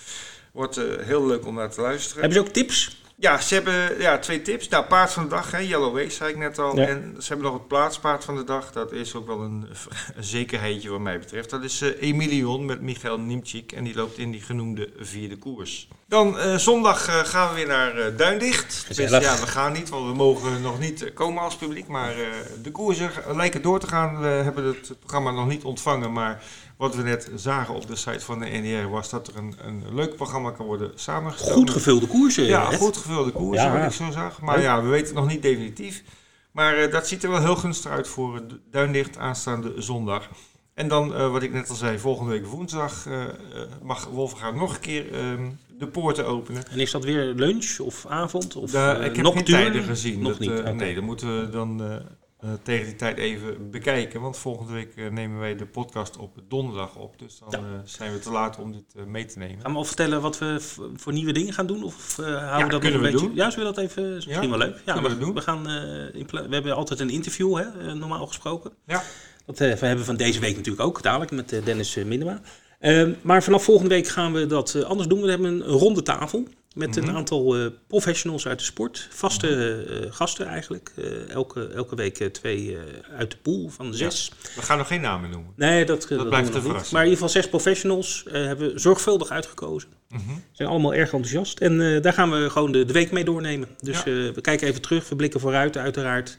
Wordt 0.52 0.76
heel 1.02 1.26
leuk 1.26 1.46
om 1.46 1.56
naar 1.56 1.70
te 1.70 1.82
luisteren. 1.82 2.22
Hebben 2.22 2.40
ze 2.40 2.48
ook 2.48 2.54
tips? 2.54 3.05
Ja, 3.18 3.42
ze 3.42 3.54
hebben 3.54 4.00
ja, 4.00 4.18
twee 4.20 4.42
tips. 4.42 4.68
Nou, 4.68 4.86
paard 4.86 5.12
van 5.12 5.24
de 5.24 5.30
dag, 5.30 5.52
hè, 5.52 5.58
Yellow 5.58 5.94
Way, 5.94 6.10
zei 6.10 6.30
ik 6.30 6.38
net 6.38 6.60
al. 6.60 6.76
Ja. 6.76 6.88
En 6.88 7.16
ze 7.20 7.28
hebben 7.28 7.46
nog 7.46 7.56
het 7.56 7.68
plaatspaard 7.68 8.24
van 8.24 8.36
de 8.36 8.44
dag. 8.44 8.72
Dat 8.72 8.92
is 8.92 9.16
ook 9.16 9.28
wel 9.28 9.42
een, 9.42 9.68
een 10.16 10.24
zekerheidje 10.24 10.90
wat 10.90 11.00
mij 11.00 11.20
betreft. 11.20 11.50
Dat 11.50 11.64
is 11.64 11.82
eh 11.82 12.02
Emilion 12.02 12.66
met 12.66 12.82
Michael 12.82 13.20
Niemczyk. 13.20 13.72
En 13.72 13.84
die 13.84 13.96
loopt 13.96 14.18
in 14.18 14.32
die 14.32 14.42
genoemde 14.42 14.90
vierde 15.00 15.38
koers. 15.38 15.88
Dan 16.08 16.40
eh, 16.40 16.56
zondag 16.56 17.08
eh, 17.08 17.20
gaan 17.20 17.50
we 17.50 17.56
weer 17.56 17.68
naar 17.68 18.16
Duindicht. 18.16 18.86
Dus, 18.88 19.10
ja, 19.10 19.40
we 19.40 19.48
gaan 19.48 19.72
niet, 19.72 19.90
want 19.90 20.08
we 20.08 20.14
mogen 20.14 20.62
nog 20.62 20.80
niet 20.80 21.14
komen 21.14 21.44
als 21.44 21.56
publiek. 21.56 21.88
Maar 21.88 22.14
de 22.62 22.72
koersen 22.72 23.12
lijken 23.34 23.62
door 23.62 23.80
te 23.80 23.88
gaan. 23.88 24.22
We 24.22 24.28
hebben 24.28 24.66
het 24.66 25.00
programma 25.00 25.32
nog 25.32 25.48
niet 25.48 25.64
ontvangen. 25.64 26.14
Maar 26.14 26.44
wat 26.78 26.96
we 26.96 27.02
net 27.04 27.32
zagen 27.36 27.74
op 27.76 27.88
de 27.88 27.96
site 27.96 28.20
van 28.26 28.40
de 28.40 28.46
NDR 28.52 28.90
was 28.90 29.10
dat 29.10 29.28
er 29.28 29.38
een, 29.38 29.56
een 29.62 29.84
leuk 29.96 30.16
programma 30.16 30.52
kan 30.52 30.66
worden 30.66 30.92
samengesteld. 30.96 31.52
Goed 31.54 31.70
gevulde 31.70 32.08
koersen. 32.08 32.44
Ja, 32.44 32.72
Ed. 32.72 32.78
goed 32.78 32.98
gevulde 32.98 33.32
koers, 33.32 33.62
Ja. 33.62 33.78
wat 33.78 33.86
ik 33.92 33.92
zo 33.98 34.12
zag. 34.12 34.42
Maar 34.42 34.62
Ja. 34.62 34.82
we 34.82 34.88
weten 34.90 35.06
het 35.08 35.16
nog 35.16 35.28
niet 35.28 35.42
definitief. 35.42 36.04
Maar 36.52 36.78
eh, 36.78 36.92
dat 36.92 37.08
ziet 37.08 37.24
er 37.24 37.30
wel 37.30 37.42
heel 37.42 37.56
gunstig 37.56 37.92
uit 37.92 38.08
voor 38.08 38.48
de 38.48 38.60
Duinlicht 38.72 39.18
aanstaande 39.18 39.74
zondag. 39.78 40.30
En 40.74 40.88
dan, 40.88 41.16
eh, 41.16 41.32
wat 41.32 41.44
ik 41.44 41.54
net 41.54 41.70
al 41.70 41.76
zei, 41.76 42.00
volgende 42.00 42.32
week 42.32 42.46
woensdag 42.46 43.06
eh, 43.08 43.24
mag 43.84 44.06
Wolverga 44.06 44.52
nog 44.52 44.74
een 44.74 44.80
keer 44.80 45.14
ehm, 45.14 45.50
de 45.78 45.88
poorten 45.88 46.26
openen. 46.26 46.64
En 46.72 46.80
is 46.80 46.92
dat 46.92 47.04
weer 47.04 47.24
lunch 47.34 47.80
of 47.80 48.06
avond? 48.06 48.56
Of, 48.56 48.70
ik 48.74 48.76
heb 48.76 49.16
nocturne? 49.16 49.34
geen 49.34 49.44
tijden 49.44 49.84
gezien. 49.84 50.22
Nog 50.22 50.32
Dat, 50.32 50.40
niet. 50.40 50.74
Nee, 50.76 50.96
dat 50.96 51.04
moeten 51.04 51.40
we 51.42 51.50
dan 51.50 52.02
eh, 52.40 52.50
tegen 52.64 52.86
die 52.86 52.96
tijd 52.96 53.18
even 53.18 53.72
bekijken. 53.72 54.22
Want 54.22 54.38
volgende 54.38 54.74
week 54.74 54.96
eh, 54.96 55.10
nemen 55.10 55.40
wij 55.40 55.56
de 55.56 55.66
podcast 55.66 56.18
op 56.18 56.38
donderdag 56.48 56.96
op. 56.96 57.20
Dus 57.20 57.40
dan 57.40 57.62
Ja. 57.62 57.68
eh, 57.68 57.80
zijn 57.86 58.12
we 58.14 58.20
te 58.20 58.32
laat 58.32 58.58
om 58.60 58.72
dit 58.72 59.06
mee 59.08 59.26
te 59.26 59.38
nemen. 59.38 59.62
Gaan 59.62 59.72
we 59.72 59.78
al 59.78 59.84
vertellen 59.86 60.22
wat 60.22 60.38
we 60.38 60.58
voor 60.96 61.14
nieuwe 61.14 61.32
dingen 61.32 61.54
gaan 61.54 61.68
doen? 61.68 61.84
Of 61.84 62.16
houden 62.16 62.64
we 62.66 62.70
dat 62.70 62.80
kunnen 62.82 62.82
nog 62.82 62.94
een 62.94 63.12
beetje? 63.14 63.28
doen. 63.28 63.36
Ja, 63.36 63.50
zullen 63.50 63.70
we 63.70 63.74
dat 63.76 63.84
even? 63.84 64.16
Is 64.16 64.26
misschien 64.26 64.50
wel 64.50 64.58
leuk. 64.58 64.82
Ja, 64.86 65.02
we, 65.02 65.10
we 65.10 65.18
doen. 65.18 65.34
we 65.34 65.42
gaan. 65.42 65.68
in 66.14 66.28
we 66.32 66.48
hebben 66.50 66.76
altijd 66.76 67.00
een 67.00 67.10
interview, 67.10 67.58
hè, 67.58 67.96
normaal 67.96 68.28
gesproken. 68.28 68.72
Ja. 68.86 69.04
Dat 69.46 69.58
we 69.58 69.66
hebben 69.66 70.06
van 70.06 70.16
deze 70.16 70.40
week 70.40 70.56
natuurlijk 70.56 70.86
ook, 70.86 71.02
dadelijk 71.02 71.32
met 71.32 71.50
Dennis 71.66 71.96
Minema. 71.96 72.42
Ehm, 72.80 73.14
maar 73.22 73.44
vanaf 73.44 73.64
volgende 73.64 73.90
week 73.90 74.08
gaan 74.08 74.34
we 74.34 74.46
dat 74.46 74.84
anders 74.84 75.08
doen. 75.08 75.22
We 75.22 75.30
hebben 75.30 75.52
een 75.52 75.62
ronde 75.64 76.02
tafel 76.02 76.48
met 76.76 76.90
Mhm. 76.96 77.00
een 77.10 77.16
aantal 77.16 77.56
eh, 77.58 77.66
professionals 77.88 78.48
uit 78.48 78.60
de 78.60 78.66
sport. 78.66 79.08
Vaste 79.12 79.48
eh, 79.90 80.12
gasten 80.12 80.46
eigenlijk. 80.48 80.92
Eh, 80.98 81.30
elke, 81.30 81.68
elke 81.68 81.96
week 81.96 82.16
twee 82.34 82.78
uit 83.18 83.32
de 83.32 83.38
pool 83.38 83.70
van 83.70 83.92
de 83.92 83.98
Ja. 83.98 84.10
zes. 84.10 84.32
We 84.56 84.62
gaan 84.62 84.78
nog 84.78 84.88
geen 84.88 85.02
namen 85.02 85.30
noemen. 85.30 85.54
Nee, 85.56 85.86
dat, 85.86 86.06
dat, 86.10 86.28
blijft 86.30 86.48
een 86.48 86.54
niet. 86.54 86.64
verrassing. 86.64 86.92
Maar 86.94 87.04
in 87.04 87.10
ieder 87.10 87.24
geval 87.26 87.42
zes 87.42 87.50
professionals 87.50 88.26
hebben 88.32 88.74
we 88.74 88.80
zorgvuldig 88.80 89.30
uitgekozen. 89.30 89.90
Mhm. 90.10 90.22
zijn 90.52 90.70
allemaal 90.70 90.94
erg 90.94 91.12
enthousiast. 91.12 91.60
En 91.60 92.02
daar 92.02 92.14
gaan 92.14 92.32
we 92.32 92.50
gewoon 92.50 92.72
de, 92.72 92.86
de 92.86 92.94
week 92.94 93.12
mee 93.12 93.24
doornemen. 93.26 93.68
Dus 93.80 93.98
Ja. 93.98 94.04
we 94.04 94.42
kijken 94.42 94.68
even 94.68 94.82
terug, 94.82 95.10
we 95.10 95.16
blikken 95.16 95.40
vooruit 95.40 95.78
uiteraard. 95.78 96.38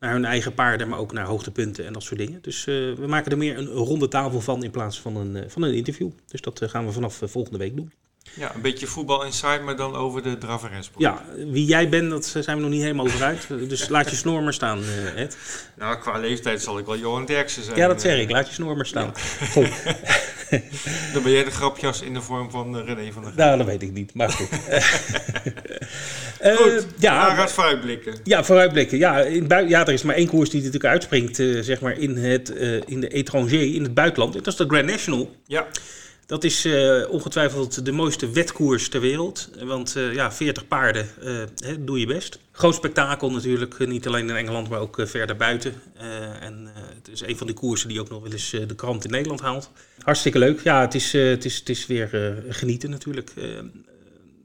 Naar 0.00 0.12
hun 0.12 0.24
eigen 0.24 0.54
paarden, 0.54 0.88
maar 0.88 0.98
ook 0.98 1.12
naar 1.12 1.26
hoogtepunten 1.26 1.86
en 1.86 1.92
dat 1.92 2.02
soort 2.02 2.18
dingen. 2.20 2.38
Dus 2.42 2.64
we 2.64 3.04
maken 3.06 3.30
er 3.32 3.38
meer 3.38 3.58
een 3.58 3.66
ronde 3.66 4.08
tafel 4.08 4.40
van 4.40 4.64
in 4.64 4.70
plaats 4.70 5.00
van 5.00 5.16
een, 5.16 5.50
van 5.50 5.62
een 5.62 5.74
interview. 5.74 6.10
Dus 6.28 6.40
dat 6.40 6.60
gaan 6.64 6.86
we 6.86 6.92
vanaf 6.92 7.20
volgende 7.24 7.58
week 7.58 7.76
doen. 7.76 7.92
Ja, 8.36 8.54
een 8.54 8.60
beetje 8.60 8.86
voetbal 8.86 9.24
inside, 9.24 9.60
maar 9.64 9.76
dan 9.76 9.94
over 9.96 10.22
de 10.22 10.38
Draverensport. 10.38 11.04
Ja, 11.04 11.24
wie 11.36 11.64
jij 11.64 11.88
bent, 11.88 12.10
dat 12.10 12.24
zijn 12.24 12.56
we 12.56 12.62
nog 12.62 12.70
niet 12.70 12.82
helemaal 12.82 13.04
over 13.04 13.22
uit. 13.22 13.46
Dus 13.68 13.88
laat 13.88 14.10
je 14.10 14.16
snor 14.16 14.42
maar 14.42 14.52
staan, 14.54 14.82
eh, 14.82 15.22
Ed. 15.22 15.36
Nou, 15.76 15.98
qua 15.98 16.18
leeftijd 16.18 16.62
zal 16.62 16.78
ik 16.78 16.86
wel 16.86 16.96
Johan 16.98 17.24
Derksen 17.26 17.62
zijn. 17.64 17.76
Ja, 17.76 17.86
dat 17.86 18.00
zeg 18.00 18.12
Eh, 18.12 18.20
ik. 18.20 18.30
Laat 18.30 18.48
je 18.48 18.54
snor 18.54 18.76
maar 18.76 18.86
staan. 18.86 19.12
Dan 21.12 21.22
ben 21.22 21.32
jij 21.32 21.44
de 21.44 21.50
grapjas 21.50 22.00
in 22.02 22.14
de 22.14 22.20
vorm 22.20 22.50
van 22.50 22.78
eh, 22.78 22.84
René 22.86 23.12
van 23.12 23.22
der 23.22 23.32
Gijp. 23.32 23.46
Nou, 23.46 23.56
dat 23.58 23.66
weet 23.66 23.82
ik 23.82 23.92
niet, 23.92 24.14
maar 24.14 24.30
goed. 24.30 24.48
Goed, 26.56 26.86
ja, 26.98 27.28
ja, 27.28 27.34
gaat 27.34 27.52
vooruitblikken. 27.52 28.14
Ja, 28.24 28.44
vooruitblikken. 28.44 28.98
Ja, 28.98 29.20
in 29.20 29.46
ja, 29.68 29.86
er 29.86 29.92
is 29.92 30.02
maar 30.02 30.14
één 30.14 30.28
koers 30.28 30.50
die 30.50 30.58
natuurlijk 30.58 30.92
uitspringt, 30.92 31.36
zeg 31.60 31.80
maar, 31.80 31.98
in, 31.98 32.16
het, 32.16 32.48
in 32.86 33.00
de 33.00 33.08
étranger, 33.08 33.74
in 33.74 33.82
het 33.82 33.94
buitenland. 33.94 34.34
En 34.36 34.42
dat 34.42 34.52
is 34.52 34.58
de 34.58 34.66
Grand 34.68 34.86
National. 34.86 35.36
Ja, 35.46 35.66
Dat 36.26 36.44
is 36.44 36.64
eh, 36.64 37.02
ongetwijfeld 37.08 37.84
de 37.84 37.92
mooiste 37.92 38.30
wetkoers 38.30 38.88
ter 38.88 39.00
wereld. 39.00 39.50
Want 39.64 39.96
eh, 39.96 40.14
ja, 40.14 40.32
40 40.32 40.68
paarden, 40.68 41.08
eh, 41.22 41.34
hè, 41.56 41.84
doe 41.84 42.00
je 42.00 42.06
best. 42.06 42.38
Groot 42.52 42.74
spektakel 42.74 43.30
natuurlijk, 43.30 43.86
niet 43.86 44.06
alleen 44.06 44.28
in 44.28 44.36
Engeland, 44.36 44.68
maar 44.68 44.80
ook 44.80 45.02
verder 45.04 45.36
buiten. 45.36 45.74
En 46.40 46.68
het 46.74 47.08
is 47.12 47.20
een 47.20 47.36
van 47.36 47.46
die 47.46 47.56
koersen 47.56 47.88
die 47.88 48.00
ook 48.00 48.08
nog 48.08 48.22
wel 48.22 48.32
eens 48.32 48.50
de 48.50 48.74
krant 48.74 49.04
in 49.04 49.10
Nederland 49.10 49.40
haalt. 49.40 49.70
Hartstikke 50.02 50.38
leuk. 50.38 50.60
Ja, 50.62 50.80
het 50.80 50.94
is, 50.94 51.12
het 51.12 51.44
is, 51.44 51.58
het 51.58 51.68
is 51.68 51.86
weer 51.86 52.42
genieten 52.48 52.90
natuurlijk. 52.90 53.32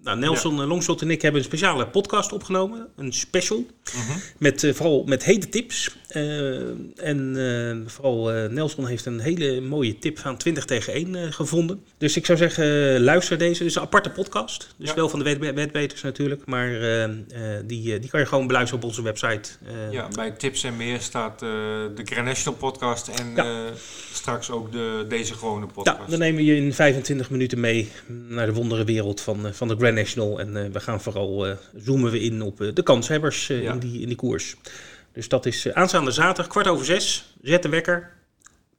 Nou, 0.04 0.20
Nelson 0.20 0.66
Longshot 0.66 1.02
en 1.02 1.12
ik 1.12 1.22
hebben 1.22 1.42
een 1.42 1.48
speciale 1.48 1.88
podcast 1.88 2.32
opgenomen, 2.32 2.88
een 2.96 3.14
special. 3.14 3.66
Mhm. 3.94 4.20
Met 4.38 4.72
vooral 4.74 5.04
met 5.04 5.24
hete 5.24 5.50
tips. 5.50 5.96
Eh, 6.10 6.60
en 6.96 7.34
eh, 7.38 7.92
vooral 7.92 8.32
eh, 8.32 8.50
Nelson 8.50 8.86
heeft 8.88 9.06
een 9.06 9.20
hele 9.20 9.62
mooie 9.62 10.00
tip 10.00 10.20
van 10.20 10.38
20 10.38 10.66
tegen 10.66 10.94
1 10.94 11.16
eh, 11.16 11.22
gevonden. 11.32 11.82
Dus 11.98 12.16
ik 12.18 12.26
zou 12.26 12.38
zeggen, 12.38 13.00
luister 13.02 13.38
deze. 13.38 13.58
Het 13.64 13.72
is 13.72 13.76
een 13.76 13.82
aparte 13.82 14.10
podcast. 14.10 14.74
Dus 14.78 14.90
Ja. 14.90 14.96
wel 14.96 15.10
van 15.10 15.20
de 15.24 15.38
wet- 15.38 16.02
natuurlijk. 16.04 16.46
Maar 16.46 16.70
die, 17.66 18.00
die 18.00 18.10
kan 18.10 18.20
je 18.20 18.26
gewoon 18.26 18.48
beluisteren 18.48 18.84
op 18.84 18.90
onze 18.90 19.02
website. 19.02 19.50
Ja, 19.92 20.08
bij 20.16 20.32
tips 20.32 20.64
en 20.64 20.78
meer 20.78 21.00
staat 21.00 21.40
de 21.40 22.02
Grand 22.04 22.26
National 22.28 22.60
podcast 22.60 23.08
en 23.08 23.32
Ja. 23.36 23.66
straks 24.14 24.52
ook 24.52 24.72
de, 24.72 25.06
deze 25.10 25.34
gewone 25.34 25.66
ja, 25.66 25.72
podcast. 25.72 26.10
dan 26.10 26.20
nemen 26.20 26.36
we 26.36 26.46
je 26.46 26.56
in 26.56 26.74
25 26.74 27.30
minuten 27.30 27.60
mee 27.60 27.90
naar 28.28 28.46
de 28.46 28.54
wonderenwereld 28.54 29.22
van, 29.22 29.48
van 29.54 29.68
de 29.68 29.76
Grand 29.76 29.96
National. 29.96 30.40
En 30.40 30.72
we 30.72 30.80
gaan 30.80 31.02
vooral 31.02 31.48
zoomen 31.78 32.12
we 32.12 32.20
in 32.20 32.42
op 32.42 32.58
de 32.74 32.84
kanshebbers 32.84 33.48
Ja. 33.48 33.72
in, 33.74 33.80
die, 33.80 34.02
in 34.02 34.08
die 34.08 34.16
koers. 34.16 34.56
Dus 35.20 35.28
dat 35.28 35.46
is 35.46 35.66
eh, 35.66 35.74
aanstaande 35.74 36.12
zaterdag, 36.12 36.48
kwart 36.48 36.68
over 36.68 36.86
zes. 36.86 37.34
Zet 37.42 37.64
de 37.64 37.70
wekker, 37.70 38.12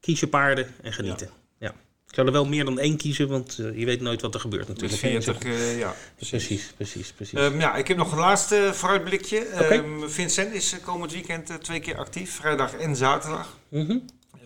kies 0.00 0.20
je 0.20 0.26
paarden 0.26 0.74
en 0.82 0.92
genieten. 0.92 1.30
Ja. 1.58 1.68
Ik 2.08 2.14
zou 2.14 2.26
er 2.26 2.32
wel 2.32 2.46
meer 2.46 2.64
dan 2.64 2.78
één 2.78 2.96
kiezen, 2.96 3.28
want 3.28 3.58
uh, 3.60 3.78
je 3.78 3.84
weet 3.84 4.00
nooit 4.00 4.20
wat 4.20 4.34
er 4.34 4.40
gebeurt 4.40 4.68
natuurlijk. 4.68 5.00
40, 5.00 5.42
uh, 5.42 5.78
ja. 5.78 5.94
Precies, 6.16 6.72
precies, 6.76 7.12
precies. 7.12 7.38
Um, 7.38 7.60
ja, 7.60 7.74
ik 7.74 7.88
heb 7.88 7.96
nog 7.96 8.12
een 8.12 8.18
laatste 8.18 8.70
vooruitblikje. 8.72 9.46
Okay. 9.54 9.78
Um, 9.78 10.10
Vincent 10.10 10.54
is 10.54 10.76
komend 10.84 11.12
weekend 11.12 11.50
uh, 11.50 11.56
twee 11.56 11.80
keer 11.80 11.96
actief, 11.96 12.34
vrijdag 12.34 12.74
en 12.74 12.96
zaterdag. 12.96 13.58
Mm 13.68 13.86
-hmm. 13.86 14.04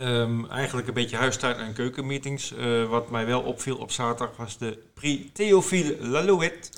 um, 0.09 0.51
eigenlijk 0.51 0.89
een 0.89 0.95
beetje 0.95 1.17
huistuin- 1.17 1.57
en 1.57 1.73
keukenmeetings. 1.73 2.53
Uh, 2.59 2.89
wat 2.89 3.11
mij 3.11 3.27
wel 3.27 3.41
opviel 3.41 3.77
op 3.77 3.91
zaterdag 3.91 4.37
was 4.37 4.59
de 4.59 4.79
Prix 4.95 5.23
Théophile 5.33 5.97
Lalouette. 6.01 6.69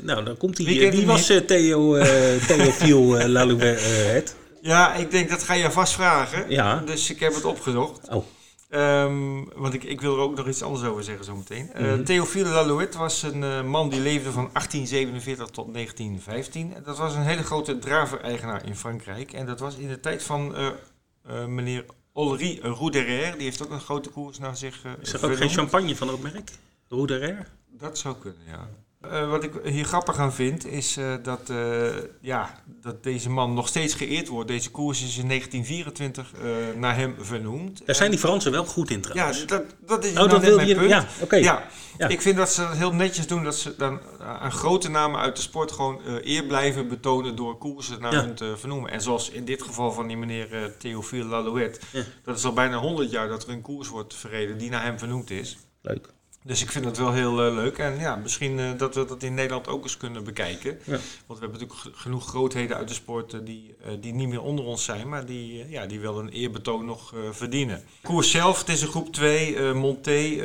Nou, 0.00 0.24
dan 0.24 0.36
komt 0.36 0.58
hij. 0.58 0.66
Wie, 0.66 0.90
Wie 0.90 1.06
was 1.06 1.26
Theo, 1.26 1.98
Théophile 2.46 3.28
Lalouette? 3.28 4.38
Ja, 4.60 4.94
ik 4.94 5.10
denk 5.10 5.30
dat 5.30 5.42
ga 5.42 5.54
je 5.54 5.70
vast 5.70 5.92
vragen. 5.92 6.50
Ja. 6.50 6.76
Dus 6.76 7.10
ik 7.10 7.20
heb 7.20 7.34
het 7.34 7.44
opgezocht. 7.44 8.08
Oh. 8.08 8.24
Um, 8.72 9.48
want 9.54 9.74
ik, 9.74 9.84
ik 9.84 10.00
wil 10.00 10.16
er 10.16 10.22
ook 10.22 10.36
nog 10.36 10.48
iets 10.48 10.62
anders 10.62 10.84
over 10.84 11.04
zeggen 11.04 11.24
zometeen. 11.24 11.70
Uh. 11.78 11.94
Théophile 11.94 12.48
Lalouette 12.48 12.98
was 12.98 13.22
een 13.22 13.42
uh, 13.42 13.62
man 13.62 13.88
die 13.88 14.00
leefde 14.00 14.32
van 14.32 14.50
1847 14.52 15.46
tot 15.46 15.74
1915. 15.74 16.74
Dat 16.84 16.98
was 16.98 17.14
een 17.14 17.22
hele 17.22 17.42
grote 17.42 17.78
draver-eigenaar 17.78 18.66
in 18.66 18.76
Frankrijk. 18.76 19.32
En 19.32 19.46
dat 19.46 19.60
was 19.60 19.76
in 19.76 19.88
de 19.88 20.00
tijd 20.00 20.22
van 20.22 20.54
uh, 20.58 21.46
meneer 21.46 21.84
Olry 22.12 22.58
Roederer. 22.62 23.32
Die 23.32 23.42
heeft 23.42 23.62
ook 23.62 23.70
een 23.70 23.80
grote 23.80 24.10
koers 24.10 24.38
naar 24.38 24.56
zich 24.56 24.84
Is 25.00 25.12
er 25.12 25.24
ook 25.24 25.36
geen 25.36 25.50
champagne 25.50 25.96
van 25.96 26.06
dat 26.06 26.20
merk? 26.20 26.50
Roederer? 26.88 27.48
Dat 27.68 27.98
zou 27.98 28.16
kunnen, 28.16 28.42
ja. 28.46 28.68
Uh, 29.06 29.30
wat 29.30 29.44
ik 29.44 29.52
hier 29.64 29.84
grappig 29.84 30.18
aan 30.18 30.32
vind, 30.32 30.66
is 30.66 30.96
uh, 30.98 31.14
dat, 31.22 31.50
uh, 31.50 31.88
ja, 32.20 32.62
dat 32.66 33.02
deze 33.02 33.30
man 33.30 33.54
nog 33.54 33.68
steeds 33.68 33.94
geëerd 33.94 34.28
wordt. 34.28 34.48
Deze 34.48 34.70
koers 34.70 35.02
is 35.02 35.18
in 35.18 35.28
1924 35.28 36.32
naar 36.76 36.96
hem 36.96 37.14
vernoemd. 37.18 37.86
Daar 37.86 37.94
zijn 37.94 38.10
die 38.10 38.18
Fransen 38.18 38.52
wel 38.52 38.64
goed 38.64 38.90
in 38.90 39.00
trouwens. 39.00 39.38
Ja, 39.38 39.44
dat, 39.46 39.62
dat 39.86 40.04
is 40.04 40.10
oh, 40.10 40.16
nou 40.16 40.28
dat 40.28 40.40
wil 40.40 40.56
mijn 40.56 40.68
je, 40.68 40.74
punt. 40.74 40.90
Ja, 40.90 41.06
oké. 41.14 41.24
Okay. 41.24 41.40
Ja, 41.42 41.66
Ja. 41.98 42.08
ik 42.08 42.20
vind 42.20 42.36
dat 42.36 42.52
ze 42.52 42.60
dat 42.60 42.76
heel 42.76 42.94
netjes 42.94 43.26
doen. 43.26 43.44
Dat 43.44 43.56
ze 43.56 43.74
dan 43.76 44.00
aan 44.18 44.52
grote 44.52 44.90
namen 44.90 45.20
uit 45.20 45.36
de 45.36 45.42
sport 45.42 45.72
gewoon 45.72 46.00
eer 46.22 46.44
blijven 46.44 46.88
betonen 46.88 47.36
door 47.36 47.58
koersen 47.58 48.00
naar 48.00 48.12
Ja. 48.12 48.20
hun 48.20 48.34
te 48.34 48.54
vernoemen. 48.56 48.90
En 48.90 49.00
zoals 49.00 49.30
in 49.30 49.44
dit 49.44 49.62
geval 49.62 49.92
van 49.92 50.06
die 50.06 50.16
meneer 50.16 50.74
Théophile 50.78 51.24
Lalouette. 51.24 51.80
Dat 52.24 52.36
is 52.38 52.44
al 52.44 52.52
bijna 52.52 52.76
100 52.76 53.10
jaar 53.10 53.28
dat 53.28 53.42
er 53.42 53.50
een 53.50 53.62
koers 53.62 53.88
wordt 53.88 54.14
verreden 54.14 54.58
die 54.58 54.70
naar 54.70 54.82
hem 54.82 54.98
vernoemd 54.98 55.30
is. 55.30 55.58
Leuk. 55.82 56.12
Dus 56.42 56.62
ik 56.62 56.70
vind 56.70 56.84
dat 56.84 56.98
wel 56.98 57.12
heel 57.12 57.46
uh, 57.46 57.54
leuk. 57.54 57.78
En 57.78 57.98
ja, 57.98 58.16
misschien 58.16 58.58
uh, 58.58 58.70
dat 58.76 58.94
we 58.94 59.04
dat 59.04 59.22
in 59.22 59.34
Nederland 59.34 59.68
ook 59.68 59.82
eens 59.82 59.96
kunnen 59.96 60.24
bekijken. 60.24 60.78
Ja. 60.84 60.98
Want 61.26 61.40
we 61.40 61.46
hebben 61.46 61.60
natuurlijk 61.60 61.96
genoeg 61.96 62.26
grootheden 62.26 62.76
uit 62.76 62.88
de 62.88 62.94
sport 62.94 63.32
uh, 63.32 63.40
die, 63.44 63.74
die 64.00 64.12
niet 64.12 64.28
meer 64.28 64.42
onder 64.42 64.64
ons 64.64 64.84
zijn, 64.84 65.08
maar 65.08 65.26
die, 65.26 65.68
ja, 65.68 65.86
die 65.86 66.00
wel 66.00 66.18
een 66.18 66.28
eerbetoon 66.28 66.84
nog 66.84 67.14
verdienen. 67.30 67.82
Koers 68.02 68.30
zelf, 68.30 68.58
het 68.58 68.68
is 68.68 68.82
een 68.82 68.88
groep 68.88 69.12
2, 69.12 69.74
Monté, 69.74 70.36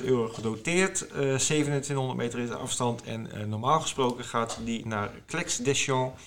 100.000 0.00 0.04
euro 0.04 0.28
gedoteerd. 0.28 1.08
2700 1.08 2.18
meter 2.18 2.38
is 2.38 2.48
de 2.48 2.54
afstand. 2.54 3.02
En 3.02 3.48
normaal 3.48 3.80
gesproken 3.80 4.24
gaat 4.24 4.58
die 4.64 4.86
naar 4.86 5.10
Clex 5.26 5.56
Deschamps. 5.56 6.22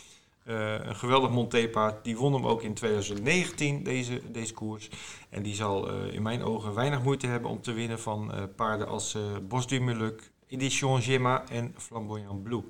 Uh, 0.49 0.73
een 0.73 0.95
geweldig 0.95 1.29
montepaard. 1.29 2.03
Die 2.03 2.17
won 2.17 2.33
hem 2.33 2.47
ook 2.47 2.61
in 2.61 2.73
2019, 2.73 3.83
deze, 3.83 4.31
deze 4.31 4.53
koers. 4.53 4.89
En 5.29 5.43
die 5.43 5.55
zal 5.55 5.91
uh, 5.91 6.13
in 6.13 6.21
mijn 6.21 6.43
ogen 6.43 6.73
weinig 6.73 7.03
moeite 7.03 7.27
hebben 7.27 7.49
om 7.49 7.61
te 7.61 7.71
winnen 7.71 7.99
van 7.99 8.35
uh, 8.35 8.43
paarden 8.55 8.87
als 8.87 9.17
Bos 9.47 9.67
du 9.67 9.79
Meluc, 9.79 10.31
Edition 10.47 11.01
Gemma 11.01 11.47
en 11.49 11.73
Flamboyant 11.77 12.43
Blue. 12.43 12.63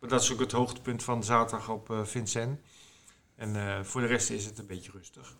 Maar 0.00 0.10
dat 0.10 0.22
is 0.22 0.32
ook 0.32 0.40
het 0.40 0.52
hoogtepunt 0.52 1.02
van 1.02 1.24
zaterdag 1.24 1.68
op 1.68 2.00
Vincent. 2.02 2.60
En 3.34 3.84
voor 3.86 4.00
de 4.00 4.06
rest 4.06 4.30
is 4.30 4.44
het 4.44 4.58
een 4.58 4.66
beetje 4.66 4.90
rustig. 4.92 5.36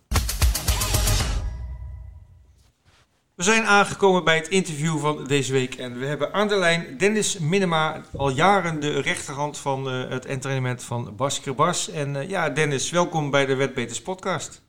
We 3.36 3.42
zijn 3.42 3.64
aangekomen 3.64 4.24
bij 4.24 4.36
het 4.36 4.48
interview 4.48 4.96
van 4.96 5.24
deze 5.24 5.52
week 5.52 5.74
en 5.74 5.98
we 5.98 6.06
hebben 6.06 6.32
aan 6.32 6.48
de 6.48 6.56
lijn 6.56 6.98
Dennis 6.98 7.38
Minema, 7.38 8.00
al 8.16 8.30
jaren 8.30 8.80
de 8.80 9.00
rechterhand 9.00 9.58
van 9.58 9.86
uh, 9.86 10.08
het 10.08 10.26
entraînement 10.26 10.84
van 10.84 11.16
Bas 11.16 11.40
Kerbas. 11.40 11.90
En 11.90 12.14
uh, 12.14 12.28
ja, 12.28 12.50
Dennis, 12.50 12.90
welkom 12.90 13.30
bij 13.30 13.46
de 13.46 13.56
Wetbeters 13.56 14.02
podcast. 14.02 14.62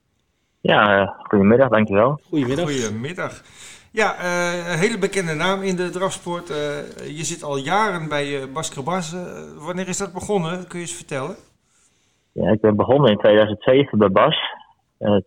Ja, 0.62 1.02
uh, 1.02 1.10
goedemiddag, 1.18 1.70
dankjewel. 1.70 2.20
Goedemiddag. 2.30 2.72
Goedemiddag. 2.72 3.42
Ja, 3.92 4.16
een 4.72 4.78
hele 4.78 4.98
bekende 4.98 5.34
naam 5.34 5.62
in 5.62 5.76
de 5.76 5.90
drafsport. 5.90 6.48
je 7.18 7.24
zit 7.24 7.44
al 7.44 7.58
jaren 7.58 8.10
bij 8.10 8.52
Bas 8.54 8.70
Kerbas. 8.74 9.16
wanneer 9.58 9.88
is 9.88 9.98
dat 9.98 10.14
begonnen? 10.14 10.68
Kun 10.68 10.80
je 10.80 10.86
eens 10.86 10.96
vertellen? 10.96 11.36
Ja, 12.32 12.52
ik 12.52 12.62
ben 12.62 12.76
begonnen 12.76 13.12
in 13.12 13.18
2007 13.18 13.98
bij 13.98 14.12
Bas. 14.12 14.38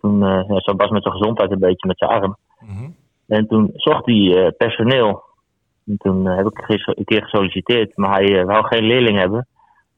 toen 0.01 0.19
ja, 0.21 0.61
zat 0.61 0.77
Bas 0.77 0.91
met 0.91 1.03
zijn 1.03 1.15
gezondheid 1.15 1.51
een 1.51 1.59
beetje 1.59 1.87
met 1.87 1.99
zijn 1.99 2.11
arm. 2.11 2.37
Mm 2.61 2.77
-hmm. 2.77 3.00
En 3.31 3.47
toen 3.47 3.71
zocht 3.75 4.07
hij 4.07 4.15
uh, 4.15 4.49
personeel. 4.57 5.23
En 5.87 5.97
toen 5.99 6.27
uh, 6.27 6.37
heb 6.37 6.47
ik 6.47 6.65
een 6.85 7.05
keer 7.05 7.23
gesolliciteerd, 7.23 7.97
maar 7.97 8.13
hij 8.13 8.31
uh, 8.31 8.45
wou 8.45 8.67
geen 8.67 8.85
leerling 8.85 9.19
hebben. 9.19 9.47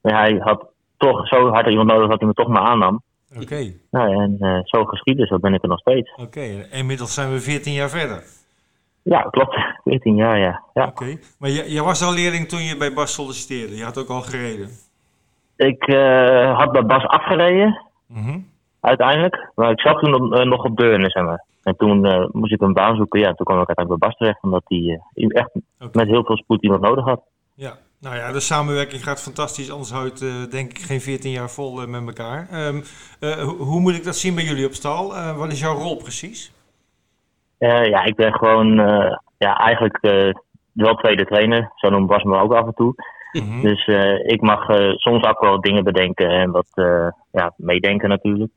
Maar 0.01 0.21
hij 0.21 0.37
had 0.38 0.66
toch 0.97 1.29
zo 1.29 1.49
hard 1.49 1.68
iemand 1.68 1.88
nodig 1.88 2.09
dat 2.09 2.18
hij 2.18 2.29
me 2.29 2.35
toch 2.35 2.49
maar 2.49 2.62
aannam. 2.62 3.03
Oké. 3.33 3.42
Okay. 3.42 3.77
Nou, 3.90 4.23
en 4.23 4.62
zo 4.64 4.85
geschieden, 4.85 5.27
zo 5.27 5.38
ben 5.38 5.55
ik 5.55 5.62
er 5.62 5.68
nog 5.68 5.79
steeds. 5.79 6.12
Oké, 6.12 6.23
okay. 6.23 6.66
inmiddels 6.71 7.14
zijn 7.14 7.33
we 7.33 7.40
14 7.40 7.73
jaar 7.73 7.90
verder. 7.90 8.23
Ja, 9.03 9.23
klopt. 9.23 9.57
14 9.85 10.14
jaar, 10.14 10.38
ja. 10.38 10.62
ja. 10.75 10.87
Oké, 10.87 11.03
okay. 11.03 11.18
maar 11.38 11.51
je, 11.51 11.83
was 11.83 12.03
al 12.03 12.14
leerling 12.14 12.49
toen 12.49 12.62
je 12.62 12.77
bij 12.77 12.92
Bas 12.92 13.14
solliciteerde. 13.14 13.77
Je 13.77 13.85
had 13.85 13.99
ook 13.99 14.09
al 14.09 14.21
gereden. 14.21 14.68
Ik 15.57 15.85
had 16.57 16.73
bij 16.73 16.87
Bas 16.87 17.07
afgereden, 17.07 17.83
mm 18.07 18.25
-hmm. 18.25 18.52
Uiteindelijk. 18.83 19.51
Maar 19.55 19.71
ik 19.71 19.81
zat 19.81 19.99
toen 19.99 20.14
op, 20.14 20.45
nog 20.45 20.64
op 20.64 20.77
Deurne, 20.77 21.11
zeg 21.11 21.25
maar. 21.25 21.45
En 21.62 21.77
toen 21.77 22.07
uh, 22.07 22.27
moest 22.33 22.53
ik 22.53 22.61
een 22.61 22.73
baan 22.73 22.97
zoeken. 22.97 23.21
Ja, 23.21 23.33
toen 23.33 23.47
kwam 23.47 23.61
ik 23.61 23.66
uiteindelijk 23.66 23.99
bij 23.99 24.09
Bas 24.09 24.18
terecht. 24.18 24.42
Omdat 24.42 24.62
hij 24.66 25.01
uh, 25.14 25.27
echt 25.29 25.51
okay. 25.79 25.88
met 25.92 26.09
heel 26.09 26.25
veel 26.25 26.37
spoed 26.37 26.62
iemand 26.62 26.83
nodig 26.83 27.05
had. 27.05 27.21
Ja, 27.55 27.73
nou 28.01 28.16
ja, 28.16 28.33
de 28.33 28.40
samenwerking 28.40 29.05
gaat 29.05 29.23
fantastisch. 29.23 29.71
Anders 29.71 29.90
houdt 29.90 30.51
denk 30.51 30.71
ik 30.71 30.79
geen 30.79 31.01
14 31.01 31.31
jaar 31.31 31.51
vol 31.51 31.87
met 31.87 32.07
elkaar. 32.07 32.66
Um, 32.66 32.83
ho 33.21 33.45
hoe 33.45 33.81
moet 33.81 33.95
ik 33.95 34.05
dat 34.05 34.16
zien 34.16 34.35
bij 34.35 34.45
jullie 34.45 34.66
op 34.66 34.73
stal? 34.73 35.12
wat 35.37 35.53
is 35.53 35.61
jouw 35.61 35.77
rol 35.77 35.97
precies? 35.97 36.53
ja, 37.59 38.05
ik 38.05 38.14
ben 38.14 38.33
gewoon 38.33 38.75
ja, 39.38 39.59
eigenlijk 39.59 39.99
wel 40.73 40.95
tweede 40.95 41.25
trainer. 41.25 41.73
Zo 41.75 41.88
noemt 41.88 42.07
Bas 42.07 42.23
me 42.23 42.38
ook 42.38 42.55
af 42.55 42.66
en 42.66 42.75
toe. 42.75 42.95
Mm 43.33 43.42
-hmm. 43.42 43.62
Dus 43.62 43.87
ik 44.27 44.40
mag 44.40 44.66
soms 44.97 45.25
ook 45.25 45.40
wel 45.40 45.61
dingen 45.61 45.85
bedenken 45.85 46.29
en 46.29 46.51
wat 46.51 46.71
ja, 47.31 47.53
meedenken 47.57 48.09
natuurlijk. 48.09 48.53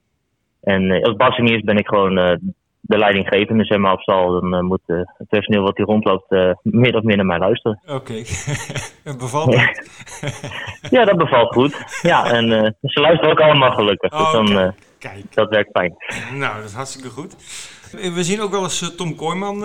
En 0.65 1.03
als 1.03 1.15
Bas 1.15 1.37
niet 1.37 1.51
is, 1.51 1.61
ben 1.61 1.77
ik 1.77 1.87
gewoon 1.87 2.15
de 2.81 2.97
leidinggevende 2.97 3.65
zeg 3.65 3.77
maar, 3.77 3.93
op 3.93 4.01
stal. 4.01 4.31
Dan 4.31 4.55
uh, 4.55 4.61
moet 4.61 4.81
het 4.85 5.29
personeel 5.29 5.63
wat 5.63 5.77
hier 5.77 5.85
rondloopt 5.85 6.29
meer 6.61 6.95
of 6.95 7.03
meer 7.03 7.15
naar 7.15 7.25
mij 7.25 7.39
luisteren. 7.39 7.81
Oké, 7.85 7.93
okay. 9.05 9.17
bevalt 9.17 9.51
dat? 9.51 9.89
ja, 10.95 11.05
dat 11.05 11.17
bevalt 11.17 11.53
goed. 11.53 11.99
Ja, 12.01 12.31
en 12.31 12.75
ze 12.81 12.99
luisteren 12.99 13.31
ook 13.31 13.41
allemaal 13.41 13.71
gelukkig. 13.71 14.13
Oh, 14.13 14.19
dus 14.19 14.31
dan, 14.31 14.73
kijk. 14.99 15.33
Dat 15.33 15.49
werkt 15.49 15.69
fijn. 15.71 15.95
Nou, 16.33 16.55
dat 16.55 16.65
is 16.65 16.73
hartstikke 16.73 17.09
goed. 17.09 17.35
We 17.95 18.23
zien 18.23 18.41
ook 18.41 18.51
wel 18.51 18.63
eens 18.63 18.93
Tom 18.97 19.15
Kooijman 19.15 19.63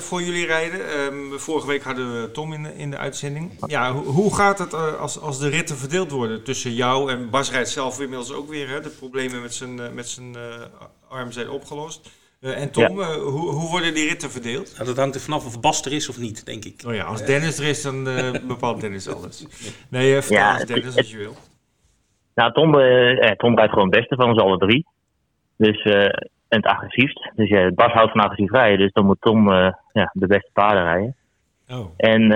voor 0.00 0.22
jullie 0.22 0.46
rijden. 0.46 1.00
Um, 1.00 1.38
vorige 1.38 1.66
week 1.66 1.82
hadden 1.82 2.22
we 2.22 2.30
Tom 2.30 2.52
in 2.52 2.62
de, 2.62 2.76
in 2.76 2.90
de 2.90 2.96
uitzending. 2.96 3.52
Ja, 3.66 3.92
ho 3.92 4.02
hoe 4.02 4.34
gaat 4.34 4.58
het 4.58 4.74
als, 4.98 5.20
als 5.20 5.38
de 5.38 5.48
ritten 5.48 5.76
verdeeld 5.76 6.10
worden 6.10 6.44
tussen 6.44 6.74
jou 6.74 7.10
en 7.10 7.30
Bas 7.30 7.50
rijdt 7.50 7.68
zelf 7.68 8.00
inmiddels 8.00 8.32
ook 8.32 8.48
weer? 8.48 8.68
Hè? 8.68 8.80
De 8.80 8.88
problemen 8.88 9.42
met 9.42 9.54
zijn, 9.54 9.94
met 9.94 10.08
zijn 10.08 10.36
arm 11.08 11.32
zijn 11.32 11.50
opgelost. 11.50 12.10
Uh, 12.42 12.60
en 12.60 12.70
Tom, 12.70 13.00
ja. 13.00 13.08
uh, 13.08 13.14
hoe, 13.14 13.52
hoe, 13.52 13.70
worden 13.70 13.94
die 13.94 14.08
ritten 14.08 14.30
verdeeld? 14.30 14.72
Nou, 14.74 14.86
dat 14.86 14.96
hangt 14.96 15.14
er 15.14 15.20
vanaf 15.20 15.46
of 15.46 15.60
Bas 15.60 15.84
er 15.84 15.92
is 15.92 16.08
of 16.08 16.18
niet, 16.18 16.46
denk 16.46 16.64
ik. 16.64 16.82
Oh 16.86 16.94
ja, 16.94 17.04
als 17.04 17.24
Dennis 17.24 17.58
er 17.58 17.66
is, 17.66 17.82
dan 17.82 18.08
uh, 18.08 18.30
bepaalt 18.48 18.80
Dennis 18.80 19.08
alles. 19.08 19.46
Nee, 19.88 20.12
vertel 20.12 20.36
ja, 20.36 20.54
eens 20.54 20.64
Dennis 20.64 20.96
als 20.96 21.10
je 21.10 21.16
wil. 21.16 21.34
Nou, 22.34 22.52
Tom, 22.52 22.78
eh, 22.78 23.30
Tom 23.30 23.56
rijdt 23.56 23.72
gewoon 23.72 23.88
het 23.88 23.98
beste 23.98 24.16
van 24.16 24.28
ons 24.28 24.38
alle 24.38 24.58
drie. 24.58 24.86
Dus, 25.56 25.82
het 26.56 26.66
agressiefst. 26.66 27.30
Dus 27.34 27.48
ja, 27.48 27.70
Bas 27.70 27.92
houdt 27.92 28.12
van 28.12 28.20
agressief 28.20 28.50
rijden, 28.50 28.78
dus 28.78 28.92
dan 28.92 29.06
moet 29.06 29.20
Tom 29.20 29.52
ja, 29.92 30.10
de 30.12 30.26
beste 30.26 30.50
paarden 30.52 30.84
rijden. 30.84 31.16
Oh. 31.68 31.86
En 31.96 32.32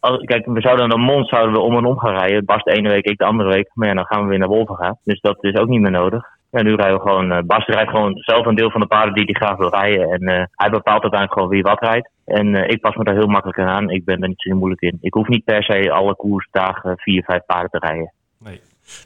als, 0.00 0.24
kijk, 0.24 0.46
we 0.46 0.60
zouden 0.60 0.92
een 0.92 1.00
mond 1.00 1.28
zouden 1.28 1.52
we 1.52 1.60
om 1.60 1.76
en 1.76 1.84
om 1.84 1.98
gaan 1.98 2.18
rijden. 2.18 2.44
Bas 2.44 2.62
de 2.62 2.72
ene 2.72 2.88
week, 2.88 3.04
ik 3.04 3.18
de 3.18 3.24
andere 3.24 3.48
week. 3.48 3.70
Maar 3.74 3.88
ja, 3.88 3.94
dan 3.94 4.06
gaan 4.06 4.22
we 4.22 4.28
weer 4.28 4.38
naar 4.38 4.48
Wolven 4.48 4.76
gaan. 4.76 4.98
Dus 5.04 5.20
dat 5.20 5.44
is 5.44 5.54
ook 5.54 5.68
niet 5.68 5.80
meer 5.80 5.90
nodig. 5.90 6.24
Ja, 6.50 6.62
nu 6.62 6.74
rijden 6.74 6.96
we 6.96 7.08
gewoon. 7.08 7.32
Uh, 7.32 7.38
Bas 7.46 7.66
rijdt 7.66 7.90
gewoon 7.90 8.12
zelf 8.14 8.46
een 8.46 8.54
deel 8.54 8.70
van 8.70 8.80
de 8.80 8.86
paarden 8.86 9.14
die 9.14 9.24
hij 9.24 9.34
graag 9.34 9.56
wil 9.56 9.68
rijden. 9.68 10.10
En 10.10 10.22
uh, 10.22 10.44
hij 10.52 10.70
bepaalt 10.70 11.02
uiteindelijk 11.02 11.32
gewoon 11.32 11.48
wie 11.48 11.62
wat 11.62 11.80
rijdt. 11.80 12.10
En 12.24 12.46
uh, 12.46 12.62
ik 12.66 12.80
pas 12.80 12.94
me 12.94 13.04
daar 13.04 13.14
heel 13.14 13.26
makkelijk 13.26 13.58
aan. 13.58 13.90
Ik 13.90 14.04
ben 14.04 14.22
er 14.22 14.28
niet 14.28 14.40
zo 14.40 14.56
moeilijk 14.56 14.80
in. 14.80 14.98
Ik 15.00 15.14
hoef 15.14 15.28
niet 15.28 15.44
per 15.44 15.62
se 15.62 15.90
alle 15.92 16.14
koersdagen 16.14 16.98
vier, 16.98 17.22
vijf 17.24 17.44
paarden 17.46 17.70
te 17.70 17.86
rijden. 17.86 18.12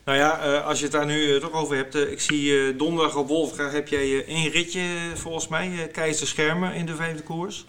Nou 0.05 0.19
ja, 0.19 0.59
als 0.59 0.79
je 0.79 0.85
het 0.85 0.93
daar 0.95 1.07
nu 1.07 1.41
toch 1.41 1.53
over 1.63 1.77
hebt. 1.77 1.95
ik 1.95 2.21
zie 2.21 2.77
donderdag 2.77 3.17
op 3.17 3.29
Wolfga 3.29 3.69
heb 3.69 3.89
jij 3.89 4.25
één 4.27 4.51
ritje 4.51 4.81
volgens 5.15 5.49
mij. 5.49 5.89
Keizer 5.93 6.27
Schermen 6.27 6.75
in 6.75 6.87
de 6.87 6.95
vijfde 6.95 7.23
koers. 7.23 7.67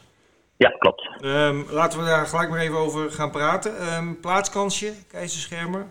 Ja, 0.58 0.69
klopt. 0.69 1.10
Um, 1.21 1.65
laten 1.69 1.99
we 1.99 2.06
daar 2.06 2.26
gelijk 2.26 2.49
maar 2.49 2.60
even 2.60 2.78
over 2.78 3.12
gaan 3.12 3.32
praten. 3.32 3.71
Um, 3.97 4.19
plaatskansje, 4.19 4.93
Keizer 5.12 5.39
Schermer? 5.39 5.86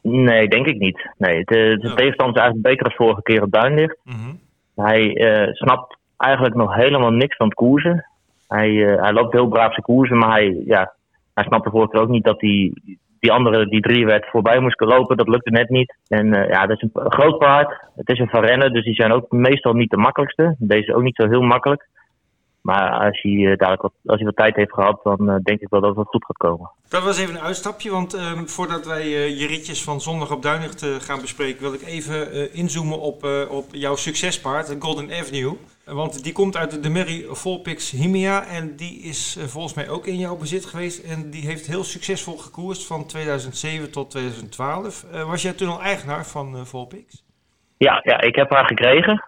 Nee, 0.00 0.48
denk 0.48 0.66
ik 0.66 0.78
niet. 0.78 1.10
Nee, 1.18 1.44
de, 1.44 1.78
de 1.80 1.88
Oh. 1.90 1.94
tegenstander 1.94 2.36
is 2.36 2.42
eigenlijk 2.42 2.62
beter 2.62 2.84
als 2.84 2.94
vorige 2.94 3.22
keer 3.22 3.42
op 3.42 3.50
Duinlicht. 3.52 3.96
Mhm. 4.04 4.34
Hij 4.74 5.14
eh, 5.14 5.52
snapt 5.52 5.96
eigenlijk 6.16 6.54
nog 6.54 6.74
helemaal 6.74 7.10
niks 7.10 7.36
van 7.36 7.46
het 7.46 7.54
koersen. 7.54 8.06
Hij, 8.48 8.70
hij 8.74 9.12
loopt 9.12 9.32
heel 9.32 9.48
braaf 9.48 9.70
zijn 9.72 9.82
koersen, 9.84 10.18
maar 10.18 10.30
hij, 10.30 10.62
ja, 10.66 10.94
hij 11.34 11.44
snapte 11.44 11.70
vorige 11.70 11.90
keer 11.90 12.00
ook 12.00 12.08
niet 12.08 12.24
dat 12.24 12.40
hij 12.40 12.72
die 13.20 13.32
andere, 13.32 13.68
die 13.68 13.80
drie 13.80 14.06
werd 14.06 14.26
voorbij 14.30 14.60
moest 14.60 14.80
lopen. 14.80 15.16
Dat 15.16 15.28
lukte 15.28 15.50
net 15.50 15.68
niet. 15.68 15.96
En 16.08 16.26
ja, 16.26 16.66
dat 16.66 16.76
is 16.76 16.88
een 16.92 17.10
groot 17.10 17.38
paard. 17.38 17.80
Het 17.96 18.08
is 18.08 18.18
een 18.18 18.28
van 18.28 18.44
rennen, 18.44 18.72
dus 18.72 18.84
die 18.84 18.94
zijn 18.94 19.12
ook 19.12 19.30
meestal 19.30 19.72
niet 19.72 19.90
de 19.90 19.96
makkelijkste. 19.96 20.54
Deze 20.58 20.94
ook 20.94 21.02
niet 21.02 21.16
zo 21.16 21.28
heel 21.28 21.42
makkelijk. 21.42 21.88
Maar 22.66 22.90
als 22.90 23.22
hij, 23.22 23.32
uh, 23.32 23.56
dadelijk 23.56 23.82
wat, 23.82 23.92
als 24.04 24.16
hij 24.16 24.24
wat 24.24 24.36
tijd 24.36 24.56
heeft 24.56 24.72
gehad, 24.72 25.00
dan 25.02 25.30
uh, 25.30 25.34
denk 25.42 25.60
ik 25.60 25.68
wel 25.68 25.80
dat 25.80 25.96
het 25.96 26.08
goed 26.08 26.24
gaat 26.24 26.36
komen. 26.36 26.70
Dat 26.88 27.02
was 27.02 27.18
even 27.18 27.34
een 27.34 27.40
uitstapje, 27.40 27.90
want 27.90 28.14
um, 28.14 28.48
voordat 28.48 28.86
wij 28.86 29.04
uh, 29.04 29.40
je 29.40 29.46
ritjes 29.46 29.84
van 29.84 30.00
zondag 30.00 30.32
op 30.32 30.42
Duinicht 30.42 30.86
gaan 31.00 31.20
bespreken, 31.20 31.62
wil 31.62 31.74
ik 31.74 31.82
even 31.82 32.52
inzoomen 32.54 33.00
op, 33.00 33.24
op 33.50 33.64
jouw 33.70 33.96
succespaard, 33.96 34.66
de 34.66 34.76
Golden 34.78 35.10
Avenue. 35.10 35.56
Want 35.94 36.24
die 36.24 36.32
komt 36.32 36.56
uit 36.56 36.82
de 36.82 36.90
Mary 36.90 37.24
Volpix 37.28 37.90
Himia 37.90 38.46
en 38.46 38.76
die 38.76 39.02
is 39.02 39.36
volgens 39.46 39.74
mij 39.74 39.88
ook 39.88 40.06
in 40.06 40.16
jouw 40.16 40.36
bezit 40.36 40.64
geweest. 40.64 41.04
En 41.12 41.30
die 41.30 41.46
heeft 41.46 41.66
heel 41.66 41.84
succesvol 41.84 42.36
gekoerst 42.36 42.86
van 42.86 43.06
2007 43.06 43.92
tot 43.92 44.10
2012. 44.10 45.06
was 45.26 45.42
jij 45.42 45.52
toen 45.52 45.68
al 45.68 45.82
eigenaar 45.82 46.26
van 46.26 46.66
Volpix? 46.66 47.24
Ja, 47.78 48.00
ja, 48.02 48.20
ik 48.20 48.36
heb 48.36 48.50
haar 48.50 48.66
gekregen. 48.66 49.24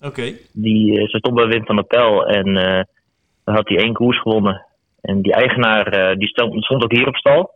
Oké. 0.00 0.32
Die, 0.52 0.94
ze 0.94 1.18
stond 1.18 1.34
bij 1.34 1.46
Wim 1.46 1.66
van 1.66 1.76
der 1.76 1.84
Pel 1.84 2.26
en 2.26 2.48
uh, 2.48 2.82
dan 3.44 3.54
had 3.54 3.68
hij 3.68 3.78
één 3.78 3.92
koers 3.92 4.20
gewonnen. 4.20 4.66
En 5.00 5.22
die 5.22 5.32
eigenaar 5.32 6.10
uh, 6.10 6.16
die 6.16 6.28
stond, 6.28 6.64
stond, 6.64 6.84
ook 6.84 6.92
hier 6.92 7.08
op 7.08 7.16
stal. 7.16 7.50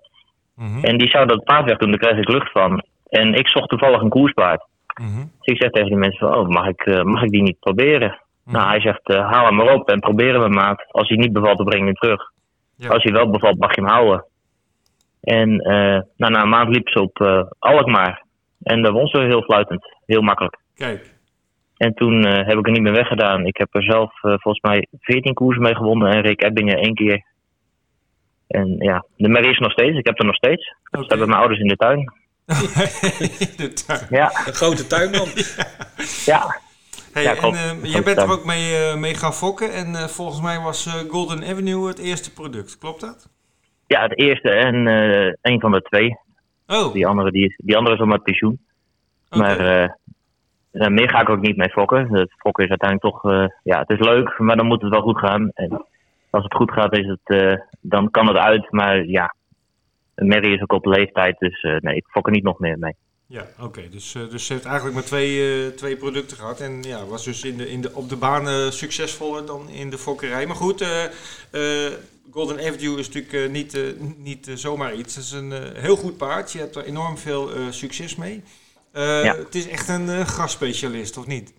Mm 0.54 0.66
-hmm. 0.66 0.84
En 0.84 0.98
die 0.98 1.08
zou 1.08 1.26
dat 1.26 1.44
paard 1.44 1.64
weg 1.64 1.78
doen, 1.78 1.90
daar 1.90 1.98
kreeg 1.98 2.18
ik 2.18 2.28
lucht 2.28 2.50
van. 2.52 2.84
En 3.08 3.34
ik 3.34 3.48
zocht 3.48 3.68
toevallig 3.68 4.00
een 4.00 4.08
koerspaard. 4.08 4.66
Mm 5.00 5.06
-hmm. 5.06 5.30
Dus 5.40 5.54
ik 5.54 5.62
zeg 5.62 5.70
tegen 5.70 5.88
die 5.88 5.98
mensen 5.98 6.28
van, 6.28 6.36
oh, 6.36 6.48
mag 6.48 6.68
ik, 6.68 6.86
uh, 6.86 7.02
mag 7.02 7.22
ik 7.22 7.30
die 7.30 7.42
niet 7.42 7.60
proberen? 7.60 8.20
-hmm. 8.46 8.54
Nou, 8.54 8.68
hij 8.68 8.80
zegt, 8.80 9.06
haal 9.06 9.44
hem 9.44 9.54
maar 9.54 9.74
op 9.74 9.88
en 9.88 10.00
proberen 10.00 10.42
we 10.42 10.48
maat. 10.48 10.84
Als 10.90 11.08
hij 11.08 11.16
niet 11.16 11.32
bevalt, 11.32 11.56
dan 11.56 11.66
breng 11.66 11.80
je 11.80 11.86
hem 11.86 11.94
terug. 11.94 12.32
Ja. 12.76 12.88
Als 12.88 13.02
hij 13.02 13.12
wel 13.12 13.30
bevalt, 13.30 13.58
mag 13.58 13.74
je 13.74 13.80
hem 13.80 13.90
houden. 13.90 14.24
En 15.20 15.56
nou, 16.16 16.32
na 16.32 16.42
een 16.42 16.48
maand 16.48 16.68
liep 16.68 16.88
ze 16.88 17.00
op 17.00 17.46
Alkmaar. 17.58 18.24
En 18.62 18.82
daar 18.82 18.92
won 18.92 19.06
ze 19.06 19.18
heel 19.18 19.42
fluitend. 19.42 19.96
Heel 20.06 20.22
makkelijk. 20.22 20.58
Kijk. 20.74 21.14
En 21.76 21.94
toen 21.94 22.26
uh, 22.26 22.32
heb 22.32 22.58
ik 22.58 22.66
er 22.66 22.72
niet 22.72 22.82
meer 22.82 22.92
weggedaan. 22.92 23.46
Ik 23.46 23.56
heb 23.56 23.74
er 23.74 23.82
zelf 23.82 24.22
uh, 24.22 24.34
volgens 24.36 24.60
mij 24.60 24.86
14 25.00 25.34
koersen 25.34 25.62
mee 25.62 25.74
gewonnen 25.74 26.12
en 26.12 26.20
Rick 26.20 26.42
Ebbingen 26.42 26.76
één 26.76 26.94
keer. 26.94 27.24
En 28.46 28.76
ja, 28.78 29.04
de 29.16 29.28
Mary 29.28 29.48
is 29.48 29.58
nog 29.58 29.72
steeds. 29.72 29.98
Ik 29.98 30.06
heb 30.06 30.18
er 30.18 30.24
nog 30.24 30.34
steeds. 30.34 30.74
Okay. 30.84 31.00
Ik 31.00 31.06
sta 31.06 31.16
bij 31.16 31.26
mijn 31.26 31.38
ouders 31.38 31.60
in 31.60 31.68
de 31.68 31.76
tuin. 31.76 32.12
de 33.56 33.72
tuin. 33.86 34.06
Ja. 34.10 34.24
Een 34.46 34.52
grote 34.52 34.86
tuinman. 34.86 35.28
ja. 36.32 36.60
Hey, 37.16 37.24
ja, 37.24 37.34
en 37.34 37.52
uh, 37.52 37.92
jij 37.92 38.02
bent 38.02 38.16
er 38.18 38.30
ook 38.30 38.44
mee, 38.44 38.96
mee 38.96 39.14
gaan 39.14 39.32
fokken 39.32 39.72
en 39.72 40.08
volgens 40.08 40.40
mij 40.40 40.60
was 40.60 41.04
Golden 41.08 41.44
Avenue 41.44 41.86
het 41.86 41.98
eerste 41.98 42.32
product. 42.32 42.78
Klopt 42.78 43.00
dat? 43.00 43.28
Ja, 43.86 44.02
het 44.02 44.18
eerste 44.18 44.50
en 44.50 44.86
een 45.42 45.60
van 45.60 45.72
de 45.72 45.82
twee. 45.82 46.18
Oh. 46.66 46.92
Die 46.92 47.06
andere, 47.06 47.30
die, 47.30 47.54
die 47.56 47.76
andere 47.76 47.94
is 47.94 48.00
al 48.00 48.06
met 48.06 48.22
pensioen. 48.22 48.58
Okay. 49.30 49.56
Maar 50.72 50.92
meer 50.92 51.10
ga 51.10 51.20
ik 51.20 51.28
ook 51.28 51.40
niet 51.40 51.56
mee 51.56 51.68
fokken. 51.68 52.14
Het 52.14 52.32
fokken 52.38 52.64
is 52.64 52.70
uiteindelijk 52.70 53.12
toch, 53.12 53.32
ja, 53.62 53.78
het 53.78 53.90
is 53.90 54.06
leuk, 54.06 54.38
maar 54.38 54.56
dan 54.56 54.66
moet 54.66 54.82
het 54.82 54.90
wel 54.90 55.02
goed 55.02 55.18
gaan. 55.18 55.50
En 55.54 55.86
als 56.30 56.44
het 56.44 56.54
goed 56.54 56.72
gaat, 56.72 56.96
is 56.96 57.06
het, 57.06 57.60
dan 57.80 58.10
kan 58.10 58.26
het 58.26 58.36
uit. 58.36 58.70
Maar 58.70 59.04
ja, 59.04 59.34
Mary 60.14 60.52
is 60.52 60.62
ook 60.62 60.72
op 60.72 60.86
leeftijd, 60.86 61.38
dus 61.38 61.62
nee, 61.80 61.96
ik 61.96 62.06
fok 62.08 62.26
er 62.26 62.32
niet 62.32 62.44
nog 62.44 62.58
meer 62.58 62.78
mee. 62.78 62.94
Ja, 63.26 63.46
oké. 63.52 63.64
Okay. 63.64 63.88
Dus, 63.88 64.12
dus 64.12 64.46
ze 64.46 64.52
heeft 64.52 64.64
eigenlijk 64.64 64.94
maar 64.94 65.04
twee, 65.04 65.74
twee 65.74 65.96
producten 65.96 66.36
gehad. 66.36 66.60
En 66.60 66.82
ja, 66.82 67.04
was 67.04 67.24
dus 67.24 67.44
in 67.44 67.56
de, 67.56 67.70
in 67.70 67.80
de, 67.80 67.90
op 67.94 68.08
de 68.08 68.16
baan 68.16 68.72
succesvoller 68.72 69.46
dan 69.46 69.68
in 69.68 69.90
de 69.90 69.98
fokkerij. 69.98 70.46
Maar 70.46 70.56
goed, 70.56 70.86
Golden 72.30 72.58
Avenue 72.58 72.98
is 72.98 73.08
natuurlijk 73.08 73.50
niet, 73.50 73.78
niet 74.16 74.50
zomaar 74.54 74.94
iets. 74.94 75.14
Het 75.14 75.24
is 75.24 75.32
een 75.32 75.52
heel 75.74 75.96
goed 75.96 76.16
paard. 76.16 76.52
Je 76.52 76.58
hebt 76.58 76.76
er 76.76 76.84
enorm 76.84 77.18
veel 77.18 77.48
succes 77.70 78.16
mee. 78.16 78.42
Ja. 78.92 79.36
Het 79.36 79.54
is 79.54 79.68
echt 79.68 79.88
een 79.88 80.26
grasspecialist, 80.26 81.18
of 81.18 81.26
niet? 81.26 81.54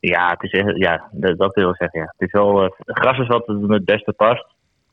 Ja, 0.00 0.30
het 0.30 0.42
is 0.42 0.76
ja 0.76 1.08
dat, 1.12 1.54
wil 1.54 1.70
ik 1.70 1.76
zeggen. 1.76 2.00
Ja. 2.00 2.14
Het 2.16 2.28
is 2.28 2.32
wel, 2.32 2.64
uh, 2.64 2.70
gras 2.86 3.18
is 3.18 3.26
wat 3.26 3.46
het 3.46 3.84
beste 3.84 4.12
past. 4.12 4.46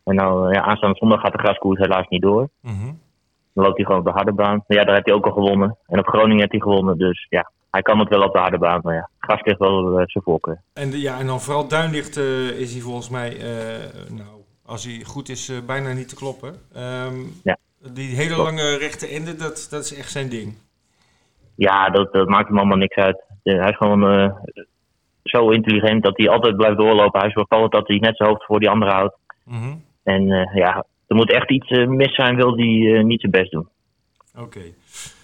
En 0.04 0.16
nou, 0.16 0.54
ja, 0.54 0.62
aanstaande 0.62 0.98
zondag 0.98 1.22
gaat 1.22 1.32
de 1.32 1.38
graskoers 1.38 1.80
helaas 1.80 2.08
niet 2.08 2.22
door. 2.22 2.50
Mm 2.62 2.80
-hmm. 2.80 3.00
Dan 3.54 3.64
loopt 3.64 3.78
hij 3.78 3.86
gewoon 3.86 4.00
op 4.00 4.06
de 4.06 4.12
harde 4.12 4.34
baan. 4.34 4.64
Maar 4.68 4.78
ja, 4.78 4.84
daar 4.84 4.94
heeft 4.94 5.06
hij 5.06 5.16
ook 5.16 5.26
al 5.26 5.32
gewonnen. 5.32 5.78
En 5.88 6.00
op 6.00 6.08
Groningen 6.08 6.40
heeft 6.40 6.52
hij 6.52 6.60
gewonnen. 6.60 6.98
Dus 6.98 7.26
ja, 7.30 7.52
hij 7.72 7.82
kan 7.82 8.00
het 8.00 8.10
wel 8.10 8.24
op 8.24 8.34
de 8.34 8.40
harde 8.40 8.58
baan. 8.58 8.80
Maar 8.84 8.94
ja, 8.94 9.10
gras 9.20 9.42
ligt 9.44 9.60
wel 9.60 9.94
zijn 9.94 10.24
voorkeur. 10.24 10.62
En, 10.74 11.00
ja, 11.00 11.20
en 11.20 11.28
dan 11.28 11.42
vooral 11.42 11.68
Duinlicht 11.68 12.18
is 12.58 12.74
hij 12.74 12.82
volgens 12.82 13.10
mij, 13.10 13.38
nou, 14.10 14.30
als 14.66 14.86
hij 14.86 15.04
goed 15.04 15.30
is, 15.30 15.66
bijna 15.66 15.94
niet 15.94 16.10
te 16.10 16.16
kloppen. 16.16 16.56
Um, 16.78 17.32
ja. 17.44 17.58
Die 17.94 18.16
hele 18.16 18.36
lange 18.36 18.78
rechte 18.78 19.08
ende, 19.08 19.36
dat, 19.36 19.68
dat 19.70 19.84
is 19.84 19.96
echt 19.96 20.12
zijn 20.12 20.30
ding. 20.30 20.58
Ja, 21.56 21.90
dat, 21.90 22.14
dat, 22.14 22.28
maakt 22.28 22.48
hem 22.48 22.58
allemaal 22.58 22.78
niks 22.78 22.96
uit. 22.96 23.24
Hij 23.44 23.70
is 23.70 23.78
gewoon 23.78 24.34
zo 25.24 25.50
intelligent 25.50 26.04
dat 26.04 26.18
hij 26.18 26.30
altijd 26.30 26.56
blijft 26.56 26.78
doorlopen. 26.78 27.20
Hij 27.20 27.30
zorgt 27.30 27.52
altijd 27.52 27.72
dat 27.72 27.88
hij 27.88 27.98
net 27.98 28.18
zijn 28.18 28.30
hoofd 28.30 28.46
voor 28.46 28.60
die 28.60 28.70
andere 28.70 28.92
houdt. 28.92 29.16
Mm 29.44 29.62
-hmm. 29.62 29.84
En 30.04 30.28
uh, 30.28 30.56
ja, 30.56 30.86
er 31.08 31.16
moet 31.16 31.32
echt 31.32 31.52
iets 31.52 31.70
uh, 31.70 31.88
mis 31.88 32.16
zijn, 32.16 32.36
wil 32.36 32.58
hij 32.58 33.04
niet 33.04 33.20
zijn 33.20 33.32
best 33.32 33.52
doen. 33.52 33.68
Oké. 34.36 34.44
Okay. 34.44 34.74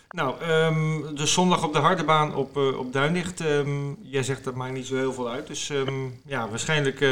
Nou, 0.10 0.36
um, 0.50 1.16
dus 1.16 1.34
zondag 1.34 1.64
op 1.64 1.74
de 1.74 1.80
harde 1.80 2.04
baan 2.04 2.36
op, 2.36 2.58
op 2.58 2.94
Duinlicht. 2.94 3.40
Um, 3.40 3.98
jij 4.02 4.24
zegt 4.24 4.44
dat 4.44 4.56
maakt 4.56 4.74
niet 4.74 4.86
zo 4.86 4.96
heel 4.96 5.14
veel 5.14 5.30
uit. 5.30 5.48
Dus 5.48 5.70
um, 5.70 6.22
ja, 6.26 6.50
waarschijnlijk 6.50 7.06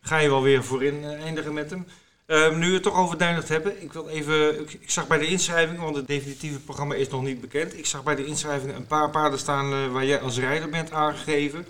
ga 0.00 0.18
je 0.18 0.28
wel 0.28 0.42
weer 0.42 0.64
voorin 0.64 1.04
eindigen 1.04 1.54
met 1.54 1.70
hem. 1.70 1.86
Nu 2.58 2.66
we 2.66 2.72
het 2.72 2.82
toch 2.82 2.96
over 2.96 3.18
Duinlicht 3.18 3.48
hebben, 3.48 3.82
ik 3.82 3.92
wil 3.92 4.08
even. 4.08 4.60
Ik, 4.60 4.72
ik, 4.72 4.90
zag 4.90 5.06
bij 5.06 5.18
de 5.18 5.26
inschrijving, 5.26 5.78
want 5.78 5.96
het 5.96 6.06
definitieve 6.06 6.60
programma 6.60 6.94
is 6.94 7.08
nog 7.08 7.22
niet 7.22 7.40
bekend. 7.40 7.78
Ik 7.78 7.86
zag 7.86 8.02
bij 8.02 8.14
de 8.14 8.24
inschrijving 8.24 8.74
een 8.74 8.86
paar 8.86 9.10
paarden 9.10 9.38
staan 9.38 9.72
uh, 9.72 9.86
waar 9.92 10.04
jij 10.04 10.20
als 10.20 10.38
rijder 10.38 10.68
bent 10.68 10.92
aangegeven. 10.92 11.66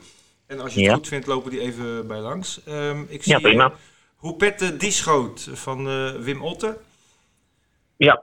En 0.46 0.60
als 0.60 0.74
je 0.74 0.82
het 0.82 0.92
goed 0.92 1.08
vindt, 1.08 1.26
lopen 1.26 1.50
die 1.50 1.60
even 1.60 2.06
bij 2.06 2.18
langs. 2.18 2.60
Ik 3.08 3.22
zie 3.22 3.32
ja, 3.32 3.38
prima. 3.38 3.72
Hoepette 4.18 4.76
Dieschoot 4.76 5.48
van 5.52 5.86
uh, 5.86 6.14
Wim 6.14 6.42
Otte. 6.42 6.78
Ja. 7.96 8.22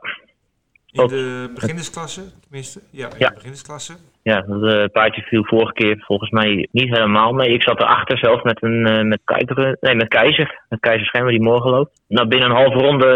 In 0.92 1.08
de 1.08 1.52
beginnersklasse, 1.54 2.32
tenminste. 2.40 2.82
Ja, 2.90 3.10
in 3.10 3.20
ja. 3.20 3.30
de 3.30 3.36
beginnersklasse. 3.36 3.98
Ja, 4.32 4.42
dat 4.42 4.64
uh, 4.64 4.86
paardje 4.92 5.22
viel 5.22 5.44
vorige 5.46 5.74
keer 5.74 6.04
volgens 6.06 6.30
mij 6.30 6.68
niet 6.72 6.96
helemaal 6.96 7.34
mee. 7.34 7.54
Ik 7.54 7.64
zat 7.64 7.80
erachter 7.80 8.18
zelf 8.18 8.44
met 8.44 8.64
een 8.64 8.88
uh, 8.88 9.02
met, 9.02 9.22
Kuiper, 9.24 9.78
nee, 9.82 9.96
met 9.96 10.08
Keizer. 10.08 10.62
Met 10.70 10.80
Keizer 10.80 11.06
Schemmer 11.06 11.32
die 11.32 11.42
morgen 11.42 11.72
loopt. 11.72 12.02
Nou, 12.08 12.28
binnen 12.28 12.50
een 12.50 12.56
halve 12.56 12.78
ronde 12.78 13.10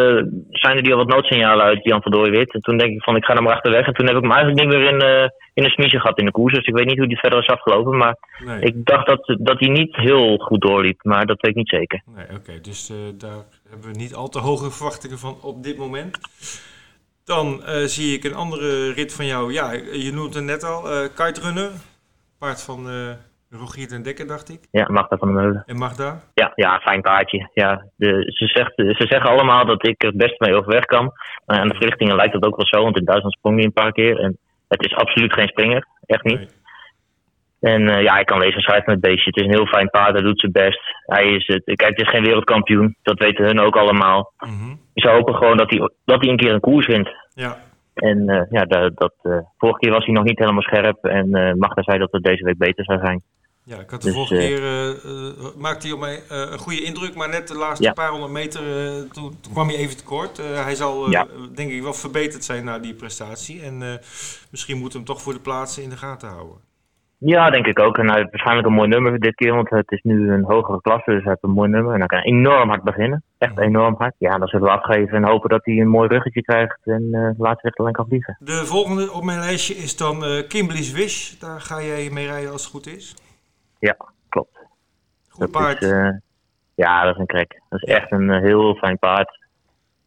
zijn 0.49 0.75
er 0.75 0.83
die 0.83 0.91
al 0.91 0.97
wat 0.97 1.07
noodsignalen 1.07 1.65
uit 1.65 1.83
Jan 1.83 2.01
van 2.01 2.11
Dooijwit. 2.11 2.53
En 2.53 2.61
toen 2.61 2.77
denk 2.77 2.91
ik 2.91 3.03
van 3.03 3.15
ik 3.15 3.25
ga 3.25 3.35
er 3.35 3.43
maar 3.43 3.53
achterweg. 3.53 3.85
En 3.85 3.93
toen 3.93 4.07
heb 4.07 4.15
ik 4.15 4.21
hem 4.21 4.31
eigenlijk 4.31 4.61
niet 4.61 4.73
meer 4.73 4.87
in, 4.87 5.03
uh, 5.03 5.27
in 5.53 5.63
een 5.63 5.69
smiezen 5.69 5.99
gehad 5.99 6.19
in 6.19 6.25
de 6.25 6.31
koers. 6.31 6.53
Dus 6.53 6.65
ik 6.65 6.75
weet 6.75 6.85
niet 6.85 6.97
hoe 6.97 7.07
die 7.07 7.19
verder 7.19 7.39
is 7.39 7.47
afgelopen. 7.47 7.97
Maar 7.97 8.17
nee. 8.45 8.59
ik 8.59 8.85
dacht 8.85 9.07
dat, 9.07 9.37
dat 9.39 9.59
hij 9.59 9.69
niet 9.69 9.95
heel 9.95 10.37
goed 10.37 10.61
doorliep. 10.61 11.03
Maar 11.03 11.25
dat 11.25 11.41
weet 11.41 11.51
ik 11.51 11.57
niet 11.57 11.69
zeker. 11.69 12.01
Nee, 12.15 12.25
oké. 12.25 12.35
Okay. 12.35 12.61
Dus 12.61 12.93
daar 13.17 13.43
hebben 13.69 13.91
we 13.91 13.97
niet 13.97 14.13
al 14.13 14.27
te 14.27 14.39
hoge 14.39 14.71
verwachtingen 14.71 15.17
van 15.17 15.37
op 15.41 15.63
dit 15.63 15.77
moment. 15.77 16.17
Dan 17.35 17.47
uh, 17.47 17.83
zie 17.85 18.17
ik 18.17 18.23
een 18.23 18.35
andere 18.35 18.91
rit 18.91 19.13
van 19.13 19.25
jou. 19.25 19.53
Ja, 19.53 19.71
je 20.05 20.11
noemt 20.13 20.33
het 20.33 20.43
net 20.43 20.63
al. 20.63 20.91
Uh, 20.91 21.07
Kite 21.15 21.71
Paard 22.39 22.61
van 22.61 22.87
Rogier 23.49 23.87
den 23.89 24.03
Dekker, 24.03 24.27
dacht 24.27 24.49
ik. 24.49 24.59
Ja, 24.71 24.87
Magda 24.91 25.17
van 25.17 25.33
der 25.33 25.41
Meulen. 25.41 25.63
En 25.65 25.77
Magda? 25.77 26.21
Ja, 26.33 26.51
ja 26.55 26.79
fijn 26.79 27.01
paardje. 27.01 27.49
Ja, 27.53 27.85
de, 27.95 28.07
ze, 28.25 28.47
zegt, 28.47 28.73
ze 28.75 29.05
zeggen 29.07 29.29
allemaal 29.29 29.65
dat 29.65 29.87
ik 29.87 30.03
er 30.03 30.07
het 30.07 30.17
best 30.17 30.39
mee 30.39 30.55
overweg 30.55 30.85
kan. 30.85 31.11
Maar 31.45 31.59
aan 31.59 31.67
de 31.67 31.75
verrichtingen 31.75 32.15
lijkt 32.15 32.33
dat 32.33 32.43
ook 32.43 32.55
wel 32.55 32.65
zo. 32.65 32.83
Want 32.83 32.97
in 32.97 33.05
Duitsland 33.05 33.35
sprong 33.35 33.55
hij 33.55 33.65
een 33.65 33.73
paar 33.73 33.91
keer. 33.91 34.19
En 34.19 34.37
het 34.67 34.85
is 34.85 34.95
absoluut 34.95 35.33
geen 35.33 35.47
springer. 35.47 35.87
Echt 36.05 36.23
niet. 36.23 36.37
Nee. 36.37 36.47
En 37.59 37.81
uh, 37.81 38.01
ja, 38.01 38.13
hij 38.13 38.23
kan 38.23 38.39
lezen 38.39 38.55
en 38.55 38.61
schrijven 38.61 38.93
met 38.93 39.01
het 39.01 39.11
beestje. 39.11 39.29
Het 39.29 39.39
is 39.39 39.45
een 39.45 39.57
heel 39.57 39.65
fijn 39.65 39.89
paard, 39.89 40.13
hij 40.13 40.21
doet 40.21 40.39
zijn 40.39 40.51
best. 40.51 40.79
Hij 41.05 41.25
is 41.25 41.47
het, 41.47 41.63
kijk, 41.63 41.97
het 41.97 42.01
is 42.01 42.09
geen 42.09 42.23
wereldkampioen. 42.23 42.95
Dat 43.01 43.19
weten 43.19 43.45
hun 43.45 43.59
ook 43.59 43.77
allemaal. 43.77 44.33
Mm 44.39 44.59
-hmm. 44.59 44.79
Zou 44.93 45.15
hopen 45.15 45.35
gewoon 45.35 45.57
dat 45.57 45.69
hij, 45.69 45.89
dat 46.05 46.21
hij 46.21 46.29
een 46.29 46.37
keer 46.37 46.53
een 46.53 46.59
koers 46.59 46.87
wint. 46.87 47.09
Ja. 47.33 47.57
En 47.93 48.29
uh, 48.29 48.41
ja, 48.49 48.65
dat, 48.65 48.97
dat 48.97 49.13
uh, 49.23 49.37
vorige 49.57 49.79
keer 49.79 49.91
was 49.91 50.05
hij 50.05 50.13
nog 50.13 50.23
niet 50.23 50.39
helemaal 50.39 50.61
scherp. 50.61 51.05
En 51.05 51.57
Magda 51.57 51.83
zei 51.83 51.99
dat 51.99 52.11
het 52.11 52.23
deze 52.23 52.43
week 52.43 52.57
beter 52.57 52.83
zou 52.83 52.99
zijn. 52.99 53.21
Ja, 53.63 53.79
ik 53.79 53.89
had 53.89 54.01
de 54.01 54.07
dus, 54.07 54.15
vorige 54.15 54.35
keer 54.35 54.61
maakte 55.57 55.87
hij 55.87 55.95
op 55.95 56.01
mij 56.01 56.21
een 56.29 56.59
goede 56.59 56.83
indruk. 56.83 57.15
Maar 57.15 57.29
net 57.29 57.47
de 57.47 57.55
laatste 57.55 57.85
ja. 57.85 57.93
paar 57.93 58.09
honderd 58.09 58.31
meter, 58.31 58.61
toen, 59.11 59.37
toen, 59.41 59.53
kwam 59.53 59.67
hij 59.67 59.77
even 59.77 59.97
tekort. 59.97 60.37
hij 60.37 60.75
zal 60.75 61.09
ja. 61.09 61.27
denk 61.55 61.71
ik 61.71 61.81
wel 61.81 61.93
verbeterd 61.93 62.43
zijn 62.43 62.65
na 62.65 62.79
die 62.79 62.93
prestatie. 62.93 63.61
En 63.61 63.99
misschien 64.51 64.77
moeten 64.77 64.99
we 64.99 65.05
hem 65.05 65.15
toch 65.15 65.23
voor 65.23 65.33
de 65.33 65.39
plaatsen 65.39 65.83
in 65.83 65.89
de 65.89 65.97
gaten 65.97 66.29
houden. 66.29 66.68
Ja, 67.19 67.49
denk 67.49 67.65
ik 67.65 67.79
ook. 67.79 67.97
En 67.97 68.07
hij 68.07 68.17
heeft 68.17 68.29
waarschijnlijk 68.29 68.67
een 68.67 68.73
mooi 68.73 68.87
nummer 68.87 69.19
dit 69.19 69.35
keer, 69.35 69.55
want 69.55 69.69
het 69.69 69.91
is 69.91 70.01
nu 70.01 70.31
een 70.31 70.43
hogere 70.43 70.81
klasse, 70.81 71.11
dus 71.11 71.21
hij 71.21 71.29
heeft 71.31 71.43
een 71.43 71.49
mooi 71.49 71.69
nummer. 71.69 71.93
En 71.93 71.99
hij 71.99 72.07
kan 72.07 72.19
enorm 72.19 72.69
hard 72.69 72.83
beginnen. 72.83 73.23
Echt 73.37 73.59
enorm 73.59 73.95
hard. 73.97 74.15
Ja, 74.17 74.37
dan 74.37 74.47
zullen 74.47 74.65
we 74.65 74.73
afgeven 74.73 75.17
en 75.17 75.27
hopen 75.27 75.49
dat 75.49 75.65
hij 75.65 75.77
een 75.77 75.87
mooi 75.87 76.07
ruggetje 76.07 76.41
krijgt 76.41 76.79
en 76.83 77.03
uh, 77.11 77.29
later 77.37 77.65
echt 77.65 77.77
alleen 77.77 77.93
kan 77.93 78.07
vliegen. 78.07 78.37
De 78.39 78.65
volgende 78.65 79.11
op 79.11 79.23
mijn 79.23 79.39
lijstje 79.39 79.73
is 79.73 79.97
dan 79.97 80.23
uh, 80.23 80.47
Kimberly's 80.47 80.91
Wish. 80.91 81.39
Daar 81.39 81.61
ga 81.61 81.81
jij 81.81 82.09
mee 82.09 82.27
rijden 82.27 82.51
als 82.51 82.61
het 82.63 82.71
goed 82.71 82.87
is. 82.87 83.15
Ja, 83.79 83.97
klopt. 84.29 84.59
Goed 85.29 85.51
paard. 85.51 85.81
Is, 85.81 85.91
uh, 85.91 86.09
Ja, 86.75 87.03
dat 87.03 87.13
is 87.13 87.19
een 87.19 87.25
krek. 87.25 87.61
Dat 87.69 87.83
is 87.83 87.93
echt 87.93 88.11
een 88.11 88.29
eh, 88.29 88.41
heel 88.41 88.75
fijn 88.75 88.99
paard. 88.99 89.37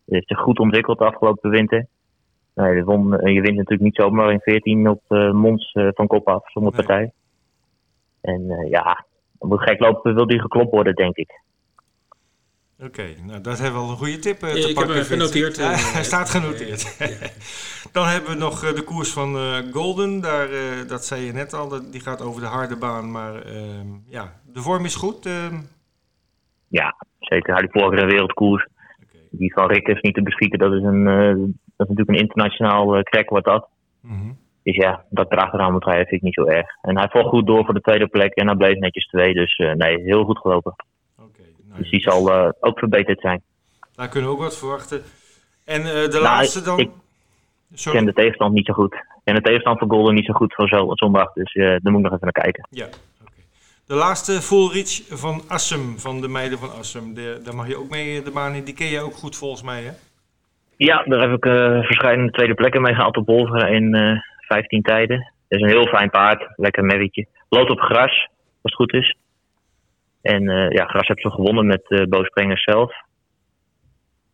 Hij 0.07 0.17
heeft 0.17 0.29
zich 0.29 0.39
goed 0.39 0.59
ontwikkeld 0.59 0.99
de 0.99 1.05
afgelopen 1.05 1.51
winter. 1.51 1.87
Nee, 2.55 2.75
je, 2.75 2.85
won, 2.85 3.19
eh, 3.19 3.35
je 3.35 3.41
wint 3.41 3.57
natuurlijk 3.57 3.83
niet 3.83 3.95
zomaar 3.95 4.33
in 4.33 4.41
14 4.41 4.89
op 4.89 5.03
eh, 5.09 5.31
Mons 5.33 5.73
eh, 5.73 5.89
van 5.95 6.07
kop 6.07 6.29
af, 6.29 6.51
zonder 6.51 6.73
Nee. 6.73 6.85
partij. 6.87 7.13
En 8.21 8.51
eh, 8.51 8.71
ja, 8.71 9.05
dan 9.39 9.49
moet 9.49 9.63
gek 9.63 9.81
lopen, 9.81 10.15
wil 10.15 10.27
die 10.27 10.41
geklopt 10.41 10.71
worden, 10.71 10.95
denk 10.95 11.17
ik. 11.17 11.41
Oké, 12.85 13.03
nou 13.27 13.41
dat 13.41 13.59
hebben 13.59 13.81
we 13.81 13.87
wel 13.87 13.91
een 13.91 13.97
goede 13.97 14.19
tip 14.19 14.43
eh, 14.43 14.49
Ja, 14.49 14.55
te 14.55 14.59
ik 14.61 14.65
heb 14.67 14.75
pakken. 14.75 14.95
Vincent. 15.05 15.31
genoteerd, 15.33 15.57
hij 15.95 16.05
staat 16.05 16.31
genoteerd. 16.31 16.97
Dan 17.93 18.07
hebben 18.07 18.31
we 18.31 18.37
nog 18.37 18.65
eh, 18.65 18.75
de 18.75 18.83
koers 18.83 19.13
van 19.13 19.37
eh, 19.37 19.59
Golden. 19.73 20.21
Daar, 20.21 20.51
eh, 20.51 20.89
dat 20.89 21.05
zei 21.05 21.25
je 21.25 21.33
net 21.33 21.53
al, 21.55 21.91
die 21.91 22.01
gaat 22.01 22.23
over 22.23 22.41
de 22.41 22.47
harde 22.47 22.77
baan. 22.77 23.11
Maar 23.11 23.43
ehm, 23.43 23.87
ja, 24.09 24.33
de 24.53 24.61
vorm 24.61 24.85
is 24.85 24.95
goed. 24.95 25.27
ehm. 25.27 25.55
Ja, 26.69 26.97
zeker. 27.19 27.53
Hij 27.55 27.63
die 27.63 27.81
vorige 27.83 28.07
wereldkoers. 28.07 28.67
Oké. 29.03 29.19
Die 29.31 29.53
van 29.53 29.67
Rikkers 29.67 30.01
niet 30.01 30.15
te 30.15 30.23
beschieten, 30.23 30.59
dat 30.59 30.73
is, 30.73 30.83
een, 30.83 31.07
eh, 31.07 31.35
dat 31.83 31.91
is 31.91 31.97
natuurlijk 31.97 32.19
een 32.19 32.25
internationaal 32.29 32.97
eh 32.97 33.03
krek 33.03 33.29
wordt 33.31 33.47
dat. 33.47 33.69
Mhm. 34.01 34.33
Dus 34.63 34.77
ja, 34.77 35.05
dat 35.11 35.33
erachteraan 35.33 35.73
moet 35.73 35.85
rijden 35.85 36.07
vind 36.07 36.21
ik 36.21 36.27
niet 36.27 36.35
zo 36.35 36.45
erg. 36.45 36.67
En 36.83 36.99
hij 36.99 37.09
volgt 37.09 37.29
goed 37.29 37.47
door 37.47 37.65
voor 37.65 37.75
de 37.75 37.81
tweede 37.81 38.07
plek 38.07 38.35
en 38.35 38.47
hij 38.47 38.57
bleef 38.57 38.79
netjes 38.79 39.07
twee. 39.07 39.35
Dus 39.35 39.57
eh, 39.57 39.73
nee, 39.73 40.03
heel 40.03 40.25
goed 40.25 40.39
gelopen. 40.39 40.75
Oké, 41.19 41.43
nou, 41.69 41.81
Dus 41.81 41.91
die 41.91 42.01
zal 42.01 42.33
eh, 42.33 42.49
ook 42.61 42.79
verbeterd 42.79 43.21
zijn. 43.21 43.43
daar 43.95 44.09
kunnen 44.09 44.31
we 44.31 44.37
ook 44.37 44.43
wat 44.43 44.59
verwachten. 44.59 45.03
En 45.65 45.83
de 45.83 46.09
Nou, 46.11 46.23
laatste 46.23 46.63
dan... 46.63 46.79
ik- 46.79 46.91
Sorry. 47.75 47.99
ken 47.99 48.07
de 48.07 48.13
tegenstand 48.13 48.53
niet 48.53 48.67
zo 48.67 48.73
goed. 48.73 48.97
Ken 49.25 49.35
de 49.35 49.41
tegenstand 49.41 49.79
van 49.79 49.91
Golden 49.91 50.15
niet 50.15 50.27
zo 50.27 50.33
goed 50.33 50.55
voor 50.55 50.69
zo, 50.69 50.91
zondag. 50.95 51.33
Dus 51.33 51.53
daar 51.55 51.81
moet 51.93 51.95
ik 52.05 52.11
nog 52.11 52.13
even 52.13 52.19
naar 52.33 52.43
kijken. 52.43 52.67
Ja. 52.71 52.87
De 53.87 53.95
laatste 53.95 54.33
full 54.43 54.69
reach 54.73 55.03
van 55.09 55.43
Assem, 55.49 55.99
van 55.99 56.21
de 56.21 56.29
meiden 56.29 56.59
van 56.59 56.73
Assem. 56.73 57.15
De, 57.15 57.41
daar 57.45 57.55
mag 57.55 57.69
je 57.69 57.77
ook 57.77 57.89
mee 57.91 58.23
de 58.23 58.31
baan 58.31 58.55
in. 58.55 58.65
Die 58.65 58.75
ken 58.75 58.87
je 58.87 59.01
ook 59.01 59.15
goed 59.15 59.37
volgens 59.37 59.63
mij, 59.63 59.83
hè? 59.83 59.91
Ja, 60.85 61.03
daar 61.07 61.21
heb 61.21 61.33
ik 61.33 61.45
eh 61.45 61.83
verschillende 61.83 62.33
tweede 62.33 62.55
plekken 62.55 62.83
mee 62.83 62.95
gehaald 62.95 63.17
op 63.17 63.27
Bolver 63.27 63.69
in 63.69 63.95
eh 63.95 64.19
15 64.39 64.83
tijden. 64.83 65.17
Het 65.49 65.61
is 65.61 65.61
een 65.61 65.77
heel 65.77 65.87
fijn 65.87 66.11
paard, 66.11 66.53
lekker 66.57 66.85
merrietje. 66.85 67.27
Loopt 67.49 67.71
op 67.71 67.81
gras, 67.81 68.29
als 68.37 68.59
het 68.63 68.75
goed 68.75 68.93
is. 68.93 69.17
En 70.23 70.49
eh, 70.49 70.71
ja, 70.71 70.85
gras 70.85 71.09
heb 71.09 71.21
ze 71.21 71.31
gewonnen 71.31 71.67
met 71.67 71.83
eh 71.89 72.07
Bo 72.09 72.25
Sprengers 72.25 72.63
zelf. 72.63 72.93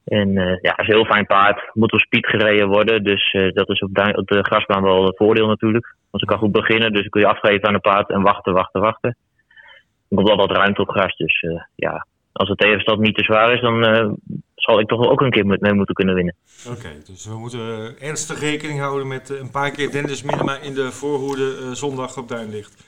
En 0.05 0.37
eh, 0.39 0.57
ja, 0.61 0.71
het 0.71 0.79
is 0.81 0.89
een 0.89 0.95
heel 0.95 1.05
fijn 1.05 1.27
paard. 1.27 1.71
Moet 1.73 1.93
op 1.93 2.01
speed 2.01 2.27
gereden 2.27 2.69
worden, 2.69 3.05
dus 3.05 3.31
eh, 3.33 3.53
dat 3.53 3.69
is 3.69 3.81
op, 3.81 3.95
du- 3.95 4.13
op 4.13 4.27
de 4.29 4.45
grasbaan 4.45 4.83
wel 4.83 5.07
een 5.07 5.17
voordeel 5.17 5.47
natuurlijk. 5.47 5.95
Want 6.11 6.23
ze 6.23 6.29
kan 6.29 6.39
goed 6.39 6.53
beginnen, 6.53 6.93
dus 6.93 7.09
kun 7.09 7.21
je 7.21 7.27
afgeven 7.27 7.69
aan 7.69 7.75
een 7.75 7.81
paard 7.81 8.11
en 8.11 8.23
wachten, 8.23 8.53
wachten, 8.53 8.81
wachten. 8.81 9.17
Er 10.09 10.17
komt 10.17 10.29
wel 10.29 10.37
wat 10.37 10.57
ruimte 10.57 10.81
op 10.81 10.89
gras, 10.91 11.17
dus 11.17 11.41
eh, 11.41 11.63
ja, 11.75 12.07
als 12.33 12.49
de 12.49 12.55
tegenstand 12.55 13.01
niet 13.01 13.15
te 13.15 13.25
zwaar 13.25 13.53
is, 13.55 13.61
dan 13.61 13.85
eh, 13.85 14.11
zal 14.55 14.81
ik 14.81 14.89
toch 14.89 15.01
wel 15.01 15.11
ook 15.11 15.21
een 15.21 15.31
keer 15.31 15.47
met 15.47 15.61
mee 15.61 15.73
moeten 15.73 15.95
kunnen 15.95 16.15
winnen. 16.15 16.35
Oké, 16.69 16.89
dus 17.07 17.27
we 17.27 17.39
moeten 17.39 17.61
eh, 18.01 18.09
ernstig 18.09 18.41
rekening 18.41 18.81
houden 18.81 19.09
met 19.09 19.31
eh, 19.31 19.39
een 19.39 19.51
paar 19.51 19.71
keer 19.71 19.91
Dennis 19.91 20.23
Minima 20.23 20.57
in 20.57 20.75
de 20.75 20.93
voorhoede 20.93 21.75
zondag 21.75 22.17
op 22.17 22.29
Duinlicht. 22.29 22.87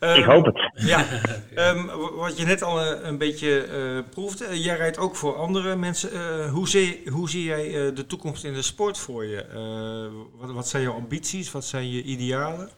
Eh, 0.00 0.16
Ik 0.16 0.24
hoop 0.24 0.44
het. 0.44 0.70
Ja, 0.74 1.04
Ehm, 1.54 1.86
wat 2.16 2.38
je 2.38 2.44
net 2.44 2.62
al 2.62 2.80
een 3.04 3.18
beetje 3.18 3.64
proefde, 4.10 4.44
eh, 4.44 4.64
jij 4.64 4.76
rijdt 4.76 4.98
ook 4.98 5.16
voor 5.16 5.36
andere 5.36 5.76
mensen. 5.76 6.48
Hoe, 6.48 6.68
zie, 6.68 7.02
hoe 7.10 7.28
zie 7.30 7.44
jij 7.44 7.92
de 7.94 8.06
toekomst 8.06 8.44
in 8.44 8.52
de 8.54 8.62
sport 8.62 8.98
voor 8.98 9.24
je? 9.24 9.44
Wat, 10.40 10.52
wat 10.52 10.68
zijn 10.68 10.82
jouw 10.82 10.94
ambities? 10.94 11.52
Wat 11.52 11.64
zijn 11.64 11.90
je 11.90 12.02
idealen? 12.02 12.70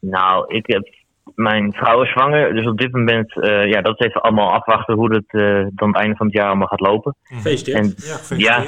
Nou, 0.00 0.54
ik 0.54 0.66
heb, 0.66 0.88
mijn 1.34 1.72
vrouw 1.72 2.02
is 2.02 2.10
zwanger, 2.10 2.54
dus 2.54 2.66
op 2.66 2.78
dit 2.78 2.92
moment, 2.92 3.40
eh, 3.40 3.66
ja, 3.70 3.80
dat 3.80 4.00
is 4.00 4.06
even 4.06 4.22
allemaal 4.22 4.52
afwachten 4.52 4.94
hoe 4.94 5.14
het 5.14 5.24
eh, 5.28 5.66
dan 5.70 5.88
het 5.88 5.96
einde 5.96 6.16
van 6.16 6.26
het 6.26 6.34
jaar 6.34 6.46
allemaal 6.46 6.66
gaat 6.66 6.80
lopen. 6.80 7.16
Gefeliciteerd. 7.22 7.76
En 7.78 7.94
Ja, 8.38 8.56
ja, 8.56 8.60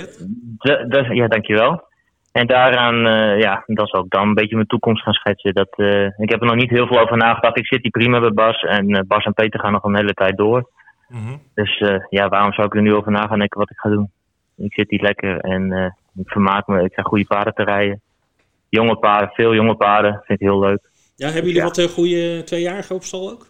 gefeliciteerd. 0.59 1.17
ja, 1.17 1.29
dankjewel. 1.29 1.87
En 2.33 2.47
daaraan, 2.47 3.07
eh, 3.07 3.41
ja, 3.41 3.63
dan 3.67 3.87
zal 3.87 4.05
ik 4.05 4.11
dan 4.11 4.29
een 4.29 4.35
beetje 4.35 4.55
mijn 4.55 4.67
toekomst 4.67 5.03
gaan 5.03 5.13
schetsen. 5.13 5.55
Dat, 5.55 5.73
eh, 5.77 6.05
ik 6.05 6.31
heb 6.31 6.41
er 6.41 6.47
nog 6.47 6.57
niet 6.57 6.71
heel 6.71 6.87
veel 6.87 7.01
over 7.01 7.17
nagedacht. 7.17 7.59
Ik 7.59 7.67
zit 7.67 7.83
hier 7.83 7.91
prima 7.91 8.21
bij 8.21 8.33
Bas 8.33 8.63
en 8.63 9.05
Bas 9.07 9.25
en 9.25 9.35
Peter 9.35 9.61
gaan 9.61 9.73
nog 9.73 9.85
een 9.85 9.97
hele 9.97 10.15
tijd 10.15 10.37
door. 10.37 10.71
Mhm. 11.09 11.37
Dus 11.55 11.79
eh, 11.79 12.05
ja, 12.09 12.29
waarom 12.29 12.53
zou 12.53 12.67
ik 12.67 12.75
er 12.75 12.83
nu 12.83 12.95
over 12.95 13.13
na 13.13 13.27
gaan 13.27 13.39
denken 13.39 13.59
wat 13.59 13.71
ik 13.71 13.79
ga 13.79 13.89
doen? 13.89 14.11
Ik 14.57 14.73
zit 14.73 14.91
hier 14.91 15.03
lekker 15.03 15.41
en 15.41 15.73
eh, 15.73 15.91
ik 16.15 16.31
vermaak 16.31 16.67
me. 16.67 16.83
Ik 16.85 16.95
ga 16.95 17.03
goede 17.03 17.27
paarden 17.27 17.55
te 17.55 17.65
rijden. 17.65 18.01
Jonge 18.69 18.97
paarden, 18.97 19.31
veel 19.33 19.55
jonge 19.55 19.75
paarden. 19.75 20.13
Vind 20.25 20.41
ik 20.41 20.47
heel 20.47 20.59
leuk. 20.61 20.81
Ja, 21.19 21.27
hebben 21.27 21.45
jullie 21.45 21.57
Ja. 21.61 21.65
wat 21.65 21.79
uh, 21.79 21.85
goede 21.87 22.43
tweejarigen 22.45 22.95
op 22.97 23.03
stal 23.03 23.31
ook? 23.31 23.47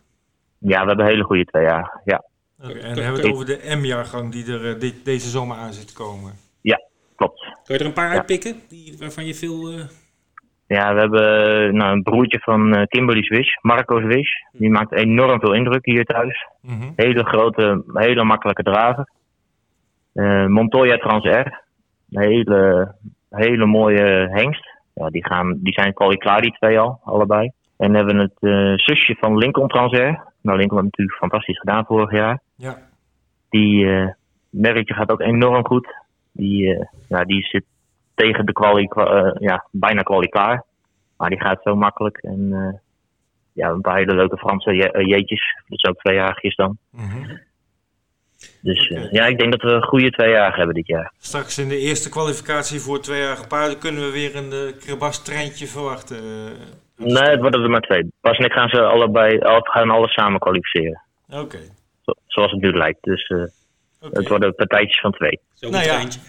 Ja, 0.59 0.81
we 0.83 0.87
hebben 0.89 1.07
hele 1.07 1.25
goede 1.25 1.45
twee 1.45 1.63
jaar. 1.65 2.01
Ja, 2.05 2.25
Oké, 2.65 2.73
en 2.73 2.95
dan 2.95 3.05
hebben 3.05 3.23
we 3.23 3.27
het 3.29 3.33
over 3.37 3.47
de 3.47 3.77
M-jaargang 3.77 4.33
die 4.33 4.53
er 4.53 4.75
eh, 4.75 4.81
dit- 4.81 5.05
deze 5.05 5.29
zomer 5.29 5.57
aan 5.57 5.73
zit 5.73 5.89
te 5.89 5.95
komen. 5.95 6.33
klopt. 7.17 7.41
Kan 7.41 7.77
je 7.77 7.79
er 7.79 7.87
een 7.87 7.93
paar 7.93 8.09
Ja. 8.11 8.15
uitpikken 8.15 8.57
die, 8.69 8.97
waarvan 8.99 9.27
je 9.27 9.35
veel... 9.35 9.69
eh, 9.69 9.85
Ja, 10.67 10.95
we 10.95 11.01
hebben 11.01 11.23
eh, 11.67 11.73
nou, 11.73 11.93
een 11.93 12.03
broertje 12.03 12.39
van 12.39 12.75
eh, 12.75 12.87
Kimberly 12.87 13.23
Swish, 13.23 13.49
Marco 13.63 14.01
Swish. 14.01 14.31
Die 14.53 14.71
maakt 14.71 14.93
enorm 14.93 15.41
veel 15.41 15.53
indruk 15.55 15.85
hier 15.85 16.05
thuis. 16.05 16.47
Mhm. 16.63 16.91
Hele 16.97 17.25
grote, 17.25 17.85
hele 17.93 18.25
makkelijke 18.25 18.63
drager. 18.63 19.09
Eh, 20.13 20.47
Montoya 20.47 20.97
Trans 20.97 21.25
R. 21.25 21.65
Een 22.11 22.23
hele, 22.23 22.95
hele 23.31 23.67
mooie 23.67 24.29
hengst. 24.31 24.69
Ja, 24.95 25.11
die, 25.11 25.27
gaan, 25.27 25.59
die 25.63 25.73
zijn 25.73 25.95
al 25.95 26.17
klaar, 26.17 26.41
die 26.43 26.53
twee 26.53 26.79
al, 26.79 27.01
allebei. 27.05 27.51
En 27.79 27.95
hebben 27.95 28.17
we 28.17 28.23
het 28.23 28.37
eh, 28.41 28.73
zusje 28.85 29.17
van 29.21 29.37
Lincoln 29.37 29.69
Trans 29.69 29.93
R. 29.93 30.19
Nou, 30.41 30.59
Lincoln 30.59 30.75
had 30.81 30.85
natuurlijk 30.85 31.19
fantastisch 31.19 31.59
gedaan 31.59 31.85
vorig 31.85 32.13
jaar. 32.13 32.41
Ja, 32.55 32.79
Die 33.49 33.91
eh 33.91 34.09
merkje 34.51 34.95
gaat 34.95 35.11
ook 35.11 35.21
enorm 35.21 35.67
goed. 35.67 35.87
Die, 36.33 36.75
eh, 36.75 36.87
ja, 37.09 37.25
die 37.25 37.43
zit 37.45 37.65
tegen 38.15 38.47
de 38.47 38.53
kwalie, 38.53 38.89
kwa- 38.89 39.35
ja, 39.39 39.67
bijna 39.71 40.03
kwalie 40.03 40.29
klaar. 40.29 40.65
Maar 41.17 41.31
die 41.31 41.41
gaat 41.41 41.63
zo 41.63 41.77
makkelijk. 41.77 42.17
En 42.19 42.81
ja, 43.53 43.69
een 43.69 43.81
paar 43.81 43.97
hele 43.97 44.15
leuke 44.15 44.37
Franse 44.37 44.75
je- 44.75 45.05
jeetjes. 45.07 45.55
Dat 45.67 45.81
zijn 45.81 45.95
ook 45.95 46.01
tweejarigjes 46.01 46.55
dan. 46.57 46.79
Mhm. 46.91 47.37
Dus 48.63 48.89
ja, 49.11 49.27
ik 49.27 49.39
denk 49.39 49.53
dat 49.53 49.63
we 49.63 49.71
een 49.71 49.83
goede 49.83 50.11
twee 50.11 50.31
jaar 50.31 50.57
hebben 50.57 50.75
dit 50.75 50.87
jaar. 50.87 51.13
Straks 51.19 51.59
in 51.59 51.69
de 51.69 51.79
eerste 51.79 52.09
kwalificatie 52.11 52.81
voor 52.81 53.01
tweejarige 53.01 53.47
paarden 53.47 53.79
kunnen 53.79 54.03
we 54.03 54.11
weer 54.11 54.37
een 54.37 54.53
uh, 54.53 54.79
Krabas-treintje 54.81 55.67
verwachten. 55.67 56.17
Nee, 56.99 57.23
het 57.31 57.41
worden 57.41 57.63
er 57.63 57.71
maar 57.71 57.81
twee. 57.81 58.13
Bas 58.21 58.37
en 58.39 58.45
ik 58.45 58.53
gaan 58.53 58.69
ze 58.69 58.83
allebei, 58.83 59.39
al- 59.39 59.61
gaan 59.61 59.91
alles 59.91 60.13
samen 60.13 60.41
kwalificeren. 60.41 61.01
Oké. 61.31 61.59
Zo- 62.03 62.15
zoals 62.27 62.53
het 62.53 62.61
nu 62.61 62.73
lijkt. 62.73 63.03
Dus 63.03 63.27
eh, 63.27 63.43
het 64.13 64.29
worden 64.29 64.55
partijtjes 64.55 65.01
van 65.01 65.13
twee. 65.13 65.41
is 65.57 65.63
ook 65.65 65.73
Nou 65.73 65.85
een 65.85 65.91
ja. 65.91 65.95
treintje. 65.97 66.21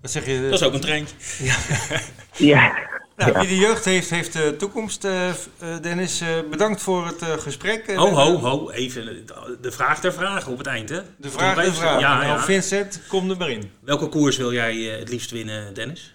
Wat 0.00 0.10
zeg 0.10 0.26
je? 0.26 0.40
Dat 0.42 0.52
is 0.60 0.62
ook 0.66 0.72
een 0.74 0.80
treintje. 0.80 1.16
Ja, 2.36 2.90
Nou, 3.16 3.32
Ja. 3.32 3.38
wie 3.40 3.48
de 3.48 3.56
jeugd 3.56 3.84
heeft, 3.84 4.10
heeft 4.10 4.32
de 4.32 4.56
toekomst. 4.56 5.04
eh, 5.04 5.28
eh, 5.28 5.34
Dennis, 5.82 6.20
eh, 6.20 6.28
bedankt 6.50 6.82
voor 6.82 7.06
het 7.06 7.22
eh, 7.22 7.28
gesprek. 7.32 7.94
Ho, 7.94 8.08
ho, 8.08 8.36
ho. 8.36 8.70
Even 8.70 9.26
de 9.60 9.70
vraag 9.72 10.00
der 10.00 10.12
vragen 10.12 10.52
op 10.52 10.58
het 10.58 10.66
eind, 10.66 10.88
hè? 10.88 11.00
De 11.16 11.30
vraag 11.30 11.58
even- 11.58 11.72
vraag. 11.74 12.00
Ja, 12.00 12.14
nou, 12.14 12.26
ja. 12.26 12.38
Vincent, 12.38 13.06
kom 13.08 13.30
er 13.30 13.36
maar 13.36 13.50
in. 13.50 13.70
Welke 13.80 14.08
koers 14.08 14.36
wil 14.36 14.52
jij 14.52 14.74
het 14.76 15.08
liefst 15.10 15.30
winnen, 15.30 15.74
Dennis? 15.74 16.14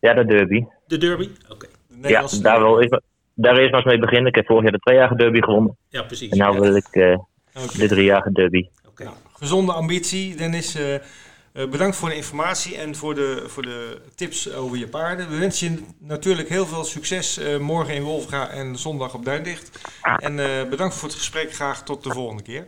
ja, 0.00 0.14
de 0.14 0.24
derby. 0.24 0.64
De 0.86 0.98
derby? 0.98 1.28
Oké. 1.48 1.66
Ja, 2.02 2.24
daar 2.42 2.60
wil 2.62 2.80
ik 2.80 3.00
daar 3.34 3.56
eerst 3.56 3.70
maar 3.70 3.80
eens 3.80 3.90
mee 3.90 3.98
beginnen. 3.98 4.26
Ik 4.28 4.34
heb 4.34 4.46
vorig 4.46 4.62
jaar 4.62 4.72
de 4.72 4.78
tweejarige 4.78 5.14
derby 5.16 5.40
gewonnen. 5.40 5.76
Ja, 5.88 6.02
precies. 6.02 6.30
En 6.30 6.38
nu 6.38 6.44
Ja. 6.44 6.60
wil 6.60 6.76
ik 6.76 6.86
eh, 6.90 7.18
de 7.78 7.88
driejarige 7.88 8.32
derby. 8.32 8.68
Oké. 8.88 9.04
Nou, 9.04 9.16
gezonde 9.32 9.72
ambitie. 9.72 10.36
Dennis, 10.36 10.74
eh, 10.74 10.94
eh, 10.94 11.00
bedankt 11.70 11.96
voor 11.96 12.08
de 12.08 12.14
informatie 12.14 12.76
en 12.76 12.94
voor 12.94 13.14
de, 13.14 13.44
voor 13.46 13.62
de 13.62 14.00
tips 14.14 14.52
over 14.54 14.76
je 14.78 14.88
paarden. 14.88 15.28
We 15.30 15.38
wensen 15.38 15.72
je 15.72 15.82
natuurlijk 15.98 16.48
heel 16.48 16.66
veel 16.66 16.84
succes 16.84 17.38
eh, 17.38 17.58
morgen 17.58 17.94
in 17.94 18.02
Wolfga 18.02 18.48
en 18.48 18.76
zondag 18.76 19.14
op 19.14 19.24
Duindicht. 19.24 19.88
En 20.16 20.38
eh, 20.38 20.68
bedankt 20.68 20.94
voor 20.94 21.08
het 21.08 21.16
gesprek. 21.18 21.52
Graag 21.54 21.82
tot 21.84 22.04
de 22.04 22.10
volgende 22.10 22.42
keer. 22.42 22.66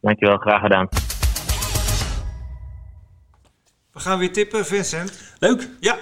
Dankjewel, 0.00 0.36
graag 0.36 0.60
gedaan. 0.60 0.88
We 3.92 4.00
gaan 4.00 4.18
weer 4.18 4.32
tippen, 4.32 4.64
Vincent. 4.66 5.34
Leuk. 5.38 5.68
Ja, 5.80 5.96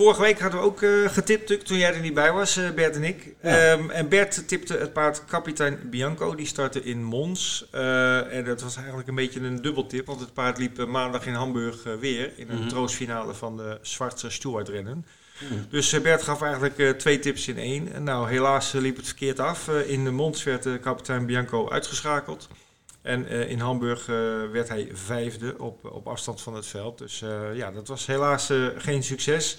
vorige 0.00 0.20
week 0.22 0.40
hadden 0.40 0.60
we 0.60 0.66
ook 0.66 0.82
eh, 0.82 0.90
getipt 1.06 1.66
toen 1.66 1.78
jij 1.78 1.94
er 1.94 2.00
niet 2.00 2.14
bij 2.14 2.32
was, 2.32 2.56
eh, 2.56 2.70
Bert 2.70 2.96
en 2.96 3.04
ik. 3.04 3.34
Ehm, 3.40 3.90
en 3.90 4.08
Bert 4.08 4.48
tipte 4.48 4.76
het 4.76 4.92
paard 4.92 5.24
kapitein 5.24 5.78
Bianco, 5.90 6.34
die 6.34 6.46
startte 6.46 6.82
in 6.82 7.04
Mons. 7.04 7.66
Eh, 7.70 8.36
en 8.36 8.44
dat 8.44 8.62
was 8.62 8.76
eigenlijk 8.76 9.08
een 9.08 9.14
beetje 9.14 9.40
een 9.40 9.62
dubbeltip, 9.62 10.06
want 10.06 10.20
het 10.20 10.32
paard 10.32 10.58
liep 10.58 10.86
maandag 10.86 11.26
in 11.26 11.34
Hamburg 11.34 11.82
weer 12.00 12.32
in 12.36 12.50
een 12.50 12.58
Mhm. 12.58 12.68
troostfinale 12.68 13.34
van 13.34 13.56
de 13.56 13.78
Zwarte 13.82 14.30
Stuartrennen. 14.30 15.06
Dus 15.70 15.92
eh, 15.92 16.00
Bert 16.00 16.22
gaf 16.22 16.42
eigenlijk 16.42 16.98
twee 16.98 17.18
tips 17.18 17.48
in 17.48 17.58
één. 17.58 17.92
En 17.92 18.02
nou, 18.02 18.28
helaas 18.30 18.72
liep 18.72 18.96
het 18.96 19.06
verkeerd 19.06 19.38
af. 19.38 19.68
In 19.68 20.04
de 20.04 20.10
Mons 20.10 20.42
werd 20.42 20.80
kapitein 20.80 21.26
Bianco 21.26 21.70
uitgeschakeld. 21.70 22.48
En 23.02 23.28
in 23.28 23.58
Hamburg 23.60 24.06
werd 24.52 24.68
hij 24.68 24.88
vijfde 24.92 25.54
op, 25.58 25.84
op 25.84 26.06
afstand 26.08 26.40
van 26.40 26.54
het 26.54 26.66
veld. 26.66 26.98
Dus 26.98 27.22
ja, 27.54 27.70
dat 27.70 27.88
was 27.88 28.06
helaas 28.06 28.52
geen 28.76 29.02
succes. 29.02 29.58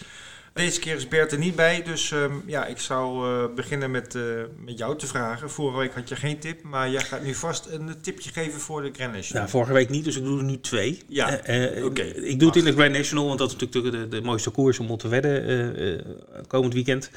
Deze 0.54 0.80
keer 0.80 0.96
is 0.96 1.08
Bert 1.08 1.32
er 1.32 1.38
niet 1.38 1.56
bij, 1.56 1.84
dus 1.84 2.12
ehm, 2.12 2.34
ja, 2.46 2.66
ik 2.66 2.78
zou 2.78 3.28
uh, 3.28 3.56
beginnen 3.56 3.92
met, 3.92 4.16
uh, 4.16 4.24
met 4.66 4.78
jou 4.78 4.98
te 4.98 5.08
vragen. 5.08 5.50
Vorige 5.50 5.78
week 5.78 5.94
had 5.94 6.10
je 6.10 6.16
geen 6.16 6.40
tip, 6.40 6.64
maar 6.64 6.90
jij 6.90 7.02
gaat 7.02 7.24
nu 7.24 7.34
vast 7.36 7.68
een 7.70 8.02
tipje 8.02 8.32
geven 8.32 8.60
voor 8.60 8.82
de 8.82 8.90
Grand 8.94 9.14
National. 9.14 9.44
Ja, 9.44 9.50
vorige 9.50 9.74
week 9.74 9.90
niet, 9.90 10.04
dus 10.04 10.18
ik 10.18 10.24
doe 10.24 10.38
er 10.38 10.44
nu 10.44 10.60
twee. 10.60 11.02
Ja, 11.08 11.34
oké. 11.34 11.82
Okay. 11.84 12.08
Ik 12.08 12.40
doe 12.40 12.48
het 12.48 12.58
in 12.58 12.66
de 12.66 12.74
Grand 12.74 12.92
National, 12.92 13.28
want 13.28 13.40
dat 13.40 13.48
is 13.48 13.56
natuurlijk 13.58 13.96
de, 13.96 14.08
de 14.08 14.22
mooiste 14.22 14.50
koers 14.50 14.80
om 14.80 14.92
op 14.92 15.00
te 15.00 15.08
wedden 15.08 16.04
komend 16.48 16.74
weekend. 16.74 17.12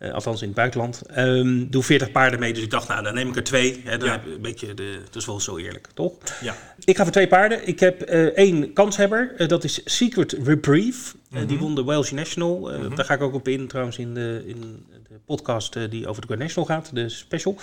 Uh, 0.00 0.12
althans 0.12 0.40
in 0.40 0.46
het 0.46 0.56
buitenland. 0.56 1.02
Um, 1.16 1.70
doe 1.70 1.82
40 1.82 2.10
paarden 2.10 2.40
mee, 2.40 2.52
dus 2.52 2.62
ik 2.62 2.70
dacht, 2.70 2.88
nou, 2.88 3.02
dan 3.02 3.14
neem 3.14 3.28
ik 3.28 3.36
er 3.36 3.44
twee. 3.44 3.80
Hè, 3.84 3.98
dan 3.98 4.08
Ja. 4.08 4.12
heb 4.14 4.26
een 4.26 4.40
beetje 4.42 4.74
de, 4.74 4.98
dat 5.04 5.16
is 5.16 5.26
wel 5.26 5.40
zo 5.40 5.56
eerlijk, 5.56 5.88
toch? 5.94 6.12
Ja. 6.40 6.54
Ik 6.84 6.96
ga 6.96 7.02
voor 7.02 7.12
twee 7.12 7.26
paarden. 7.28 7.68
Ik 7.68 7.80
heb 7.80 8.00
eh, 8.02 8.24
één 8.24 8.72
kanshebber, 8.72 9.34
eh, 9.36 9.48
dat 9.48 9.64
is 9.64 9.80
Secret 9.84 10.32
Reprieve. 10.44 11.14
Eh, 11.30 11.38
Mhm. 11.38 11.46
die 11.46 11.58
won 11.58 11.74
de 11.74 11.84
Welsh 11.84 12.10
National. 12.10 12.58
Mhm. 12.60 12.94
Daar 12.94 13.04
ga 13.04 13.14
ik 13.14 13.20
ook 13.22 13.34
op 13.34 13.48
in, 13.48 13.66
trouwens, 13.68 13.98
in 13.98 14.14
de, 14.14 14.42
in 14.46 14.60
de 15.08 15.18
podcast 15.26 15.90
die 15.90 16.06
over 16.06 16.26
de 16.26 16.36
National 16.36 16.68
gaat, 16.68 16.90
de 16.94 17.08
special. 17.08 17.56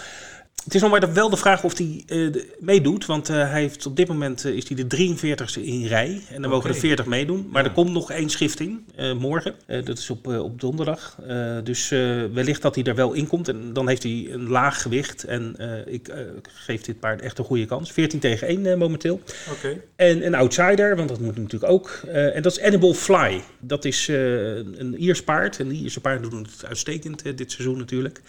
Het 0.64 0.76
is 0.76 0.82
nog 0.82 0.92
maar 0.92 1.14
wel 1.14 1.30
de 1.30 1.38
vraag 1.38 1.64
of 1.64 1.78
hij 1.78 2.04
eh, 2.08 2.28
meedoet, 2.60 3.06
want 3.06 3.30
eh, 3.30 3.36
hij 3.36 3.62
heeft 3.62 3.86
op 3.86 3.96
dit 3.96 4.08
moment 4.08 4.46
eh, 4.46 4.54
is 4.54 4.68
hij 4.70 4.86
de 4.86 5.16
43ste 5.18 5.62
in 5.62 5.86
rij. 5.86 6.22
En 6.30 6.42
dan 6.42 6.52
mogen 6.52 6.70
er 6.70 6.76
40 6.76 7.06
meedoen. 7.06 7.48
Maar 7.52 7.64
Ja. 7.64 7.68
er 7.68 7.74
komt 7.74 7.92
nog 7.92 8.12
één 8.12 8.30
schifting 8.30 8.80
morgen. 9.20 9.56
Dat 9.68 9.98
is 9.98 10.10
op, 10.10 10.28
op 10.28 10.62
donderdag. 10.62 11.18
Dus 11.64 11.90
wellicht 12.34 12.62
dat 12.62 12.76
hij 12.76 12.84
er 12.84 12.96
wel 12.96 13.14
in 13.14 13.28
komt. 13.28 13.48
En 13.48 13.74
dan 13.74 13.88
heeft 13.88 14.04
hij 14.04 14.28
een 14.30 14.50
laag 14.50 14.82
gewicht. 14.82 15.24
En 15.24 15.56
ik 15.86 16.12
geef 16.44 16.82
dit 16.82 17.00
paard 17.00 17.22
echt 17.22 17.38
een 17.38 17.46
goede 17.46 17.66
kans. 17.66 17.92
14 17.92 18.20
tegen 18.20 18.48
1 18.48 18.66
eh, 18.66 18.78
momenteel. 18.78 19.22
En 19.96 20.26
een 20.26 20.36
outsider, 20.36 20.96
want 20.96 21.10
dat 21.10 21.20
moet 21.20 21.38
natuurlijk 21.38 21.72
ook. 21.72 21.90
En 22.08 22.42
dat 22.42 22.52
is 22.52 22.62
Animal 22.62 22.94
Fly. 22.94 23.42
Dat 23.60 23.86
is 23.86 24.08
een 24.08 24.96
Iers 24.98 25.24
paard. 25.24 25.60
En 25.60 25.68
die 25.68 25.82
Ierse 25.82 26.02
paarden 26.02 26.30
doen 26.30 26.48
het 26.52 26.66
uitstekend 26.68 27.38
dit 27.38 27.52
seizoen 27.52 27.78
natuurlijk. 27.78 28.22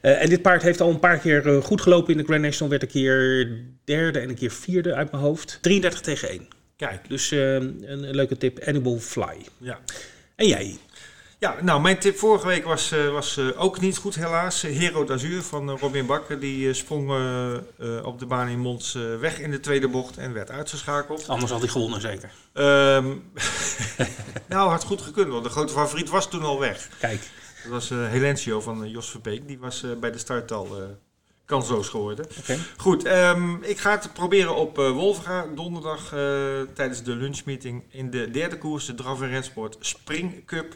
En 0.00 0.28
dit 0.28 0.42
paard 0.42 0.62
heeft 0.62 0.80
al 0.80 0.90
een 0.90 0.98
paar 0.98 1.18
keer 1.18 1.62
goed 1.62 1.80
gelopen 1.82 2.12
in 2.12 2.18
de 2.18 2.24
Grand 2.24 2.42
National. 2.42 2.68
Werd 2.70 2.82
een 2.82 2.88
keer 2.88 3.48
derde 3.84 4.18
en 4.18 4.28
een 4.28 4.34
keer 4.34 4.50
vierde 4.50 4.94
uit 4.94 5.10
mijn 5.10 5.22
hoofd. 5.22 5.58
33 5.60 6.00
tegen 6.00 6.28
1. 6.28 6.48
Kijk, 6.76 7.08
Dus 7.08 7.30
eh, 7.30 7.54
een, 7.54 7.84
een 7.92 8.14
leuke 8.14 8.36
tip, 8.36 8.64
Animal 8.66 8.98
Fly. 8.98 9.46
ja. 9.58 9.80
En 10.36 10.46
jij? 10.48 10.78
Ja, 11.38 11.56
nou, 11.62 11.80
mijn 11.80 11.98
tip 11.98 12.16
vorige 12.16 12.46
week 12.46 12.64
was, 12.64 12.92
eh, 12.92 13.08
was 13.10 13.36
eh, 13.36 13.46
ook 13.62 13.80
niet 13.80 13.96
goed 13.96 14.14
helaas. 14.14 14.62
Hero 14.62 15.04
d'Azur 15.04 15.42
van 15.42 15.70
eh, 15.70 15.78
Robin 15.80 16.06
Bakker, 16.06 16.40
die 16.40 16.72
sprong 16.72 17.10
op 18.04 18.18
de 18.18 18.26
baan 18.26 18.48
in 18.48 18.58
Mons 18.58 18.92
weg 19.20 19.38
in 19.38 19.50
de 19.50 19.60
tweede 19.60 19.88
bocht 19.88 20.16
en 20.16 20.32
werd 20.32 20.50
uitgeschakeld. 20.50 21.28
Anders 21.28 21.50
had 21.50 21.60
hij 21.60 21.68
gewonnen 21.70 22.00
zeker. 22.00 22.30
Ehm, 22.52 23.06
nou, 24.48 24.70
had 24.70 24.84
goed 24.84 25.02
gekund, 25.02 25.28
want 25.28 25.44
de 25.44 25.50
grote 25.50 25.72
favoriet 25.72 26.08
was 26.08 26.30
toen 26.30 26.42
al 26.42 26.58
weg. 26.60 26.88
Kijk, 26.98 27.20
Dat 27.62 27.72
was 27.72 27.88
Helencio 27.88 28.60
van 28.60 28.90
Jos 28.90 29.10
Verbeek, 29.10 29.46
die 29.48 29.58
was 29.58 29.84
bij 30.00 30.10
de 30.10 30.18
start 30.18 30.52
al 30.52 30.76
kansloos 31.52 31.88
geworden. 31.88 32.26
oké. 32.38 32.58
Goed, 32.76 33.04
ehm, 33.04 33.62
ik 33.62 33.78
ga 33.78 33.90
het 33.90 34.12
proberen 34.12 34.56
op 34.56 34.78
eh 34.78 34.90
Wolfga 34.90 35.46
donderdag 35.54 36.12
eh, 36.12 36.20
tijdens 36.74 37.02
de 37.02 37.14
lunchmeeting 37.14 37.84
in 37.88 38.10
de 38.10 38.30
derde 38.30 38.58
koers, 38.58 38.86
de 38.86 38.94
Draf 38.94 39.20
en 39.20 39.28
Rensport 39.28 39.76
Spring 39.80 40.46
Cup. 40.46 40.74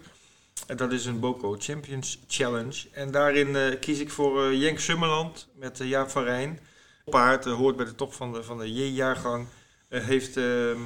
En 0.66 0.76
dat 0.76 0.92
is 0.92 1.06
een 1.06 1.20
Boco 1.20 1.56
Champions 1.58 2.18
Challenge. 2.28 2.88
En 2.92 3.10
daarin 3.10 3.56
eh, 3.56 3.80
kies 3.80 3.98
ik 3.98 4.10
voor 4.10 4.54
Jenk 4.54 4.78
Summerland 4.78 5.48
met 5.54 5.78
Jaap 5.78 6.10
van 6.10 6.24
Rijn. 6.24 6.60
Paard 7.04 7.44
hoort 7.44 7.76
bij 7.76 7.86
de 7.86 7.94
top 7.94 8.14
van 8.14 8.32
de, 8.32 8.42
van 8.42 8.58
de 8.58 8.72
J-jaargang. 8.72 9.46
Heeft 9.88 10.36
ehm, 10.36 10.80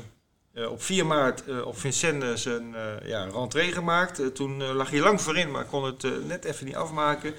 eh, 0.53 0.71
op 0.71 0.83
4 0.83 1.07
maart 1.07 1.43
op 1.65 1.79
Vincennes 1.79 2.43
zijn 2.43 2.75
ja, 3.05 3.25
rentree 3.25 3.73
gemaakt. 3.73 4.35
Toen 4.35 4.63
lag 4.73 4.91
hij 4.91 5.01
lang 5.01 5.21
voorin, 5.21 5.51
maar 5.51 5.65
kon 5.65 5.85
het 5.85 6.27
net 6.27 6.45
even 6.45 6.67
niet 6.67 6.77
afmaken. 6.77 7.35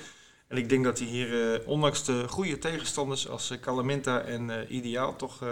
En 0.51 0.57
ik 0.57 0.69
denk 0.69 0.83
dat 0.83 0.99
hij 0.99 1.07
hier, 1.07 1.53
eh, 1.53 1.67
ondanks 1.67 2.03
de 2.03 2.27
goede 2.27 2.57
tegenstanders 2.57 3.27
als 3.29 3.49
eh, 3.49 3.59
Calamenta 3.59 4.21
en 4.21 4.49
eh, 4.49 4.75
Ideaal, 4.75 5.15
toch 5.15 5.41
eh, 5.43 5.49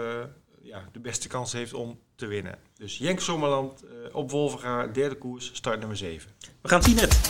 ja, 0.62 0.88
de 0.92 1.00
beste 1.00 1.28
kans 1.28 1.52
heeft 1.52 1.74
om 1.74 1.98
te 2.16 2.26
winnen. 2.26 2.58
Dus 2.76 2.98
Jenk 2.98 3.20
Sommerland 3.20 3.82
eh, 3.82 4.14
op 4.14 4.30
Wolvenga, 4.30 4.86
derde 4.86 5.14
koers, 5.14 5.50
start 5.52 5.78
nummer 5.78 5.96
7. 5.96 6.30
We 6.62 6.68
gaan 6.68 6.82
zien 6.82 6.94
net. 6.94 7.20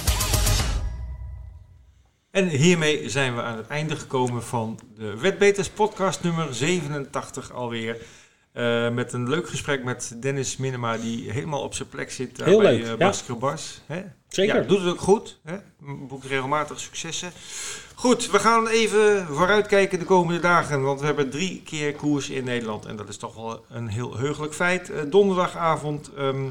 En 2.31 2.49
hiermee 2.49 3.09
zijn 3.09 3.35
we 3.35 3.43
aan 3.43 3.57
het 3.57 3.66
einde 3.66 3.97
gekomen 3.97 4.43
van 4.43 4.79
de 4.95 5.16
Wetbeters 5.16 5.68
podcast 5.68 6.23
nummer 6.23 6.55
87 6.55 7.53
alweer. 7.53 7.97
Eh, 8.53 8.90
met 8.90 9.12
een 9.12 9.28
leuk 9.28 9.48
gesprek 9.48 9.84
met 9.84 10.16
Dennis 10.20 10.57
Minema, 10.57 10.96
die 10.96 11.30
helemaal 11.30 11.62
op 11.62 11.74
zijn 11.74 11.88
plek 11.88 12.11
zit 12.11 12.36
daar 12.36 12.46
Heel 12.46 12.59
bij 12.59 12.72
leuk, 12.72 12.82
eh, 12.82 12.88
ja. 12.88 12.96
Bas 12.96 13.24
Krabas. 13.24 13.80
Hè? 13.86 14.03
Zeker. 14.28 14.57
Ja, 14.57 14.62
doet 14.62 14.78
het 14.78 14.88
ook 14.88 15.01
goed. 15.01 15.38
Hè? 15.44 15.57
Boekt 15.78 16.24
regelmatig 16.24 16.80
successen. 16.80 17.32
Goed, 17.94 18.30
we 18.30 18.38
gaan 18.38 18.66
even 18.66 19.26
vooruitkijken 19.26 19.98
de 19.98 20.05
komende 20.05 20.40
dagen. 20.40 20.82
Want 20.82 21.01
we 21.01 21.07
hebben 21.07 21.30
drie 21.30 21.62
keer 21.62 21.94
koers 21.94 22.30
in 22.30 22.44
Nederland. 22.44 22.86
En 22.86 22.96
dat 22.96 23.09
is 23.09 23.16
toch 23.16 23.34
wel 23.34 23.64
een 23.68 23.88
heel 23.88 24.16
heugelijk 24.16 24.55
feit. 24.55 24.90
Eh, 24.90 25.01
donderdagavond 25.07 26.11
ehm, 26.14 26.51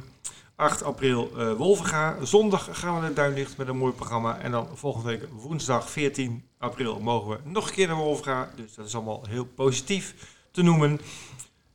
8 0.55 0.83
april 0.83 1.31
eh 1.37 1.53
Wolvenga. 1.53 2.17
Zondag 2.23 2.67
gaan 2.71 2.95
we 2.95 3.01
naar 3.01 3.13
Duinlicht 3.13 3.57
met 3.57 3.67
een 3.67 3.77
mooi 3.77 3.93
programma. 3.93 4.39
En 4.39 4.51
dan 4.51 4.67
volgende 4.73 5.07
week 5.07 5.23
woensdag 5.31 5.89
14 5.89 6.43
april 6.57 6.99
mogen 6.99 7.29
we 7.29 7.37
nog 7.43 7.67
een 7.67 7.73
keer 7.73 7.87
naar 7.87 7.95
Wolvenga. 7.95 8.49
Dus 8.55 8.75
dat 8.75 8.85
is 8.85 8.95
allemaal 8.95 9.23
heel 9.29 9.45
positief 9.45 10.15
te 10.51 10.61
noemen. 10.61 10.99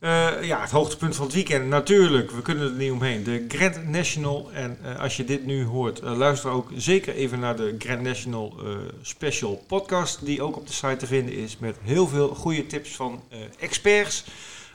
Eh, 0.04 0.42
ja, 0.42 0.60
het 0.60 0.70
hoogtepunt 0.70 1.16
van 1.16 1.24
het 1.24 1.34
weekend 1.34 1.66
natuurlijk. 1.66 2.30
We 2.30 2.42
kunnen 2.42 2.64
er 2.64 2.76
niet 2.76 2.90
omheen. 2.90 3.24
De 3.24 3.44
Grand 3.48 3.88
National. 3.88 4.50
En 4.52 4.78
eh, 4.82 5.00
als 5.00 5.16
je 5.16 5.24
dit 5.24 5.46
nu 5.46 5.64
hoort, 5.64 6.00
eh, 6.00 6.16
luister 6.16 6.50
ook 6.50 6.70
zeker 6.76 7.14
even 7.14 7.38
naar 7.40 7.56
de 7.56 7.74
Grand 7.78 8.00
National 8.00 8.54
Special 9.02 9.64
Podcast. 9.66 10.24
Die 10.24 10.42
ook 10.42 10.56
op 10.56 10.66
de 10.66 10.72
site 10.72 10.96
te 10.96 11.06
vinden 11.06 11.34
is. 11.34 11.58
Met 11.58 11.76
heel 11.82 12.08
veel 12.08 12.28
goede 12.28 12.66
tips 12.66 12.90
van 12.90 13.22
experts. 13.58 14.24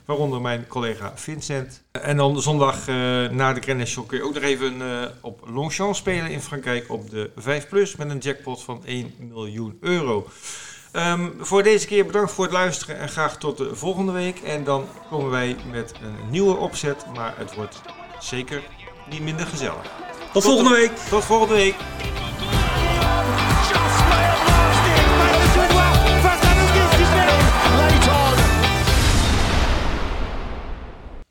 Waaronder 0.04 0.40
mijn 0.40 0.66
collega 0.66 1.12
Vincent. 1.14 1.82
En 1.90 2.16
dan 2.16 2.42
zondag 2.42 2.86
na 3.30 3.52
de 3.52 3.60
Grand 3.60 3.78
National 3.78 4.08
kun 4.08 4.18
je 4.18 4.24
ook 4.24 4.34
nog 4.34 4.42
even 4.42 4.82
op 5.20 5.48
Longchamp 5.52 5.94
spelen 5.94 6.30
in 6.30 6.40
Frankrijk. 6.40 6.90
Op 6.90 7.10
de 7.10 7.30
5 7.36 7.68
Plus 7.68 7.96
met 7.96 8.10
een 8.10 8.18
jackpot 8.18 8.62
van 8.62 8.82
1 8.84 9.14
miljoen 9.18 9.78
euro. 9.80 10.28
Ehm, 10.92 11.28
voor 11.38 11.62
deze 11.62 11.86
keer 11.86 12.06
bedankt 12.06 12.32
voor 12.32 12.44
het 12.44 12.52
luisteren 12.52 12.98
en 12.98 13.08
graag 13.08 13.36
tot 13.36 13.56
de 13.56 13.76
volgende 13.76 14.12
week. 14.12 14.38
En 14.40 14.64
dan 14.64 14.86
komen 15.10 15.30
wij 15.30 15.56
met 15.70 15.92
een 16.02 16.30
nieuwe 16.30 16.56
opzet, 16.56 17.04
maar 17.14 17.34
het 17.36 17.54
wordt 17.54 17.80
zeker 18.18 18.62
niet 19.10 19.22
minder 19.22 19.46
gezellig. 19.46 19.92
Tot 20.32 20.42
volgende 20.42 20.70
week. 20.70 20.96
Tot 20.96 21.24
volgende 21.24 21.54
week. 21.54 21.74